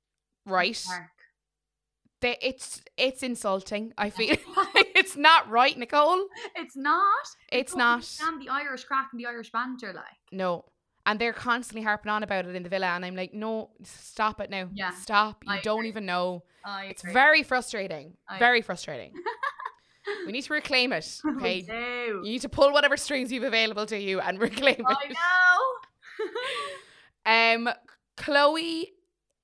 right? 0.46 0.84
It's 2.22 2.82
it's 2.98 3.22
insulting. 3.22 3.94
I 3.98 4.10
feel 4.10 4.36
it's 4.76 5.16
not 5.16 5.50
right, 5.50 5.78
Nicole. 5.78 6.26
It's 6.56 6.76
not. 6.76 7.04
It's 7.52 7.76
not. 7.76 7.96
understand 7.96 8.42
the 8.42 8.50
Irish 8.50 8.84
craic 8.86 9.08
and 9.12 9.20
the 9.20 9.28
Irish 9.28 9.52
banter, 9.52 9.94
like. 9.94 10.06
No. 10.32 10.66
And 11.08 11.20
they're 11.20 11.34
constantly 11.34 11.84
harping 11.84 12.12
on 12.12 12.24
about 12.24 12.46
it 12.46 12.56
in 12.56 12.64
the 12.64 12.70
villa, 12.70 12.88
and 12.88 13.06
I'm 13.06 13.16
like, 13.16 13.34
no, 13.34 13.70
stop 13.84 14.42
it 14.42 14.50
now. 14.50 14.70
Yeah, 14.74 14.90
Stop. 14.92 15.44
You 15.46 15.52
I 15.54 15.62
don't 15.62 15.80
agree. 15.80 15.90
even 15.90 16.06
know. 16.08 16.44
I 16.66 16.86
It's 16.86 17.04
agree. 17.04 17.14
very 17.14 17.44
frustrating. 17.44 18.18
I- 18.28 18.40
very 18.40 18.62
frustrating. 18.64 19.14
we 20.26 20.32
need 20.32 20.42
to 20.44 20.54
reclaim 20.54 20.92
it. 20.94 21.22
We 21.26 21.32
Okay. 21.38 21.62
do. 21.62 22.22
you 22.24 22.32
need 22.32 22.42
to 22.42 22.50
pull 22.50 22.72
whatever 22.74 22.98
strings 22.98 23.32
you've 23.32 23.44
available 23.44 23.86
to 23.86 23.98
you 24.00 24.20
and 24.20 24.40
reclaim 24.50 24.78
it. 24.80 24.86
I 24.88 25.08
know. 27.26 27.68
Um, 27.68 27.70
Chloe 28.18 28.94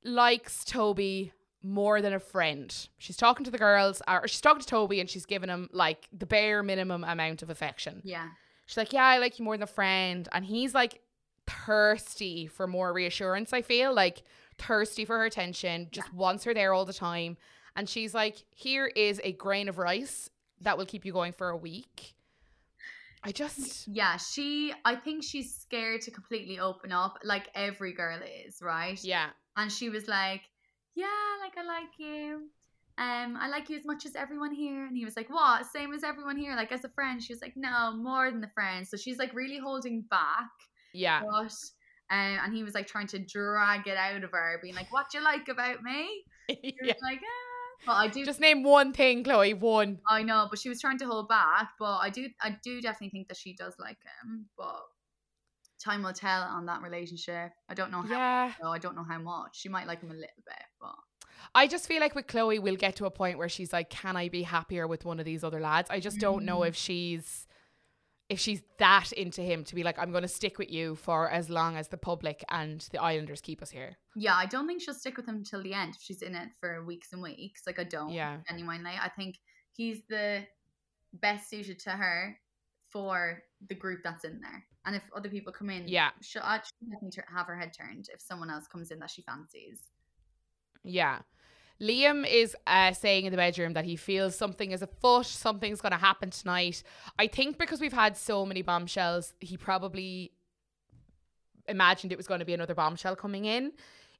likes 0.04 0.64
Toby 0.64 1.32
more 1.64 2.02
than 2.02 2.14
a 2.14 2.20
friend. 2.20 2.76
She's 2.98 3.18
talking 3.18 3.44
to 3.46 3.52
the 3.52 3.58
girls, 3.58 4.02
or 4.08 4.28
she's 4.28 4.42
talking 4.42 4.62
to 4.62 4.68
Toby, 4.68 5.00
and 5.00 5.10
she's 5.10 5.26
giving 5.26 5.50
him 5.50 5.70
like 5.74 6.08
the 6.12 6.26
bare 6.26 6.64
minimum 6.64 7.04
amount 7.04 7.44
of 7.44 7.50
affection. 7.50 8.02
yeah. 8.04 8.30
She's 8.68 8.78
like, 8.78 8.94
Yeah, 8.94 9.04
I 9.06 9.18
like 9.18 9.38
you 9.38 9.44
more 9.46 9.56
than 9.58 9.64
a 9.64 9.68
friend. 9.68 10.30
And 10.32 10.46
he's 10.46 10.74
like 10.74 11.02
thirsty 11.66 12.48
for 12.48 12.68
more 12.68 12.94
reassurance, 12.94 13.54
I 13.54 13.62
feel 13.62 13.94
like 13.94 14.24
thirsty 14.58 15.06
for 15.06 15.18
her 15.18 15.26
attention, 15.26 15.88
just 15.92 16.14
wants 16.14 16.44
her 16.46 16.54
there 16.54 16.74
all 16.74 16.86
the 16.86 16.94
time. 16.94 17.38
And 17.76 17.88
she's 17.90 18.14
like, 18.14 18.44
Here 18.56 18.88
is 18.88 19.22
a 19.24 19.32
grain 19.34 19.70
of 19.70 19.78
rice 19.78 20.30
that 20.62 20.78
will 20.78 20.86
keep 20.86 21.06
you 21.06 21.14
going 21.14 21.34
for 21.34 21.50
a 21.50 21.58
week. 21.58 22.16
I 23.24 23.32
just 23.32 23.88
Yeah, 23.88 24.18
she. 24.18 24.74
I 24.84 24.96
think 24.96 25.24
she's 25.24 25.54
scared 25.56 26.02
to 26.02 26.12
completely 26.12 26.60
open 26.60 26.92
up, 26.92 27.20
like 27.24 27.50
every 27.54 27.94
girl 27.94 28.20
is, 28.46 28.62
right? 28.62 29.02
yeah. 29.04 29.30
And 29.58 29.72
she 29.72 29.90
was 29.90 30.08
like, 30.08 30.42
"Yeah, 30.96 31.08
like 31.42 31.58
I 31.58 31.64
like 31.64 32.00
you. 32.00 32.50
Um, 32.98 33.38
I 33.40 33.48
like 33.50 33.70
you 33.70 33.78
as 33.78 33.86
much 33.86 34.06
as 34.06 34.16
everyone 34.16 34.54
here." 34.54 34.86
And 34.88 34.98
he 34.98 35.06
was 35.06 35.16
like, 35.16 35.30
"What? 35.30 35.66
Same 35.68 35.94
as 35.94 36.04
everyone 36.04 36.38
here? 36.38 36.56
Like 36.56 36.72
as 36.72 36.84
a 36.84 36.90
friend?" 36.90 37.22
She 37.22 37.34
was 37.34 37.42
like, 37.42 37.56
"No, 37.56 37.94
more 37.96 38.32
than 38.32 38.42
the 38.42 38.48
friend." 38.56 38.88
So 38.88 38.98
she's 38.98 39.18
like 39.20 39.34
really 39.36 39.60
holding 39.60 40.02
back, 40.02 40.50
Yeah. 40.94 41.22
but. 41.24 41.54
Um, 42.10 42.40
and 42.44 42.54
he 42.54 42.62
was 42.64 42.74
like 42.74 42.88
trying 42.88 43.08
to 43.08 43.20
drag 43.20 43.88
it 43.88 43.96
out 43.96 44.22
of 44.26 44.32
her, 44.32 44.60
being 44.62 44.76
like, 44.76 44.92
"What 44.92 45.10
do 45.10 45.18
you 45.18 45.24
like 45.24 45.48
about 45.48 45.82
me?" 45.82 46.24
She 46.50 46.76
was 46.82 46.90
yeah. 46.90 46.94
like, 47.02 47.22
"Ah." 47.24 47.86
But 47.86 47.94
I 47.94 48.08
do 48.10 48.26
Just 48.26 48.42
name 48.42 48.64
one 48.64 48.92
thing, 48.92 49.24
Chloe. 49.24 49.54
One. 49.54 50.00
I 50.10 50.22
know, 50.22 50.48
but 50.50 50.60
she 50.60 50.68
was 50.70 50.82
trying 50.82 50.98
to 51.00 51.06
hold 51.06 51.30
back. 51.30 51.70
But 51.80 51.98
I 52.00 52.10
do, 52.10 52.28
I 52.42 52.58
do 52.64 52.82
definitely 52.82 53.10
think 53.12 53.30
that 53.30 53.38
she 53.38 53.54
does 53.56 53.74
like 53.80 53.98
him. 54.24 54.48
But 54.58 54.82
time 55.82 56.04
will 56.04 56.12
tell 56.14 56.44
on 56.44 56.66
that 56.66 56.82
relationship. 56.82 57.54
I 57.70 57.74
don't 57.74 57.92
know 57.92 58.02
how. 58.02 58.10
Yeah. 58.10 58.52
I 58.68 58.78
don't 58.78 58.96
know 58.98 59.06
how 59.08 59.18
much. 59.20 59.58
She 59.60 59.70
might 59.70 59.88
like 59.88 60.02
him 60.02 60.12
a 60.12 60.14
little 60.14 60.44
bit, 60.46 60.64
but 60.82 60.96
I 61.56 61.66
just 61.68 61.88
feel 61.88 62.02
like 62.02 62.14
with 62.14 62.28
Chloe, 62.28 62.60
we'll 62.60 62.76
get 62.76 62.98
to 62.98 63.06
a 63.06 63.12
point 63.12 63.38
where 63.38 63.50
she's 63.50 63.72
like, 63.74 63.90
"Can 63.90 64.16
I 64.18 64.28
be 64.28 64.44
happier 64.44 64.86
with 64.86 65.06
one 65.06 65.20
of 65.20 65.26
these 65.26 65.44
other 65.46 65.62
lads?" 65.62 65.90
I 65.90 66.00
just 66.02 66.20
don't 66.20 66.44
know 66.46 66.60
Mm. 66.60 66.68
if 66.68 66.76
she's 66.76 67.48
if 68.32 68.40
she's 68.40 68.62
that 68.78 69.12
into 69.12 69.42
him 69.42 69.64
to 69.66 69.76
be 69.76 69.84
like, 69.84 70.00
"I'm 70.00 70.12
going 70.12 70.24
to 70.24 70.28
stick 70.40 70.58
with 70.58 70.72
you 70.72 70.96
for 70.96 71.30
as 71.30 71.50
long 71.50 71.76
as 71.78 71.90
the 71.90 71.98
public 71.98 72.44
and 72.50 72.80
the 72.92 73.02
Islanders 73.02 73.42
keep 73.42 73.62
us 73.62 73.70
here." 73.72 73.98
yeah, 74.16 74.36
I 74.36 74.46
don't 74.46 74.68
think 74.68 74.82
she'll 74.82 74.94
stick 75.04 75.18
with 75.18 75.28
him 75.28 75.44
till 75.44 75.62
the 75.64 75.74
end. 75.74 75.96
If 75.96 76.02
she's 76.02 76.22
in 76.22 76.36
it 76.36 76.50
for 76.60 76.84
weeks 76.86 77.14
and 77.14 77.22
weeks, 77.22 77.64
like 77.68 77.80
I 77.80 77.84
don't. 77.84 78.12
Yeah. 78.12 78.38
Genuinely, 78.50 78.96
I 79.02 79.10
think 79.10 79.38
he's 79.74 80.02
the 80.10 80.44
best 81.14 81.50
suited 81.50 81.80
to 81.80 81.92
her 81.92 82.38
for 82.90 83.44
the 83.70 83.76
group 83.76 84.00
that's 84.04 84.24
in 84.26 84.42
there. 84.42 84.64
And 84.86 84.96
if 84.96 85.04
other 85.16 85.30
people 85.30 85.54
come 85.54 85.70
in, 85.70 85.88
Yeah. 85.88 86.10
she'll, 86.22 86.42
she'll 86.42 86.90
definitely 86.92 87.24
have 87.34 87.48
her 87.48 87.56
head 87.58 87.72
turned 87.74 88.08
if 88.14 88.20
someone 88.22 88.50
else 88.50 88.68
comes 88.68 88.92
in 88.92 89.00
that 89.00 89.12
she 89.12 89.22
fancies. 89.22 89.80
Yeah. 90.84 91.20
Liam 91.82 92.32
is 92.32 92.56
uh, 92.68 92.94
saying 92.94 93.26
in 93.26 93.32
the 93.32 93.38
bedroom 93.38 93.74
that 93.74 93.86
he 93.86 93.96
feels 93.96 94.36
something 94.36 94.72
is 94.72 94.84
afoot, 94.84 95.26
something's 95.26 95.82
going 95.82 95.92
to 95.92 95.98
happen 95.98 96.30
tonight. 96.30 96.84
I 97.18 97.28
think 97.28 97.58
because 97.58 97.82
we've 97.82 97.92
had 97.92 98.16
so 98.16 98.46
many 98.46 98.62
bombshells, 98.62 99.34
he 99.40 99.58
probably 99.58 100.32
imagined 101.68 102.12
it 102.12 102.18
was 102.18 102.28
going 102.28 102.40
to 102.40 102.46
be 102.46 102.54
another 102.54 102.76
bombshell 102.76 103.16
coming 103.16 103.46
in. 103.46 103.72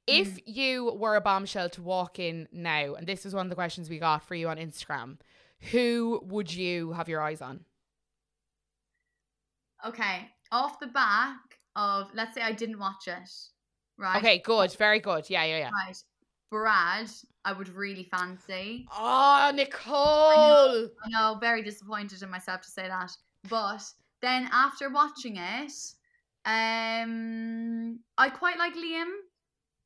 If 0.08 0.40
you 0.46 0.92
were 0.96 1.14
a 1.14 1.20
bombshell 1.20 1.68
to 1.70 1.82
walk 1.82 2.18
in 2.18 2.48
now, 2.50 2.94
and 2.94 3.06
this 3.06 3.24
is 3.24 3.34
one 3.34 3.46
of 3.46 3.50
the 3.50 3.54
questions 3.54 3.88
we 3.88 4.00
got 4.00 4.24
for 4.24 4.34
you 4.34 4.48
on 4.48 4.56
Instagram, 4.56 5.18
who 5.70 6.20
would 6.24 6.52
you 6.52 6.92
have 6.92 7.08
your 7.08 7.20
eyes 7.20 7.40
on? 7.40 7.60
Okay, 9.86 10.28
off 10.50 10.80
the 10.80 10.88
back 10.88 11.38
of 11.76 12.08
let's 12.14 12.34
say 12.34 12.42
I 12.42 12.50
didn't 12.50 12.80
watch 12.80 13.06
it, 13.06 13.30
right? 13.96 14.18
Okay, 14.18 14.38
good, 14.38 14.72
very 14.72 14.98
good. 14.98 15.30
Yeah, 15.30 15.44
yeah, 15.44 15.58
yeah. 15.58 15.70
Right. 15.70 15.96
Brad, 16.52 17.10
I 17.46 17.54
would 17.54 17.70
really 17.70 18.04
fancy. 18.04 18.86
Oh, 18.92 19.50
Nicole. 19.54 20.90
I 21.02 21.08
know, 21.08 21.38
very 21.40 21.62
disappointed 21.62 22.22
in 22.22 22.28
myself 22.28 22.60
to 22.60 22.70
say 22.70 22.86
that. 22.88 23.10
But 23.48 23.82
then 24.20 24.50
after 24.52 24.90
watching 24.90 25.38
it, 25.38 25.72
um 26.44 27.98
I 28.18 28.28
quite 28.28 28.58
like 28.58 28.74
Liam. 28.74 29.10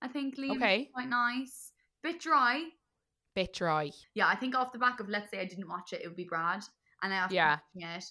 I 0.03 0.09
think 0.09 0.37
Liam 0.39 0.57
Okay. 0.57 0.91
quite 0.93 1.09
nice. 1.09 1.71
Bit 2.03 2.19
dry. 2.21 2.65
Bit 3.37 3.53
dry. 3.55 3.93
Yeah, 4.15 4.27
I 4.27 4.35
think 4.35 4.57
off 4.57 4.73
the 4.73 4.79
back 4.81 4.99
of 4.99 5.09
let's 5.09 5.31
say 5.31 5.39
I 5.39 5.45
didn't 5.45 5.69
watch 5.69 5.93
it, 5.93 6.01
it 6.03 6.09
would 6.09 6.17
be 6.17 6.25
Brad. 6.25 6.65
And 7.05 7.13
after 7.13 7.37
Yeah. 7.37 7.59
watching 7.77 7.89
it, 7.97 8.05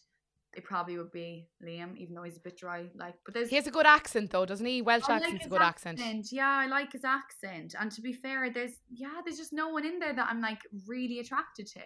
it 0.56 0.64
probably 0.64 0.98
would 0.98 1.12
be 1.12 1.48
Liam, 1.64 1.98
even 1.98 2.16
though 2.16 2.24
he's 2.24 2.38
a 2.38 2.42
bit 2.42 2.58
dry. 2.58 2.86
Like 2.96 3.16
but 3.26 3.34
there's 3.34 3.50
He 3.50 3.56
has 3.56 3.68
a 3.68 3.72
good 3.72 3.86
accent, 3.86 4.32
though, 4.32 4.46
doesn't 4.46 4.66
he? 4.66 4.82
Welsh 4.82 5.04
I 5.08 5.14
like 5.14 5.24
accent's 5.24 5.46
a 5.46 5.50
good 5.50 5.62
accent. 5.62 6.00
Yeah, 6.32 6.50
I 6.50 6.68
like 6.68 6.92
his 6.92 7.04
accent. 7.04 7.76
And 7.80 7.92
to 7.92 8.02
be 8.02 8.14
fair, 8.14 8.50
there's 8.50 8.74
yeah, 8.90 9.22
there's 9.24 9.38
just 9.38 9.54
no 9.54 9.70
one 9.70 9.86
in 9.86 10.00
there 10.00 10.14
that 10.14 10.28
I'm 10.30 10.42
like 10.42 10.60
really 10.88 11.20
attracted 11.20 11.68
to. 11.68 11.82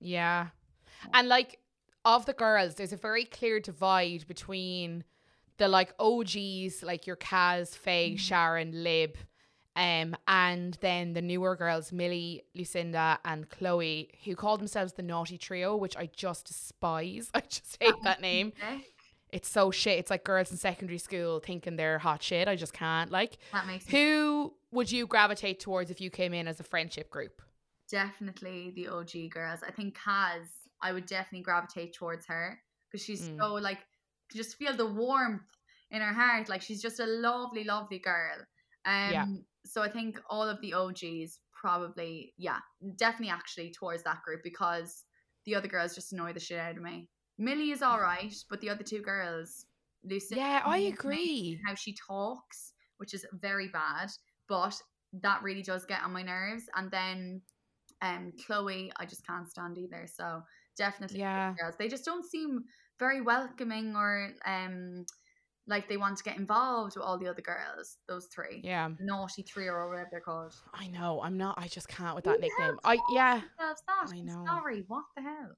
Yeah. 0.00 0.48
And 1.14 1.28
like 1.28 1.58
of 2.04 2.26
the 2.26 2.32
girls, 2.32 2.74
there's 2.76 2.92
a 2.92 2.96
very 2.96 3.24
clear 3.24 3.60
divide 3.60 4.26
between 4.26 5.04
the 5.58 5.68
like 5.68 5.92
OGs, 5.98 6.82
like 6.82 7.06
your 7.06 7.16
Kaz, 7.16 7.76
Faye, 7.76 8.14
Mhm. 8.14 8.18
Sharon, 8.18 8.82
Lib, 8.82 9.16
um, 9.80 10.14
and 10.28 10.76
then 10.80 11.14
the 11.14 11.22
newer 11.22 11.56
girls, 11.56 11.90
Millie, 11.90 12.42
Lucinda, 12.54 13.18
and 13.24 13.48
Chloe, 13.48 14.10
who 14.24 14.36
call 14.36 14.58
themselves 14.58 14.92
the 14.92 15.02
Naughty 15.02 15.38
Trio, 15.38 15.74
which 15.74 15.96
I 15.96 16.06
just 16.14 16.46
despise. 16.46 17.30
I 17.34 17.40
just 17.40 17.78
hate 17.80 17.94
that 18.04 18.20
name. 18.20 18.52
It's 19.32 19.48
so 19.48 19.70
shit. 19.70 19.96
It's 20.00 20.10
like 20.10 20.24
girls 20.24 20.50
in 20.50 20.56
secondary 20.56 20.98
school 20.98 21.38
thinking 21.38 21.76
they're 21.76 22.00
hot 22.00 22.20
shit. 22.20 22.48
I 22.48 22.56
just 22.56 22.72
can't. 22.72 23.12
Like, 23.12 23.38
That 23.52 23.64
makes 23.64 23.86
me 23.86 23.92
who 23.92 24.52
would 24.72 24.90
you 24.90 25.06
gravitate 25.06 25.60
towards 25.60 25.88
if 25.88 26.00
you 26.00 26.10
came 26.10 26.34
in 26.34 26.48
as 26.48 26.58
a 26.58 26.64
friendship 26.64 27.10
group? 27.10 27.40
definitely 27.90 28.72
the 28.74 28.88
OG 28.88 29.30
girls. 29.30 29.60
I 29.66 29.70
think 29.70 29.96
Kaz, 29.96 30.46
I 30.82 30.92
would 30.92 31.06
definitely 31.06 31.42
gravitate 31.42 31.94
towards 31.94 32.26
her 32.26 32.60
because 32.90 33.04
she's 33.04 33.28
Mm. 33.28 33.38
so 33.38 33.54
like 33.54 33.78
just 34.34 34.56
feel 34.56 34.74
the 34.76 34.86
warmth 34.86 35.42
in 35.90 36.00
her 36.00 36.12
heart. 36.12 36.48
Like 36.48 36.62
she's 36.62 36.82
just 36.82 36.98
a 37.00 37.06
lovely, 37.06 37.64
lovely 37.64 37.98
girl. 38.00 38.38
Um 38.84 39.12
Yeah. 39.12 39.26
So 39.64 39.82
I 39.82 39.88
think 39.90 40.20
all 40.28 40.48
of 40.48 40.60
the 40.60 40.74
OGs 40.74 41.38
probably, 41.52 42.32
yeah, 42.38 42.58
definitely 42.96 43.30
actually 43.32 43.72
towards 43.72 44.02
that 44.04 44.22
group 44.24 44.40
because 44.42 45.04
the 45.44 45.54
other 45.54 45.68
girls 45.68 45.94
just 45.94 46.12
annoy 46.12 46.32
the 46.32 46.40
shit 46.40 46.58
out 46.58 46.76
of 46.76 46.82
me. 46.82 47.08
Millie 47.38 47.70
is 47.70 47.82
alright, 47.82 48.34
but 48.48 48.60
the 48.60 48.68
other 48.70 48.82
two 48.84 49.00
girls, 49.00 49.66
Lucy 50.04 50.36
Yeah, 50.36 50.62
I 50.64 50.78
agree. 50.78 51.58
how 51.66 51.74
she 51.74 51.94
talks, 51.94 52.72
which 52.98 53.14
is 53.14 53.26
very 53.32 53.68
bad, 53.68 54.10
but 54.48 54.74
that 55.22 55.42
really 55.42 55.62
does 55.62 55.86
get 55.86 56.02
on 56.02 56.12
my 56.12 56.22
nerves. 56.22 56.64
And 56.76 56.90
then 56.90 57.42
um 58.02 58.32
Chloe, 58.46 58.92
I 58.96 59.06
just 59.06 59.26
can't 59.26 59.48
stand 59.48 59.78
either. 59.78 60.06
So 60.06 60.42
definitely 60.76 61.18
the 61.18 61.20
Yeah. 61.20 61.54
girls. 61.58 61.74
They 61.78 61.88
just 61.88 62.04
don't 62.04 62.24
seem 62.24 62.64
very 62.98 63.20
welcoming 63.20 63.94
or 63.96 64.30
um 64.46 65.04
like 65.70 65.88
they 65.88 65.96
want 65.96 66.18
to 66.18 66.24
get 66.24 66.36
involved 66.36 66.96
with 66.96 67.04
all 67.04 67.16
the 67.16 67.28
other 67.28 67.40
girls, 67.40 67.96
those 68.08 68.26
three. 68.26 68.60
Yeah. 68.62 68.90
Naughty 69.00 69.42
three 69.42 69.68
or 69.68 69.88
whatever 69.88 70.08
they're 70.10 70.20
called. 70.20 70.54
I 70.74 70.88
know. 70.88 71.20
I'm 71.22 71.38
not. 71.38 71.58
I 71.58 71.68
just 71.68 71.88
can't 71.88 72.14
with 72.14 72.24
that 72.24 72.40
nickname. 72.40 72.78
I 72.84 72.98
yeah. 73.12 73.40
I 73.58 74.20
know. 74.20 74.44
Sorry, 74.46 74.84
what 74.88 75.04
the 75.16 75.22
hell? 75.22 75.52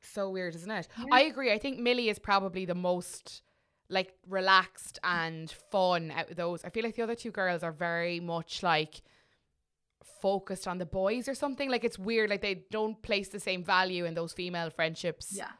So 0.00 0.30
weird, 0.30 0.54
isn't 0.54 0.70
it? 0.70 0.88
Yeah. 0.98 1.04
I 1.12 1.22
agree. 1.22 1.52
I 1.52 1.58
think 1.58 1.78
Millie 1.78 2.08
is 2.08 2.18
probably 2.18 2.64
the 2.64 2.74
most 2.74 3.42
like 3.88 4.14
relaxed 4.28 4.98
and 5.04 5.50
fun 5.70 6.10
out 6.10 6.30
of 6.30 6.36
those. 6.36 6.64
I 6.64 6.70
feel 6.70 6.84
like 6.84 6.96
the 6.96 7.02
other 7.02 7.14
two 7.14 7.30
girls 7.30 7.62
are 7.62 7.72
very 7.72 8.20
much 8.20 8.62
like 8.62 9.02
focused 10.22 10.66
on 10.66 10.78
the 10.78 10.86
boys 10.86 11.28
or 11.28 11.34
something. 11.34 11.70
Like 11.70 11.84
it's 11.84 11.98
weird. 11.98 12.30
Like 12.30 12.42
they 12.42 12.64
don't 12.70 13.00
place 13.02 13.28
the 13.28 13.40
same 13.40 13.62
value 13.64 14.04
in 14.04 14.14
those 14.14 14.32
female 14.32 14.70
friendships 14.70 15.32
Yeah. 15.32 15.50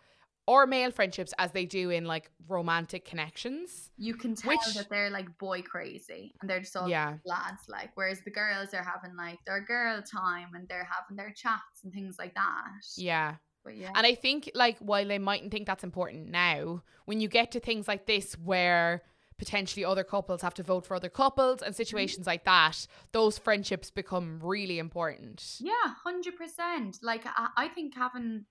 Or 0.47 0.67
male 0.67 0.91
friendships 0.91 1.35
as 1.39 1.53
they 1.53 1.65
do 1.65 1.91
in 1.91 2.05
like 2.05 2.31
romantic 2.49 3.05
connections. 3.05 3.91
You 3.97 4.15
can 4.15 4.35
tell 4.35 4.51
Which- 4.51 4.75
that 4.75 4.89
they're 4.89 5.11
like 5.11 5.39
boy 5.39 5.63
crazy 5.63 6.35
and 6.41 6.49
they're 6.49 6.61
just 6.61 6.77
all 6.77 6.89
Yeah. 6.89 7.19
lads 7.25 7.63
like 7.69 7.91
whereas 7.95 8.21
the 8.25 8.31
girls 8.31 8.73
are 8.75 8.85
having 8.85 9.17
like 9.17 9.39
their 9.45 9.61
girl 9.61 10.03
time 10.03 10.55
and 10.55 10.69
they're 10.69 10.89
having 10.91 11.17
their 11.17 11.33
chats 11.33 11.83
and 11.85 11.93
things 11.93 12.17
like 12.19 12.35
that. 12.35 12.85
Yeah. 12.97 13.37
But 13.65 13.77
yeah. 13.77 13.91
And 13.97 14.07
I 14.07 14.15
think, 14.15 14.49
like, 14.55 14.79
while 14.79 15.09
they 15.09 15.19
mightn't 15.19 15.51
think 15.51 15.67
that's 15.67 15.83
important 15.83 16.31
now, 16.31 16.85
when 17.05 17.21
you 17.21 17.27
get 17.27 17.51
to 17.51 17.61
things 17.61 17.89
like 17.89 18.07
this 18.07 18.35
where 18.35 19.03
potentially 19.39 19.85
other 19.85 20.05
couples 20.05 20.41
have 20.43 20.55
to 20.55 20.63
vote 20.63 20.87
for 20.87 20.95
other 20.95 21.09
couples 21.09 21.63
and 21.63 21.73
mm-hmm. 21.73 21.77
situations 21.77 22.27
like 22.27 22.45
that, 22.45 22.87
those 23.13 23.39
friendships 23.39 23.91
become 23.91 24.39
really 24.41 24.79
important. 24.79 25.57
Yeah, 25.61 25.73
hundred 26.05 26.37
percent. 26.37 26.99
Like 27.03 27.25
I, 27.27 27.49
I 27.57 27.69
think 27.69 27.95
having, 27.97 28.45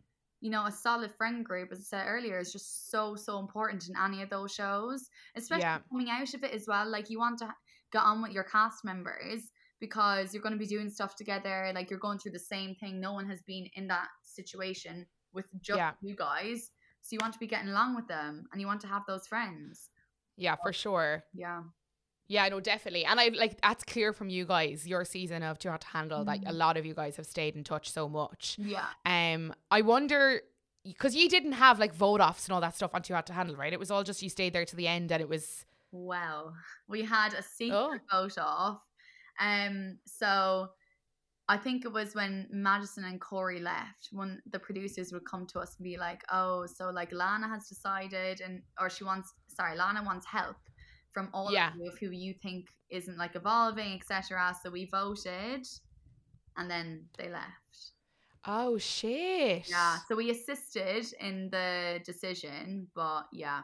you 0.46 0.52
know, 0.52 0.66
a 0.68 0.72
solid 0.72 1.12
friend 1.20 1.44
group, 1.44 1.70
as 1.72 1.80
I 1.80 1.84
said 1.84 2.06
earlier, 2.08 2.38
is 2.40 2.52
just 2.52 2.92
so 2.92 3.16
so 3.16 3.40
important 3.40 3.88
in 3.90 3.96
any 3.98 4.22
of 4.22 4.30
those 4.30 4.52
shows, 4.54 5.10
especially 5.36 5.64
Yeah. 5.64 5.80
coming 5.90 6.10
out 6.12 6.32
of 6.36 6.44
it 6.44 6.52
as 6.54 6.66
well. 6.68 6.88
Like 6.88 7.10
you 7.10 7.18
want 7.20 7.40
to 7.40 7.50
get 7.92 8.04
on 8.04 8.22
with 8.22 8.32
your 8.32 8.44
cast 8.44 8.86
members 8.86 9.42
because 9.80 10.34
you're 10.34 10.44
going 10.44 10.54
to 10.60 10.66
be 10.66 10.74
doing 10.76 10.90
stuff 10.92 11.16
together. 11.16 11.72
Like 11.74 11.90
you're 11.90 12.06
going 12.08 12.20
through 12.20 12.34
the 12.34 12.48
same 12.54 12.76
thing. 12.76 13.00
No 13.02 13.14
one 13.14 13.28
has 13.28 13.42
been 13.42 13.66
in 13.74 13.88
that 13.88 14.08
situation 14.22 15.08
with 15.34 15.48
just 15.62 15.78
Yeah. 15.78 15.94
you 16.02 16.16
guys, 16.16 16.60
so 17.02 17.10
you 17.16 17.20
want 17.22 17.34
to 17.34 17.40
be 17.40 17.48
getting 17.48 17.70
along 17.70 17.96
with 17.96 18.08
them, 18.08 18.46
and 18.52 18.62
you 18.62 18.68
want 18.68 18.82
to 18.82 18.88
have 18.88 19.04
those 19.08 19.26
friends. 19.28 19.90
Yeah, 20.38 20.56
for 20.64 20.74
sure. 20.74 21.24
Yeah. 21.34 21.64
Yeah, 22.28 22.48
no, 22.50 22.60
definitely. 22.60 23.06
And 23.06 23.20
I 23.20 23.28
like 23.30 23.62
that's 23.62 23.84
clear 23.84 24.12
from 24.14 24.30
you 24.30 24.46
guys, 24.46 24.88
your 24.88 25.06
season 25.06 25.44
of 25.44 25.60
Too 25.60 25.70
Hot 25.70 25.82
to 25.82 25.88
Handle, 25.88 26.26
that 26.26 26.40
a 26.40 26.52
Mhm. 26.52 26.58
lot 26.58 26.78
of 26.78 26.86
you 26.86 26.94
guys 26.96 27.18
have 27.18 27.26
stayed 27.28 27.56
in 27.56 27.64
touch 27.64 27.90
so 27.92 28.10
much. 28.10 28.58
Yeah. 28.58 28.88
Um, 29.06 29.54
I 29.70 29.82
wonder 29.82 30.42
because 30.84 31.16
you 31.16 31.28
didn't 31.30 31.54
have 31.54 31.80
like 31.80 31.94
vote 31.94 32.22
offs 32.22 32.46
and 32.48 32.54
all 32.54 32.62
that 32.62 32.76
stuff 32.76 32.94
on 32.96 33.02
Too 33.04 33.14
Hot 33.14 33.26
to 33.28 33.34
Handle, 33.34 33.56
right? 33.56 33.74
It 33.74 33.80
was 33.80 33.92
all 33.92 34.04
just 34.04 34.22
you 34.24 34.30
stayed 34.30 34.54
there 34.54 34.66
to 34.66 34.76
the 34.76 34.88
end 34.88 35.12
and 35.12 35.22
it 35.22 35.30
was 35.30 35.66
Well, 35.92 36.54
we 36.88 37.04
had 37.04 37.34
a 37.34 37.42
secret 37.44 38.02
Oh. 38.12 38.24
vote 38.24 38.38
off. 38.38 38.82
Um, 39.40 40.00
so 40.06 40.74
I 41.48 41.58
think 41.58 41.86
it 41.86 41.92
was 41.94 42.16
when 42.16 42.48
Madison 42.52 43.04
and 43.06 43.22
Corey 43.22 43.60
left, 43.60 44.10
when 44.12 44.42
the 44.48 44.58
producers 44.60 45.14
would 45.14 45.26
come 45.26 45.46
to 45.48 45.60
us 45.60 45.76
and 45.78 45.84
be 45.84 45.96
like, 45.96 46.24
"Oh, 46.32 46.66
so 46.66 46.90
like 46.90 47.12
Lana 47.12 47.48
has 47.48 47.70
decided, 47.70 48.42
and 48.42 48.64
or 48.80 48.90
she 48.90 49.04
wants, 49.04 49.32
sorry, 49.48 49.78
Lana 49.78 50.02
wants 50.04 50.26
help 50.26 50.58
from 51.16 51.30
all 51.34 51.52
Yeah. 51.52 51.70
of 51.70 51.76
you 51.78 51.88
of 51.92 51.98
who 51.98 52.10
you 52.12 52.34
think 52.44 52.68
isn't 52.90 53.18
like 53.18 53.36
evolving, 53.36 53.94
etc." 54.00 54.54
So 54.62 54.70
we 54.70 54.86
voted, 54.86 55.66
and 56.58 56.70
then 56.70 57.08
they 57.18 57.30
left. 57.30 57.74
Oh 58.48 58.78
shit. 58.78 59.68
Yeah, 59.68 59.98
so 60.08 60.16
we 60.16 60.30
assisted 60.30 61.06
in 61.20 61.50
the 61.50 62.00
decision, 62.06 62.88
but 62.94 63.24
yeah, 63.34 63.62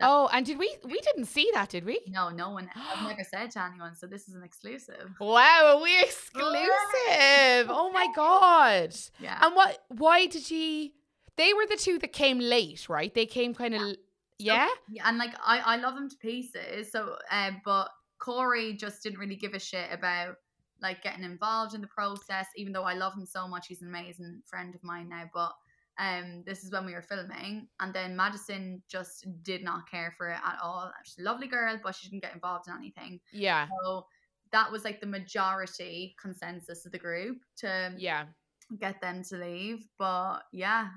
Oh, 0.00 0.28
and 0.32 0.44
did 0.44 0.58
we 0.58 0.68
we 0.84 1.00
didn't 1.00 1.24
see 1.24 1.50
that, 1.54 1.70
did 1.70 1.84
we? 1.84 1.98
no, 2.06 2.28
no 2.28 2.50
one. 2.50 2.68
I've 2.76 3.08
never 3.08 3.24
said 3.34 3.50
to 3.52 3.62
anyone, 3.64 3.94
so 3.96 4.06
this 4.06 4.28
is 4.28 4.34
an 4.34 4.42
exclusive. 4.44 5.08
Wow, 5.18 5.72
are 5.74 5.82
we 5.82 5.98
exclusive. 6.02 7.66
Oh 7.70 7.90
my 7.92 8.06
god. 8.14 8.94
Yeah, 9.18 9.38
And 9.44 9.54
what 9.56 9.84
why 9.88 10.26
did 10.26 10.42
she 10.42 10.94
they 11.36 11.52
were 11.52 11.66
the 11.66 11.76
two 11.76 11.98
that 11.98 12.12
came 12.12 12.38
late, 12.38 12.88
right? 12.88 13.12
They 13.12 13.26
came 13.26 13.54
kind 13.54 13.74
of 13.74 13.80
yeah. 13.82 13.94
Yeah, 14.38 14.68
and 15.04 15.18
like 15.18 15.34
I, 15.44 15.58
I 15.58 15.76
love 15.76 15.96
him 15.96 16.08
to 16.10 16.16
pieces. 16.16 16.92
So, 16.92 17.16
um, 17.30 17.60
but 17.64 17.88
Corey 18.18 18.74
just 18.74 19.02
didn't 19.02 19.18
really 19.18 19.36
give 19.36 19.54
a 19.54 19.58
shit 19.58 19.88
about 19.92 20.36
like 20.82 21.02
getting 21.02 21.24
involved 21.24 21.74
in 21.74 21.80
the 21.80 21.86
process. 21.86 22.46
Even 22.56 22.72
though 22.72 22.84
I 22.84 22.94
love 22.94 23.14
him 23.14 23.26
so 23.26 23.48
much, 23.48 23.66
he's 23.68 23.82
an 23.82 23.88
amazing 23.88 24.42
friend 24.44 24.74
of 24.74 24.84
mine 24.84 25.08
now. 25.08 25.24
But 25.32 25.52
um, 25.98 26.42
this 26.44 26.64
is 26.64 26.72
when 26.72 26.84
we 26.84 26.92
were 26.92 27.02
filming, 27.02 27.68
and 27.80 27.94
then 27.94 28.14
Madison 28.14 28.82
just 28.88 29.26
did 29.42 29.64
not 29.64 29.90
care 29.90 30.14
for 30.18 30.28
it 30.28 30.38
at 30.44 30.58
all. 30.62 30.92
She's 31.04 31.18
a 31.18 31.22
lovely 31.22 31.46
girl, 31.46 31.80
but 31.82 31.94
she 31.94 32.08
didn't 32.10 32.22
get 32.22 32.34
involved 32.34 32.68
in 32.68 32.74
anything. 32.76 33.20
Yeah. 33.32 33.66
So 33.82 34.06
that 34.52 34.70
was 34.70 34.84
like 34.84 35.00
the 35.00 35.06
majority 35.06 36.14
consensus 36.20 36.84
of 36.84 36.92
the 36.92 36.98
group 36.98 37.38
to 37.58 37.94
Yeah. 37.96 38.26
get 38.78 39.00
them 39.00 39.22
to 39.30 39.36
leave. 39.38 39.86
But 39.98 40.40
yeah, 40.52 40.88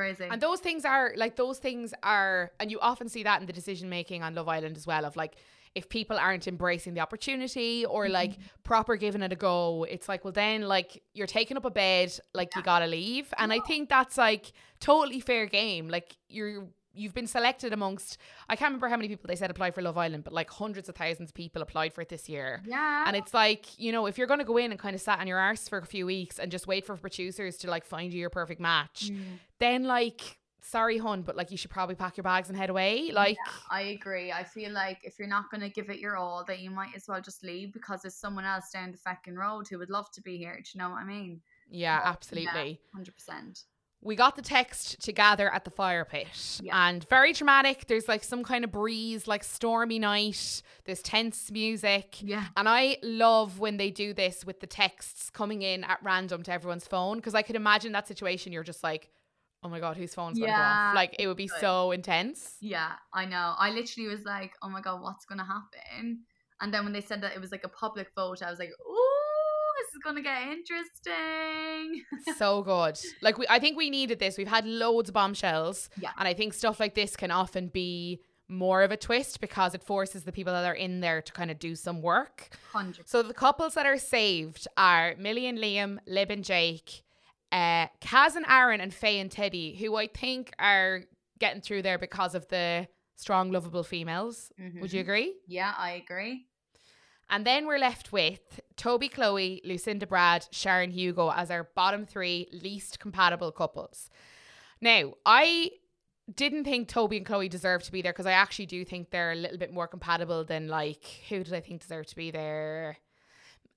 crazy. 0.00 0.26
And 0.30 0.40
those 0.40 0.60
things 0.60 0.84
are 0.84 1.12
like 1.16 1.36
those 1.36 1.58
things 1.58 1.94
are 2.02 2.52
and 2.58 2.70
you 2.70 2.78
often 2.80 3.08
see 3.08 3.22
that 3.22 3.40
in 3.40 3.46
the 3.46 3.52
decision 3.52 3.88
making 3.88 4.22
on 4.22 4.34
Love 4.34 4.48
Island 4.48 4.76
as 4.76 4.86
well 4.86 5.04
of 5.04 5.16
like 5.16 5.36
if 5.74 5.88
people 5.88 6.18
aren't 6.18 6.48
embracing 6.48 6.94
the 6.94 7.00
opportunity 7.00 7.84
or 7.84 8.04
mm-hmm. 8.04 8.14
like 8.14 8.32
proper 8.64 8.96
giving 8.96 9.22
it 9.22 9.32
a 9.32 9.36
go, 9.36 9.86
it's 9.88 10.08
like, 10.08 10.24
well 10.24 10.32
then 10.32 10.62
like 10.62 11.02
you're 11.14 11.28
taking 11.28 11.56
up 11.56 11.64
a 11.64 11.70
bed, 11.70 12.12
like 12.34 12.54
you 12.56 12.62
gotta 12.62 12.86
leave. 12.86 13.32
And 13.38 13.52
I 13.52 13.60
think 13.60 13.88
that's 13.88 14.18
like 14.18 14.52
totally 14.80 15.20
fair 15.20 15.46
game. 15.46 15.88
Like 15.88 16.16
you're 16.28 16.66
you've 17.00 17.14
been 17.14 17.26
selected 17.26 17.72
amongst 17.72 18.18
I 18.48 18.56
can't 18.56 18.68
remember 18.70 18.88
how 18.88 18.96
many 18.96 19.08
people 19.08 19.26
they 19.28 19.36
said 19.36 19.50
applied 19.50 19.74
for 19.74 19.82
Love 19.82 19.96
Island, 19.98 20.24
but 20.24 20.32
like 20.32 20.50
hundreds 20.50 20.88
of 20.88 20.94
thousands 20.94 21.30
of 21.30 21.34
people 21.34 21.62
applied 21.62 21.92
for 21.92 22.00
it 22.02 22.08
this 22.08 22.28
year. 22.28 22.62
yeah, 22.66 23.04
And 23.06 23.16
it's 23.16 23.32
like, 23.34 23.66
you 23.78 23.92
know, 23.92 24.06
if 24.06 24.18
you're 24.18 24.26
going 24.26 24.38
to 24.40 24.44
go 24.44 24.56
in 24.56 24.70
and 24.70 24.78
kind 24.78 24.94
of 24.94 25.00
sat 25.00 25.18
on 25.20 25.26
your 25.26 25.38
arse 25.38 25.68
for 25.68 25.78
a 25.78 25.86
few 25.86 26.06
weeks 26.06 26.38
and 26.38 26.50
just 26.52 26.66
wait 26.66 26.84
for 26.86 26.96
producers 26.96 27.56
to 27.58 27.70
like 27.70 27.84
find 27.84 28.12
you 28.12 28.20
your 28.20 28.30
perfect 28.30 28.60
match, 28.60 29.10
Mm. 29.12 29.38
then 29.58 29.84
like, 29.84 30.38
sorry, 30.62 30.98
hon 30.98 31.22
but 31.22 31.36
like 31.36 31.50
you 31.50 31.56
should 31.56 31.70
probably 31.70 31.94
pack 31.94 32.16
your 32.18 32.22
bags 32.24 32.48
and 32.50 32.58
head 32.58 32.68
away. 32.70 33.10
Like, 33.12 33.38
I 33.70 33.80
agree. 33.82 34.30
I 34.30 34.44
feel 34.44 34.72
like 34.72 34.98
if 35.04 35.18
you're 35.18 35.26
not 35.28 35.50
going 35.50 35.62
to 35.62 35.70
give 35.70 35.88
it 35.90 35.98
your 36.00 36.16
all, 36.16 36.44
that 36.48 36.60
you 36.60 36.70
might 36.70 36.94
as 36.94 37.04
well 37.08 37.20
just 37.20 37.42
leave 37.42 37.72
because 37.72 38.02
there's 38.02 38.14
someone 38.14 38.44
else 38.44 38.70
down 38.70 38.90
the 38.92 38.98
fucking 38.98 39.36
road 39.36 39.66
who 39.68 39.78
would 39.78 39.88
love 39.90 40.10
to 40.12 40.20
be 40.22 40.36
here. 40.36 40.54
Do 40.56 40.68
you 40.74 40.78
know 40.80 40.90
what 40.90 41.00
I 41.00 41.04
mean? 41.04 41.40
yeah, 41.72 42.00
absolutely. 42.04 42.80
Hundred 42.92 43.14
percent. 43.14 43.60
We 44.02 44.16
got 44.16 44.34
the 44.34 44.42
text 44.42 45.02
to 45.02 45.12
gather 45.12 45.52
at 45.52 45.64
the 45.64 45.70
fire 45.70 46.06
pit 46.06 46.60
Yeah. 46.62 46.88
and 46.88 47.06
very 47.10 47.34
dramatic. 47.34 47.86
There's 47.86 48.08
like 48.08 48.24
some 48.24 48.42
kind 48.42 48.64
of 48.64 48.72
breeze, 48.72 49.28
like 49.28 49.44
stormy 49.44 49.98
night. 49.98 50.62
There's 50.86 51.02
tense 51.02 51.50
music. 51.50 52.16
Yeah. 52.22 52.46
And 52.56 52.66
I 52.66 52.96
love 53.02 53.58
when 53.58 53.76
they 53.76 53.90
do 53.90 54.14
this 54.14 54.44
with 54.46 54.60
the 54.60 54.66
texts 54.66 55.28
coming 55.28 55.60
in 55.60 55.84
at 55.84 55.98
random 56.02 56.42
to 56.44 56.52
everyone's 56.52 56.86
phone 56.86 57.16
because 57.18 57.34
I 57.34 57.42
could 57.42 57.56
imagine 57.56 57.92
that 57.92 58.08
situation. 58.08 58.52
You're 58.52 58.64
just 58.64 58.82
like, 58.82 59.10
oh 59.62 59.68
my 59.68 59.80
God, 59.80 59.98
whose 59.98 60.14
phone's 60.14 60.38
going 60.38 60.48
to 60.50 60.56
go 60.56 60.58
Yeah, 60.58 60.88
off? 60.88 60.94
Like, 60.94 61.16
it 61.18 61.26
would 61.26 61.36
be 61.36 61.48
good. 61.48 61.60
so 61.60 61.90
intense. 61.90 62.56
Yeah, 62.62 62.92
I 63.12 63.26
know. 63.26 63.54
I 63.58 63.70
literally 63.70 64.08
was 64.08 64.24
like, 64.24 64.52
oh 64.62 64.70
my 64.70 64.80
god, 64.80 65.02
what's 65.02 65.26
going 65.26 65.40
to 65.40 65.44
happen? 65.44 66.20
And 66.62 66.72
then 66.72 66.84
when 66.84 66.92
they 66.94 67.00
said 67.02 67.22
that 67.22 67.34
it 67.34 67.40
was 67.40 67.52
like 67.52 67.64
a 67.64 67.68
public 67.68 68.08
vote, 68.14 68.42
I 68.42 68.50
was 68.50 68.58
like, 68.58 68.70
is 69.90 69.98
going 70.02 70.16
to 70.16 70.22
get 70.22 70.42
interesting. 70.48 72.02
so 72.36 72.62
good. 72.62 72.98
Like 73.22 73.38
we, 73.38 73.46
I 73.48 73.58
think 73.58 73.76
we 73.76 73.90
needed 73.90 74.18
this. 74.18 74.36
We've 74.38 74.48
had 74.48 74.66
loads 74.66 75.08
of 75.10 75.14
bombshells, 75.14 75.88
Yeah. 76.00 76.10
and 76.18 76.26
I 76.28 76.34
think 76.34 76.54
stuff 76.54 76.80
like 76.80 76.94
this 76.94 77.16
can 77.16 77.30
often 77.30 77.68
be 77.68 78.20
more 78.48 78.82
of 78.82 78.90
a 78.90 78.96
twist 78.96 79.40
because 79.40 79.74
it 79.74 79.82
forces 79.82 80.24
the 80.24 80.32
people 80.32 80.52
that 80.52 80.64
are 80.66 80.74
in 80.74 81.00
there 81.00 81.22
to 81.22 81.32
kind 81.32 81.50
of 81.50 81.58
do 81.60 81.76
some 81.76 82.02
work. 82.02 82.48
Hundred. 82.72 83.08
So 83.08 83.22
the 83.22 83.34
couples 83.34 83.74
that 83.74 83.86
are 83.86 83.98
saved 83.98 84.66
are 84.76 85.14
Millie 85.18 85.46
and 85.46 85.56
Liam, 85.58 85.98
Lib 86.06 86.30
and 86.30 86.42
Jake, 86.44 87.02
uh, 87.52 87.86
Kaz 88.00 88.34
and 88.34 88.44
Aaron, 88.48 88.80
and 88.80 88.92
Faye 88.92 89.20
and 89.20 89.30
Teddy, 89.30 89.76
who 89.76 89.94
I 89.96 90.08
think 90.08 90.52
are 90.58 91.02
getting 91.38 91.60
through 91.60 91.82
there 91.82 91.98
because 91.98 92.34
of 92.34 92.48
the 92.48 92.88
strong, 93.14 93.52
lovable 93.52 93.84
females. 93.84 94.50
Would 94.80 94.92
you 94.92 95.00
agree? 95.00 95.34
Yeah, 95.46 95.72
I 95.78 95.92
agree. 95.92 96.46
And 97.30 97.46
then 97.46 97.66
we're 97.66 97.78
left 97.78 98.12
with 98.12 98.60
Toby, 98.76 99.08
Chloe, 99.08 99.62
Lucinda, 99.64 100.06
Brad, 100.06 100.48
Sharon, 100.50 100.90
Hugo 100.90 101.30
as 101.30 101.50
our 101.50 101.70
bottom 101.76 102.04
three 102.04 102.48
least 102.52 102.98
compatible 102.98 103.52
couples. 103.52 104.10
Now, 104.80 105.12
I 105.24 105.70
didn't 106.34 106.64
think 106.64 106.88
Toby 106.88 107.16
and 107.16 107.26
Chloe 107.26 107.48
deserved 107.48 107.84
to 107.86 107.92
be 107.92 108.02
there 108.02 108.12
because 108.12 108.26
I 108.26 108.32
actually 108.32 108.66
do 108.66 108.84
think 108.84 109.10
they're 109.10 109.32
a 109.32 109.36
little 109.36 109.58
bit 109.58 109.72
more 109.72 109.86
compatible 109.86 110.44
than 110.44 110.68
like 110.68 111.04
who 111.28 111.44
did 111.44 111.54
I 111.54 111.60
think 111.60 111.82
deserved 111.82 112.08
to 112.10 112.16
be 112.16 112.30
there? 112.30 112.96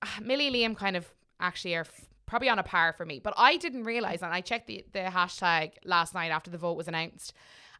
Ah, 0.02 0.18
Millie 0.20 0.50
Liam 0.50 0.76
kind 0.76 0.96
of 0.96 1.06
actually 1.40 1.74
are 1.76 1.80
f- 1.82 2.08
probably 2.26 2.48
on 2.48 2.58
a 2.58 2.62
par 2.62 2.92
for 2.92 3.06
me, 3.06 3.18
but 3.18 3.34
I 3.36 3.56
didn't 3.56 3.84
realize, 3.84 4.22
and 4.22 4.32
I 4.32 4.40
checked 4.40 4.66
the 4.66 4.84
the 4.92 5.00
hashtag 5.00 5.72
last 5.84 6.14
night 6.14 6.30
after 6.30 6.50
the 6.50 6.58
vote 6.58 6.76
was 6.76 6.88
announced. 6.88 7.32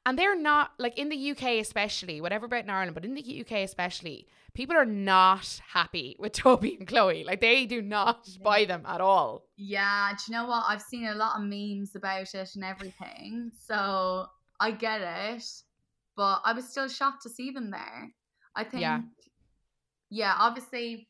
And 0.06 0.18
they're 0.18 0.38
not 0.38 0.72
like 0.78 0.98
in 0.98 1.08
the 1.08 1.30
UK, 1.30 1.60
especially, 1.60 2.20
whatever 2.20 2.46
about 2.46 2.64
in 2.64 2.70
Ireland, 2.70 2.94
but 2.94 3.04
in 3.06 3.14
the 3.14 3.40
UK, 3.40 3.58
especially, 3.58 4.26
people 4.54 4.76
are 4.76 4.84
not 4.86 5.60
happy 5.68 6.16
with 6.18 6.32
Toby 6.42 6.76
and 6.78 6.86
Chloe. 6.88 7.24
Like 7.24 7.40
they 7.40 7.66
do 7.66 7.82
not 7.82 8.28
buy 8.42 8.64
them 8.64 8.84
at 8.86 9.00
all. 9.00 9.44
Yeah, 9.56 10.12
do 10.12 10.32
you 10.32 10.38
know 10.38 10.46
what? 10.48 10.64
I've 10.68 10.82
seen 10.82 11.06
a 11.06 11.14
lot 11.14 11.36
of 11.38 11.42
memes 11.44 11.94
about 11.96 12.32
it 12.34 12.50
and 12.54 12.64
everything, 12.64 13.50
so 13.66 14.26
I 14.60 14.70
get 14.70 15.00
it. 15.00 15.44
But 16.16 16.42
I 16.44 16.52
was 16.52 16.68
still 16.68 16.88
shocked 16.88 17.22
to 17.24 17.28
see 17.28 17.50
them 17.50 17.70
there. 17.72 18.12
I 18.54 18.62
think, 18.62 18.82
Yeah. 18.82 19.00
yeah, 20.10 20.34
obviously, 20.38 21.08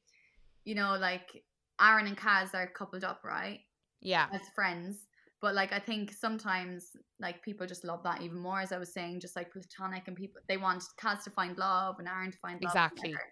you 0.65 0.75
know, 0.75 0.97
like 0.99 1.43
Aaron 1.81 2.07
and 2.07 2.17
Kaz 2.17 2.55
are 2.55 2.67
coupled 2.67 3.05
up, 3.05 3.21
right, 3.23 3.61
Yeah. 4.01 4.29
as 4.33 4.41
friends. 4.55 4.97
But 5.45 5.55
like, 5.55 5.75
I 5.75 5.79
think 5.79 6.11
sometimes 6.11 6.97
like 7.21 7.43
people 7.43 7.67
just 7.67 7.85
love 7.85 8.03
that 8.05 8.23
even 8.23 8.39
more, 8.39 8.61
as 8.61 8.73
I 8.73 8.79
was 8.79 8.95
saying, 8.95 9.21
just 9.21 9.37
like 9.37 9.53
platonic, 9.53 10.09
and 10.09 10.17
people 10.17 10.41
they 10.49 10.57
want 10.57 10.83
Kaz 10.99 11.23
to 11.25 11.31
find 11.31 11.59
love 11.59 11.97
and 11.99 12.09
Aaron 12.09 12.31
to 12.33 12.39
find 12.39 12.63
love. 12.63 12.71
Exactly. 12.73 13.11
together. 13.11 13.25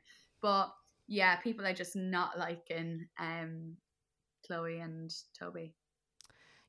But 0.43 0.75
yeah, 1.09 1.37
people 1.37 1.65
are 1.65 1.73
just 1.73 1.97
not 1.97 2.39
liking 2.39 3.07
um 3.19 3.79
Chloe 4.47 4.81
and 4.81 5.11
Toby. 5.39 5.75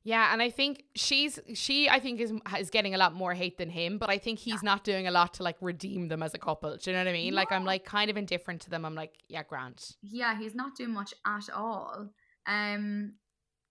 Yeah, 0.02 0.32
and 0.32 0.40
I 0.40 0.48
think 0.48 0.84
she's 0.94 1.38
she 1.52 1.90
I 1.90 2.00
think 2.00 2.22
is 2.22 2.32
is 2.58 2.70
getting 2.70 2.94
a 2.94 2.98
lot 2.98 3.12
more 3.12 3.34
hate 3.34 3.58
than 3.58 3.68
him, 3.68 3.98
but 3.98 4.08
I 4.08 4.16
think 4.16 4.38
he's 4.38 4.62
not 4.62 4.82
doing 4.82 5.06
a 5.06 5.10
lot 5.10 5.34
to 5.34 5.42
like 5.42 5.56
redeem 5.60 6.08
them 6.08 6.22
as 6.22 6.32
a 6.32 6.38
couple. 6.38 6.74
Do 6.74 6.90
you 6.90 6.96
know 6.96 7.04
what 7.04 7.10
I 7.10 7.12
mean? 7.12 7.34
Like 7.34 7.52
I'm 7.52 7.66
like 7.66 7.84
kind 7.84 8.08
of 8.08 8.16
indifferent 8.16 8.62
to 8.62 8.70
them. 8.70 8.86
I'm 8.86 8.94
like, 8.94 9.12
yeah, 9.28 9.42
grand. 9.42 9.84
Yeah, 10.00 10.38
he's 10.38 10.54
not 10.54 10.74
doing 10.74 10.94
much 10.94 11.12
at 11.26 11.50
all. 11.54 12.08
Um, 12.46 13.14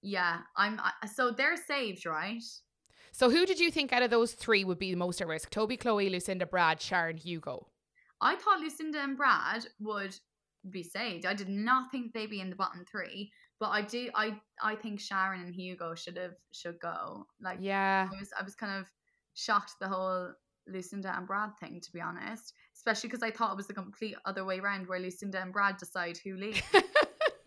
yeah, 0.04 0.40
I'm. 0.56 0.80
So 1.12 1.32
they're 1.32 1.58
saved, 1.58 2.06
right? 2.06 2.44
So 3.12 3.30
who 3.30 3.46
did 3.46 3.60
you 3.60 3.72
think 3.72 3.94
out 3.94 4.04
of 4.04 4.10
those 4.10 4.34
three 4.34 4.64
would 4.64 4.80
be 4.80 4.92
the 4.92 4.98
most 4.98 5.22
at 5.22 5.28
risk? 5.28 5.50
Toby, 5.50 5.78
Chloe, 5.78 6.10
Lucinda, 6.10 6.46
Brad, 6.46 6.82
Sharon, 6.82 7.18
Hugo. 7.18 7.68
I 8.22 8.36
thought 8.36 8.60
Lucinda 8.60 9.00
and 9.00 9.16
Brad 9.18 9.66
would 9.80 10.16
be 10.70 10.84
saved. 10.84 11.26
I 11.26 11.34
did 11.34 11.50
not 11.50 11.92
think 11.92 12.14
they'd 12.14 12.30
be 12.30 12.42
in 12.42 12.50
the 12.50 12.56
bottom 12.56 12.86
three, 12.90 13.32
but 13.60 13.70
I 13.70 13.82
do. 13.82 14.10
I 14.16 14.40
I 14.62 14.76
think 14.76 15.00
Sharon 15.00 15.42
and 15.42 15.54
Hugo 15.56 15.96
should 15.96 16.18
have 16.18 16.36
should 16.54 16.80
go. 16.80 17.26
Like, 17.42 17.60
Yeah. 17.62 18.10
I 18.12 18.20
was 18.20 18.30
I 18.40 18.44
was 18.44 18.56
kind 18.56 18.80
of 18.80 18.86
shocked 19.36 19.74
the 19.80 19.88
whole 19.88 20.32
Lucinda 20.68 21.14
and 21.16 21.28
Brad 21.28 21.52
thing, 21.60 21.82
to 21.82 21.92
be 21.92 22.02
honest. 22.02 22.54
Especially 22.76 23.10
because 23.10 23.24
I 23.24 23.32
thought 23.32 23.52
it 23.52 23.58
was 23.58 23.68
the 23.68 23.74
complete 23.74 24.16
other 24.26 24.44
way 24.46 24.60
around, 24.60 24.88
where 24.88 25.00
Lucinda 25.00 25.42
and 25.42 25.54
Brad 25.54 25.78
decide 25.78 26.18
who 26.24 26.36
leaves. 26.36 26.62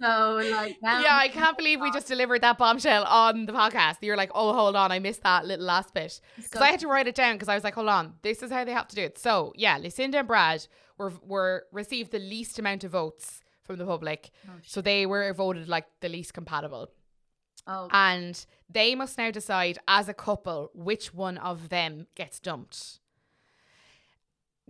so 0.01 0.41
like, 0.51 0.77
now 0.83 1.01
yeah, 1.01 1.17
I 1.17 1.29
can't 1.29 1.57
believe 1.57 1.81
we 1.81 1.91
just 1.91 2.07
delivered 2.09 2.43
that 2.43 2.59
bombshell 2.59 3.05
on 3.05 3.47
the 3.47 3.53
podcast. 3.53 3.97
You're 4.03 4.17
like, 4.17 4.31
oh, 4.35 4.53
hold 4.53 4.77
on, 4.77 4.93
I 4.93 4.99
missed 4.99 5.23
that 5.23 5.47
little 5.47 5.65
last 5.67 5.95
bit. 5.95 6.21
Because 6.37 6.51
So- 6.51 6.61
I 6.65 6.71
had 6.71 6.81
to 6.81 6.89
write 6.89 7.07
it 7.09 7.15
down 7.15 7.35
because 7.35 7.49
I 7.49 7.55
was 7.55 7.65
like, 7.65 7.75
hold 7.75 7.89
on, 7.89 8.15
this 8.23 8.43
is 8.43 8.51
how 8.51 8.65
they 8.65 8.73
have 8.73 8.89
to 8.89 8.97
do 8.97 9.03
it. 9.03 9.19
So 9.19 9.53
yeah, 9.57 9.79
Lucinda 9.79 10.19
and 10.19 10.29
Brad 10.29 10.67
were 10.99 11.13
were 11.23 11.65
received 11.73 12.11
the 12.13 12.19
least 12.19 12.59
amount 12.59 12.85
of 12.85 12.91
votes 12.93 13.41
from 13.63 13.77
the 13.79 13.87
public. 13.87 14.31
Oh, 14.49 14.53
So 14.63 14.81
they 14.81 15.07
were 15.07 15.33
voted 15.35 15.69
like 15.69 15.87
the 16.01 16.09
least 16.09 16.35
compatible. 16.35 16.89
oh, 17.67 17.89
And 17.91 18.45
they 18.71 18.95
must 18.95 19.19
now 19.19 19.31
decide 19.31 19.79
as 19.89 20.09
a 20.09 20.15
couple 20.15 20.71
which 20.75 21.13
one 21.15 21.37
of 21.39 21.69
them 21.69 22.07
gets 22.15 22.39
dumped. 22.39 23.01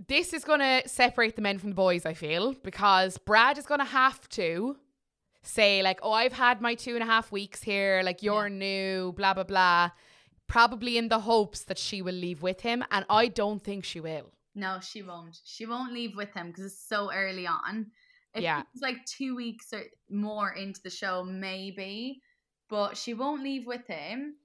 This 0.08 0.32
is 0.34 0.44
going 0.44 0.60
to 0.60 0.86
separate 0.88 1.36
the 1.36 1.42
men 1.42 1.58
from 1.58 1.70
the 1.70 1.74
boys, 1.74 2.04
I 2.04 2.12
feel, 2.12 2.52
because 2.62 3.16
Brad 3.16 3.56
is 3.56 3.64
going 3.64 3.80
to 3.80 3.86
have 3.86 4.28
to 4.30 4.76
say 5.46 5.82
like, 5.82 6.00
"Oh, 6.02 6.12
I've 6.12 6.32
had 6.32 6.60
my 6.60 6.74
two 6.74 6.94
and 6.94 7.02
a 7.02 7.06
half 7.06 7.30
weeks 7.32 7.62
here. 7.62 8.02
Like 8.04 8.22
you're 8.22 8.48
new, 8.48 9.12
blah 9.12 9.34
blah 9.34 9.44
blah." 9.44 9.90
Probably 10.46 10.96
in 10.96 11.08
the 11.08 11.20
hopes 11.20 11.64
that 11.64 11.78
she 11.78 12.02
will 12.02 12.14
leave 12.14 12.40
with 12.42 12.60
him, 12.60 12.84
and 12.90 13.04
I 13.10 13.26
don't 13.28 13.62
think 13.62 13.84
she 13.84 14.00
will. 14.00 14.32
No, 14.54 14.78
she 14.80 15.02
won't. 15.02 15.40
She 15.44 15.66
won't 15.66 15.92
leave 15.92 16.14
with 16.16 16.32
him 16.34 16.48
because 16.48 16.64
it's 16.66 16.88
so 16.88 17.12
early 17.12 17.46
on. 17.46 17.90
If 18.32 18.42
Yeah. 18.42 18.62
it's 18.72 18.82
like 18.82 19.04
two 19.06 19.34
weeks 19.34 19.72
or 19.72 19.82
more 20.08 20.52
into 20.52 20.80
the 20.82 20.90
show, 20.90 21.24
maybe, 21.24 22.22
but 22.68 22.96
she 22.96 23.12
won't 23.14 23.42
leave 23.42 23.66
with 23.66 23.86
him. 23.86 24.36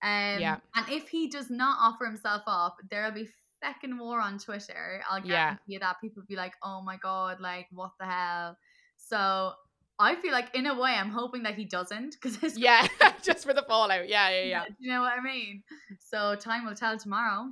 Um, 0.00 0.38
Yeah. 0.40 0.60
And 0.76 0.88
if 0.90 1.08
he 1.08 1.28
does 1.28 1.50
not 1.50 1.76
offer 1.80 2.04
himself 2.06 2.42
up, 2.46 2.76
there'll 2.88 3.10
be 3.10 3.28
second 3.60 3.98
war 3.98 4.20
on 4.20 4.38
Twitter. 4.38 5.02
I'll 5.10 5.26
Yeah. 5.26 5.26
guarantee 5.56 5.72
you 5.72 5.78
that 5.80 6.00
people 6.00 6.22
will 6.22 6.28
be 6.28 6.36
like, 6.36 6.54
"Oh 6.62 6.80
my 6.82 6.96
god, 6.96 7.40
like 7.40 7.66
what 7.72 7.92
the 7.98 8.06
hell?" 8.06 8.56
So 8.96 9.54
I 10.00 10.14
feel 10.14 10.32
like 10.32 10.54
in 10.54 10.66
a 10.66 10.78
way, 10.78 10.92
I'm 10.92 11.10
hoping 11.10 11.42
that 11.42 11.54
he 11.54 11.64
doesn't 11.64 12.16
because 12.22 12.56
Yeah, 12.58 12.86
just 13.22 13.44
for 13.44 13.52
the 13.52 13.62
fallout. 13.62 14.08
Yeah, 14.08 14.30
yeah, 14.30 14.42
yeah. 14.44 14.64
Do 14.66 14.74
you 14.78 14.90
know 14.92 15.00
what 15.00 15.12
I 15.18 15.22
mean? 15.22 15.62
So 15.98 16.34
time 16.36 16.64
will 16.64 16.74
tell 16.74 16.96
tomorrow. 16.98 17.50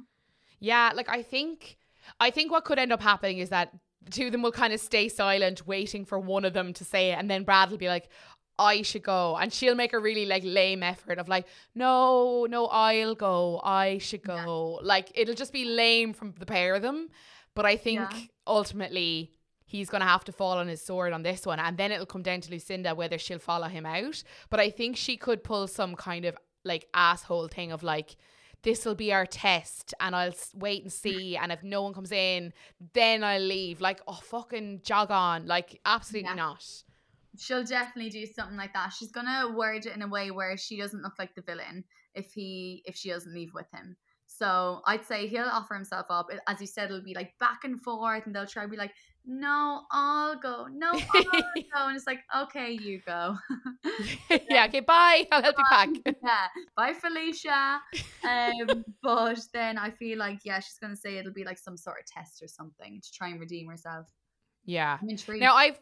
Yeah, 0.61 0.93
like 0.95 1.09
I 1.09 1.23
think 1.23 1.77
I 2.21 2.31
think 2.31 2.51
what 2.53 2.65
could 2.65 2.79
end 2.79 2.93
up 2.93 3.03
happening 3.03 3.39
is 3.39 3.49
that 3.51 3.73
the 4.03 4.11
two 4.13 4.27
of 4.27 4.33
them 4.33 4.43
will 4.43 4.53
kind 4.53 4.73
of 4.73 4.81
stay 4.81 5.09
silent, 5.09 5.67
waiting 5.67 6.05
for 6.05 6.19
one 6.21 6.45
of 6.45 6.53
them 6.53 6.73
to 6.75 6.85
say 6.85 7.11
it, 7.11 7.19
and 7.19 7.29
then 7.29 7.43
Brad 7.43 7.71
will 7.71 7.79
be 7.79 7.89
like, 7.89 8.09
I 8.59 8.83
should 8.83 9.03
go. 9.03 9.37
And 9.37 9.53
she'll 9.53 9.75
make 9.75 9.93
a 9.93 9.99
really 9.99 10.25
like 10.25 10.43
lame 10.45 10.83
effort 10.83 11.19
of 11.19 11.29
like, 11.29 11.47
no, 11.75 12.47
no, 12.49 12.67
I'll 12.69 13.15
go. 13.17 13.61
I 13.65 13.99
should 13.99 14.23
Yeah. 14.27 14.45
go. 14.45 14.79
Like 14.83 15.11
it'll 15.15 15.35
just 15.35 15.53
be 15.53 15.65
lame 15.65 16.13
from 16.15 16.33
the 16.39 16.47
pair 16.47 16.75
of 16.77 16.83
them. 16.83 17.09
But 17.55 17.67
I 17.67 17.77
think 17.77 18.01
Yeah. 18.01 18.21
ultimately 18.47 19.33
he's 19.67 19.91
gonna 19.91 20.07
have 20.07 20.25
to 20.25 20.33
fall 20.33 20.59
on 20.59 20.69
his 20.69 20.81
sword 20.83 21.13
on 21.13 21.23
this 21.23 21.45
one. 21.45 21.59
And 21.59 21.77
then 21.77 21.93
it'll 21.93 22.07
come 22.07 22.23
down 22.23 22.41
to 22.43 22.51
Lucinda 22.51 22.95
whether 22.95 23.19
she'll 23.19 23.39
follow 23.39 23.69
him 23.69 23.85
out. 23.85 24.23
But 24.49 24.61
I 24.61 24.71
think 24.71 24.97
she 24.97 25.17
could 25.17 25.45
pull 25.45 25.67
some 25.67 25.95
kind 25.97 26.25
of 26.25 26.37
like 26.65 26.87
asshole 26.95 27.49
thing 27.49 27.73
of 27.73 27.83
like, 27.83 28.17
this 28.63 28.85
will 28.85 28.95
be 28.95 29.13
our 29.13 29.27
test 29.27 29.95
and 30.01 30.17
I'll 30.17 30.35
wait 30.55 30.83
and 30.83 30.93
see. 30.93 31.37
And 31.41 31.53
if 31.53 31.63
no 31.63 31.83
one 31.83 31.93
comes 31.93 32.11
in, 32.13 32.53
then 32.95 33.23
I'll 33.23 33.41
leave. 33.41 33.81
Like, 33.81 34.01
oh, 34.09 34.15
fucking 34.23 34.81
jog 34.83 35.11
on. 35.11 35.47
Like, 35.47 35.81
absolutely 35.85 36.31
Yeah. 36.31 36.35
not. 36.35 36.65
She'll 37.39 37.65
definitely 37.65 38.11
do 38.11 38.25
something 38.25 38.57
like 38.57 38.73
that. 38.73 38.95
She's 38.95 39.13
gonna 39.13 39.53
word 39.55 39.85
it 39.87 39.95
in 39.95 40.03
a 40.03 40.09
way 40.09 40.31
where 40.31 40.57
she 40.57 40.79
doesn't 40.79 41.03
look 41.03 41.19
like 41.19 41.35
the 41.35 41.43
villain 41.43 41.85
if 42.15 42.33
he 42.33 42.83
if 42.87 42.97
she 42.97 43.11
doesn't 43.11 43.35
leave 43.35 43.53
with 43.53 43.71
him. 43.73 43.97
So 44.39 44.81
I'd 44.85 45.05
say 45.05 45.27
he'll 45.27 45.45
offer 45.45 45.75
himself 45.75 46.07
up. 46.11 46.29
As 46.47 46.61
you 46.61 46.67
said, 46.67 46.87
it'll 46.87 47.03
be 47.03 47.15
like 47.15 47.33
back 47.39 47.61
and 47.65 47.81
forth, 47.81 48.27
and 48.27 48.35
they'll 48.35 48.47
try 48.47 48.65
to 48.65 48.69
be 48.69 48.77
like, 48.77 48.93
"No, 49.25 49.83
I'll 49.91 50.39
go. 50.39 50.67
No, 50.71 50.93
I'll 50.93 51.23
go." 51.75 51.87
And 51.89 51.97
it's 51.97 52.07
like, 52.07 52.21
"Okay, 52.37 52.73
you 52.73 53.01
go." 53.07 53.37
yeah, 54.51 54.67
okay, 54.67 54.81
bye. 54.81 55.27
I'll 55.33 55.43
help 55.43 55.57
you 55.59 55.65
pack. 55.71 55.89
yeah, 56.23 56.47
bye, 56.77 56.93
Felicia. 56.93 57.81
Um, 58.25 58.85
but 59.03 59.41
then 59.53 59.79
I 59.79 59.91
feel 59.91 60.19
like 60.19 60.41
yeah, 60.45 60.61
she's 60.61 60.79
gonna 60.81 60.97
say 60.97 61.17
it'll 61.19 61.33
be 61.33 61.45
like 61.45 61.59
some 61.59 61.77
sort 61.77 61.97
of 62.01 62.07
test 62.07 62.43
or 62.43 62.49
something 62.49 63.01
to 63.01 63.13
try 63.13 63.29
and 63.29 63.41
redeem 63.41 63.69
herself. 63.69 64.07
Yeah. 64.65 64.99
I'm 65.01 65.09
intrigued. 65.09 65.43
Now 65.43 65.55
I've 65.55 65.81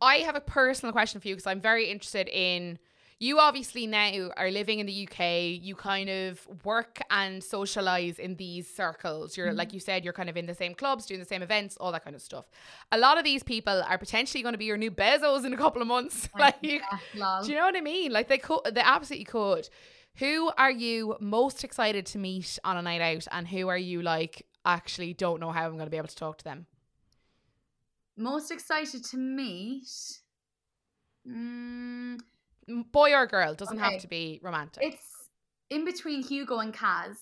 I 0.00 0.16
have 0.16 0.36
a 0.36 0.40
personal 0.40 0.92
question 0.92 1.20
for 1.20 1.28
you 1.28 1.34
because 1.34 1.46
I'm 1.46 1.60
very 1.60 1.90
interested 1.90 2.28
in 2.28 2.78
you 3.20 3.38
obviously 3.38 3.86
now 3.86 4.30
are 4.36 4.50
living 4.50 4.80
in 4.80 4.86
the 4.86 4.92
UK. 5.08 5.60
You 5.62 5.74
kind 5.76 6.10
of 6.10 6.46
work 6.64 7.00
and 7.10 7.42
socialize 7.42 8.18
in 8.18 8.34
these 8.36 8.68
circles. 8.68 9.36
You're 9.36 9.52
Mhm. 9.52 9.56
like 9.56 9.72
you 9.72 9.80
said, 9.80 10.04
you're 10.04 10.12
kind 10.12 10.28
of 10.28 10.36
in 10.36 10.46
the 10.46 10.54
same 10.54 10.74
clubs, 10.74 11.06
doing 11.06 11.20
the 11.20 11.26
same 11.26 11.42
events, 11.42 11.76
all 11.78 11.92
that 11.92 12.04
kind 12.04 12.16
of 12.16 12.22
stuff. 12.22 12.46
A 12.92 12.98
lot 12.98 13.16
of 13.16 13.24
these 13.24 13.42
people 13.42 13.82
are 13.88 13.98
potentially 13.98 14.42
going 14.42 14.52
to 14.54 14.58
be 14.58 14.64
your 14.66 14.76
new 14.76 14.90
bezzies 14.90 15.44
in 15.44 15.54
a 15.54 15.56
couple 15.56 15.80
of 15.80 15.88
months. 15.88 16.28
like, 16.38 16.56
yeah, 16.60 16.80
do 17.42 17.50
you 17.50 17.56
know 17.56 17.64
what 17.64 17.76
I 17.76 17.80
mean? 17.80 18.12
Like 18.12 18.28
they 18.28 18.38
could, 18.38 18.60
they 18.72 18.80
absolutely 18.80 19.24
could. 19.26 19.68
Who 20.16 20.50
are 20.58 20.70
you 20.70 21.16
most 21.20 21.64
excited 21.64 22.06
to 22.06 22.18
meet 22.18 22.58
on 22.64 22.76
a 22.76 22.82
night 22.82 23.00
out, 23.00 23.26
and 23.32 23.48
who 23.48 23.68
are 23.68 23.78
you 23.78 24.02
like 24.02 24.46
actually 24.64 25.12
don't 25.14 25.40
know 25.40 25.50
how 25.50 25.64
I'm 25.66 25.72
going 25.74 25.86
to 25.86 25.90
be 25.90 25.96
able 25.96 26.08
to 26.08 26.16
talk 26.16 26.38
to 26.38 26.44
them? 26.44 26.66
Most 28.16 28.50
excited 28.52 29.04
to 29.06 29.16
meet. 29.16 29.88
Mm, 31.26 32.20
Boy 32.92 33.12
or 33.14 33.26
girl 33.26 33.54
doesn't 33.54 33.78
Okay. 33.78 33.92
have 33.92 34.00
to 34.00 34.08
be 34.08 34.40
romantic. 34.42 34.82
it's 34.84 35.28
in 35.70 35.84
between 35.84 36.22
Hugo 36.22 36.58
and 36.58 36.72
Kaz 36.72 37.16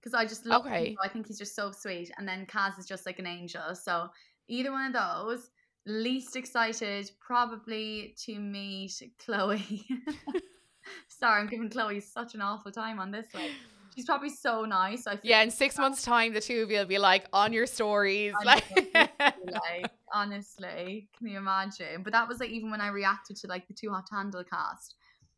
because 0.00 0.14
I 0.14 0.24
just 0.24 0.46
love 0.46 0.64
Okay. 0.66 0.90
Hugo. 0.90 1.00
I 1.02 1.08
think 1.08 1.26
he's 1.26 1.38
just 1.38 1.54
so 1.56 1.70
sweet, 1.72 2.10
and 2.18 2.26
then 2.28 2.46
Kaz 2.46 2.78
is 2.78 2.86
just 2.86 3.06
like 3.06 3.18
an 3.18 3.26
angel. 3.26 3.74
So 3.74 4.08
either 4.48 4.72
one 4.72 4.86
of 4.86 4.92
those. 4.92 5.50
Least 5.86 6.36
excited 6.36 7.10
probably 7.18 8.14
to 8.24 8.38
meet 8.38 9.00
Chloe. 9.24 9.86
Sorry, 11.08 11.40
I'm 11.40 11.46
giving 11.46 11.70
Chloe 11.70 12.00
such 12.00 12.34
an 12.34 12.42
awful 12.42 12.70
time 12.70 13.00
on 13.00 13.10
this 13.10 13.26
one. 13.32 13.44
She's 13.98 14.06
probably 14.06 14.30
so 14.30 14.64
nice. 14.64 15.08
I 15.08 15.16
feel 15.16 15.28
yeah, 15.28 15.42
in 15.42 15.50
six 15.50 15.76
months' 15.76 16.04
time, 16.04 16.32
the 16.32 16.40
two 16.40 16.62
of 16.62 16.70
you 16.70 16.78
will 16.78 16.84
be 16.84 16.98
like 16.98 17.26
on 17.32 17.52
your 17.52 17.66
stories. 17.66 18.32
Like, 18.44 18.62
like 19.18 19.90
honestly 20.12 21.08
can 21.18 21.26
you 21.26 21.36
imagine 21.36 22.02
but 22.02 22.12
that 22.12 22.26
was 22.26 22.40
like 22.40 22.50
even 22.50 22.70
when 22.70 22.80
i 22.80 22.88
reacted 22.88 23.36
to 23.36 23.46
like 23.46 23.66
the 23.68 23.74
too 23.74 23.90
hot 23.90 24.06
to 24.06 24.14
handle 24.14 24.42
cast 24.42 24.94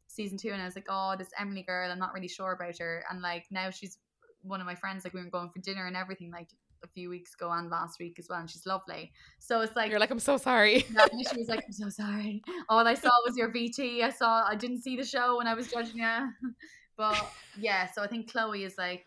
season 0.06 0.38
two 0.38 0.50
and 0.50 0.62
i 0.62 0.64
was 0.64 0.76
like 0.76 0.86
oh 0.88 1.14
this 1.18 1.30
emily 1.38 1.62
girl 1.62 1.90
i'm 1.90 1.98
not 1.98 2.14
really 2.14 2.28
sure 2.28 2.52
about 2.52 2.78
her 2.78 3.04
and 3.10 3.20
like 3.20 3.46
now 3.50 3.68
she's 3.68 3.98
one 4.42 4.60
of 4.60 4.66
my 4.66 4.74
friends 4.74 5.04
like 5.04 5.14
we 5.14 5.22
were 5.22 5.30
going 5.30 5.50
for 5.50 5.60
dinner 5.60 5.86
and 5.86 5.96
everything 5.96 6.30
like 6.30 6.48
a 6.82 6.88
few 6.88 7.10
weeks 7.10 7.34
ago 7.34 7.50
and 7.50 7.68
last 7.68 7.98
week 7.98 8.16
as 8.18 8.26
well 8.28 8.38
and 8.38 8.48
she's 8.48 8.64
lovely 8.64 9.12
so 9.38 9.60
it's 9.60 9.76
like 9.76 9.90
you're 9.90 9.98
like, 9.98 10.10
I'm 10.10 10.20
so 10.20 10.36
sorry. 10.36 10.84
yeah, 10.94 11.06
she 11.30 11.38
was 11.38 11.48
like, 11.48 11.64
I'm 11.66 11.72
so 11.72 11.88
sorry. 11.88 12.40
All 12.68 12.86
I 12.86 12.94
saw 12.94 13.10
was 13.26 13.36
your 13.36 13.50
VT. 13.50 14.02
I 14.02 14.10
saw, 14.10 14.44
I 14.46 14.54
didn't 14.54 14.82
see 14.82 14.96
the 14.96 15.04
show 15.04 15.38
when 15.38 15.48
I 15.48 15.54
was 15.54 15.68
judging 15.68 15.96
you. 15.96 16.04
But 17.00 17.32
yeah, 17.58 17.90
so 17.90 18.02
I 18.02 18.08
think 18.08 18.30
Chloe 18.30 18.62
is 18.62 18.76
like, 18.76 19.06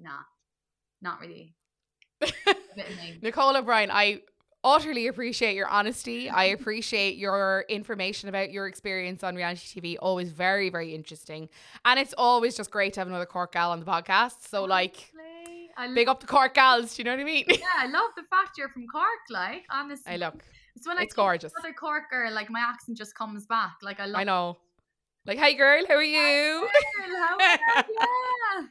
nah, 0.00 0.18
not 1.00 1.20
really. 1.20 1.54
Nicole 3.22 3.56
O'Brien, 3.56 3.88
I 3.88 4.22
utterly 4.64 5.06
appreciate 5.06 5.54
your 5.54 5.68
honesty. 5.68 6.28
I 6.28 6.46
appreciate 6.46 7.18
your 7.18 7.66
information 7.68 8.28
about 8.28 8.50
your 8.50 8.66
experience 8.66 9.22
on 9.22 9.36
reality 9.36 9.80
TV. 9.80 9.96
Always 10.02 10.32
very, 10.32 10.70
very 10.70 10.92
interesting. 10.92 11.48
And 11.84 12.00
it's 12.00 12.14
always 12.18 12.56
just 12.56 12.72
great 12.72 12.94
to 12.94 13.00
have 13.00 13.06
another 13.06 13.26
Cork 13.26 13.52
gal 13.52 13.70
on 13.70 13.78
the 13.78 13.86
podcast. 13.86 14.48
So, 14.48 14.64
like, 14.64 15.12
I 15.76 15.94
big 15.94 16.08
up 16.08 16.18
the 16.18 16.26
Cork 16.26 16.54
gals. 16.54 16.96
Do 16.96 17.00
you 17.00 17.04
know 17.04 17.12
what 17.12 17.20
I 17.20 17.24
mean? 17.24 17.44
Yeah, 17.48 17.64
I 17.76 17.86
love 17.86 18.10
the 18.16 18.24
fact 18.24 18.58
you're 18.58 18.70
from 18.70 18.88
Cork. 18.88 19.04
Like, 19.30 19.66
honestly, 19.70 20.14
I 20.14 20.16
look. 20.16 20.42
it's 20.74 20.84
when 20.84 20.98
I 20.98 21.02
It's 21.02 21.14
gorgeous. 21.14 21.52
Another 21.56 21.74
Cork 21.74 22.10
girl, 22.10 22.32
like 22.32 22.50
my 22.50 22.58
accent 22.58 22.98
just 22.98 23.14
comes 23.14 23.46
back. 23.46 23.76
Like 23.82 24.00
I 24.00 24.06
love. 24.06 24.20
I 24.20 24.24
know. 24.24 24.56
Like, 25.26 25.38
hey 25.38 25.54
girl, 25.54 25.84
how 25.86 25.94
are 25.94 26.02
you? 26.02 26.66
Girl, 26.98 27.16
how 27.16 27.36
are 27.38 27.84
you? 27.86 27.94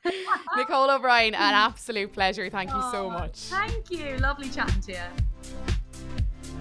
Yeah. 0.06 0.38
Nicole 0.58 0.90
O'Brien, 0.92 1.34
an 1.34 1.54
absolute 1.54 2.12
pleasure. 2.14 2.50
Thank 2.50 2.70
you 2.72 2.82
so 2.92 3.06
Oh, 3.08 3.10
much. 3.10 3.38
Thank 3.38 3.90
you. 3.92 4.18
Lovely 4.18 4.50
chatting 4.50 4.82
to 4.82 4.92
you. 4.94 5.00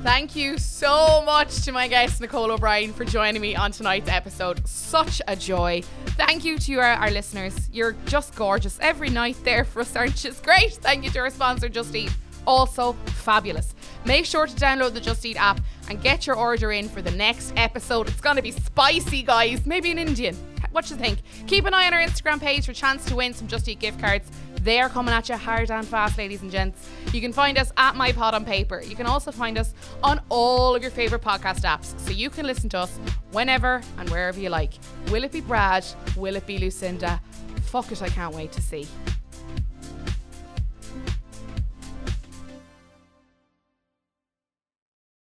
Thank 0.03 0.36
you 0.36 0.57
so 0.59 1.22
much 1.24 1.62
to 1.64 1.72
my 1.72 1.89
guest, 1.89 2.20
Nicole 2.20 2.51
O'Brien, 2.53 2.93
for 2.93 3.05
joining 3.05 3.43
me 3.43 3.55
on 3.57 3.72
tonight's 3.72 4.09
episode. 4.09 4.66
Such 4.66 5.20
a 5.26 5.34
joy. 5.36 5.82
Thank 6.16 6.45
you 6.45 6.59
to 6.61 6.74
our, 6.76 6.93
our 6.95 7.11
listeners. 7.11 7.68
You're 7.72 7.97
just 8.07 8.34
gorgeous 8.36 8.78
every 8.80 9.11
night 9.11 9.36
there 9.45 9.64
for 9.64 9.80
us, 9.80 9.95
aren't 9.97 10.22
you? 10.24 10.30
It's 10.30 10.41
great. 10.41 10.74
Thank 10.74 11.05
you 11.05 11.11
to 11.11 11.18
our 11.20 11.30
sponsor, 11.30 11.68
Just 11.68 11.95
Eat. 11.95 12.12
Also 12.49 12.94
fabulous. 13.05 13.74
Make 14.07 14.24
sure 14.24 14.46
to 14.46 14.55
download 14.55 14.94
the 14.94 15.01
Just 15.01 15.24
Eat 15.26 15.36
app 15.36 15.61
and 15.90 16.03
get 16.03 16.26
your 16.26 16.34
order 16.34 16.72
in 16.72 16.88
for 16.88 17.03
the 17.03 17.11
next 17.11 17.53
episode. 17.57 18.09
It's 18.09 18.22
going 18.22 18.36
to 18.36 18.42
be 18.42 18.53
spicy, 18.53 19.22
guys. 19.22 19.66
Maybe 19.66 19.90
an 19.90 19.99
Indian. 19.99 20.34
What 20.72 20.88
you 20.88 20.96
think? 20.96 21.18
Keep 21.46 21.66
an 21.66 21.74
eye 21.74 21.86
on 21.86 21.92
our 21.94 22.01
Instagram 22.01 22.40
page 22.40 22.64
for 22.64 22.70
a 22.70 22.74
chance 22.74 23.05
to 23.07 23.16
win 23.16 23.34
some 23.34 23.49
Just 23.49 23.68
Eat 23.68 23.80
gift 23.80 24.01
cards. 24.01 24.30
They 24.62 24.80
are 24.80 24.88
coming 24.88 25.12
at 25.12 25.28
you 25.28 25.36
hard 25.36 25.70
and 25.70 25.86
fast, 25.86 26.16
ladies 26.16 26.40
and 26.40 26.51
gents. 26.51 26.88
You 27.12 27.20
can 27.20 27.32
find 27.32 27.59
us 27.59 27.70
at 27.76 27.96
My 27.96 28.12
Pod 28.12 28.34
on 28.34 28.44
Paper. 28.44 28.80
You 28.80 28.96
can 28.96 29.07
also 29.07 29.30
find 29.30 29.59
us 29.59 29.74
on 30.03 30.20
all 30.30 30.74
of 30.74 30.80
your 30.82 30.90
favorite 30.90 31.22
podcast 31.22 31.64
apps, 31.64 31.99
so 32.01 32.11
you 32.11 32.30
can 32.30 32.46
listen 32.46 32.68
to 32.70 32.78
us 32.78 32.99
whenever 33.30 33.82
and 33.99 34.09
wherever 34.09 34.40
you 34.40 34.49
like. 34.49 34.72
Will 35.11 35.24
it 35.24 35.32
be 35.32 35.40
Brad? 35.42 35.84
Will 36.16 36.36
it 36.36 36.46
be 36.46 36.59
Lucinda? 36.59 37.20
Fuck 37.62 37.92
it, 37.92 38.01
I 38.03 38.09
can't 38.09 38.34
wait 38.34 38.53
to 38.53 38.62
see. 38.62 38.86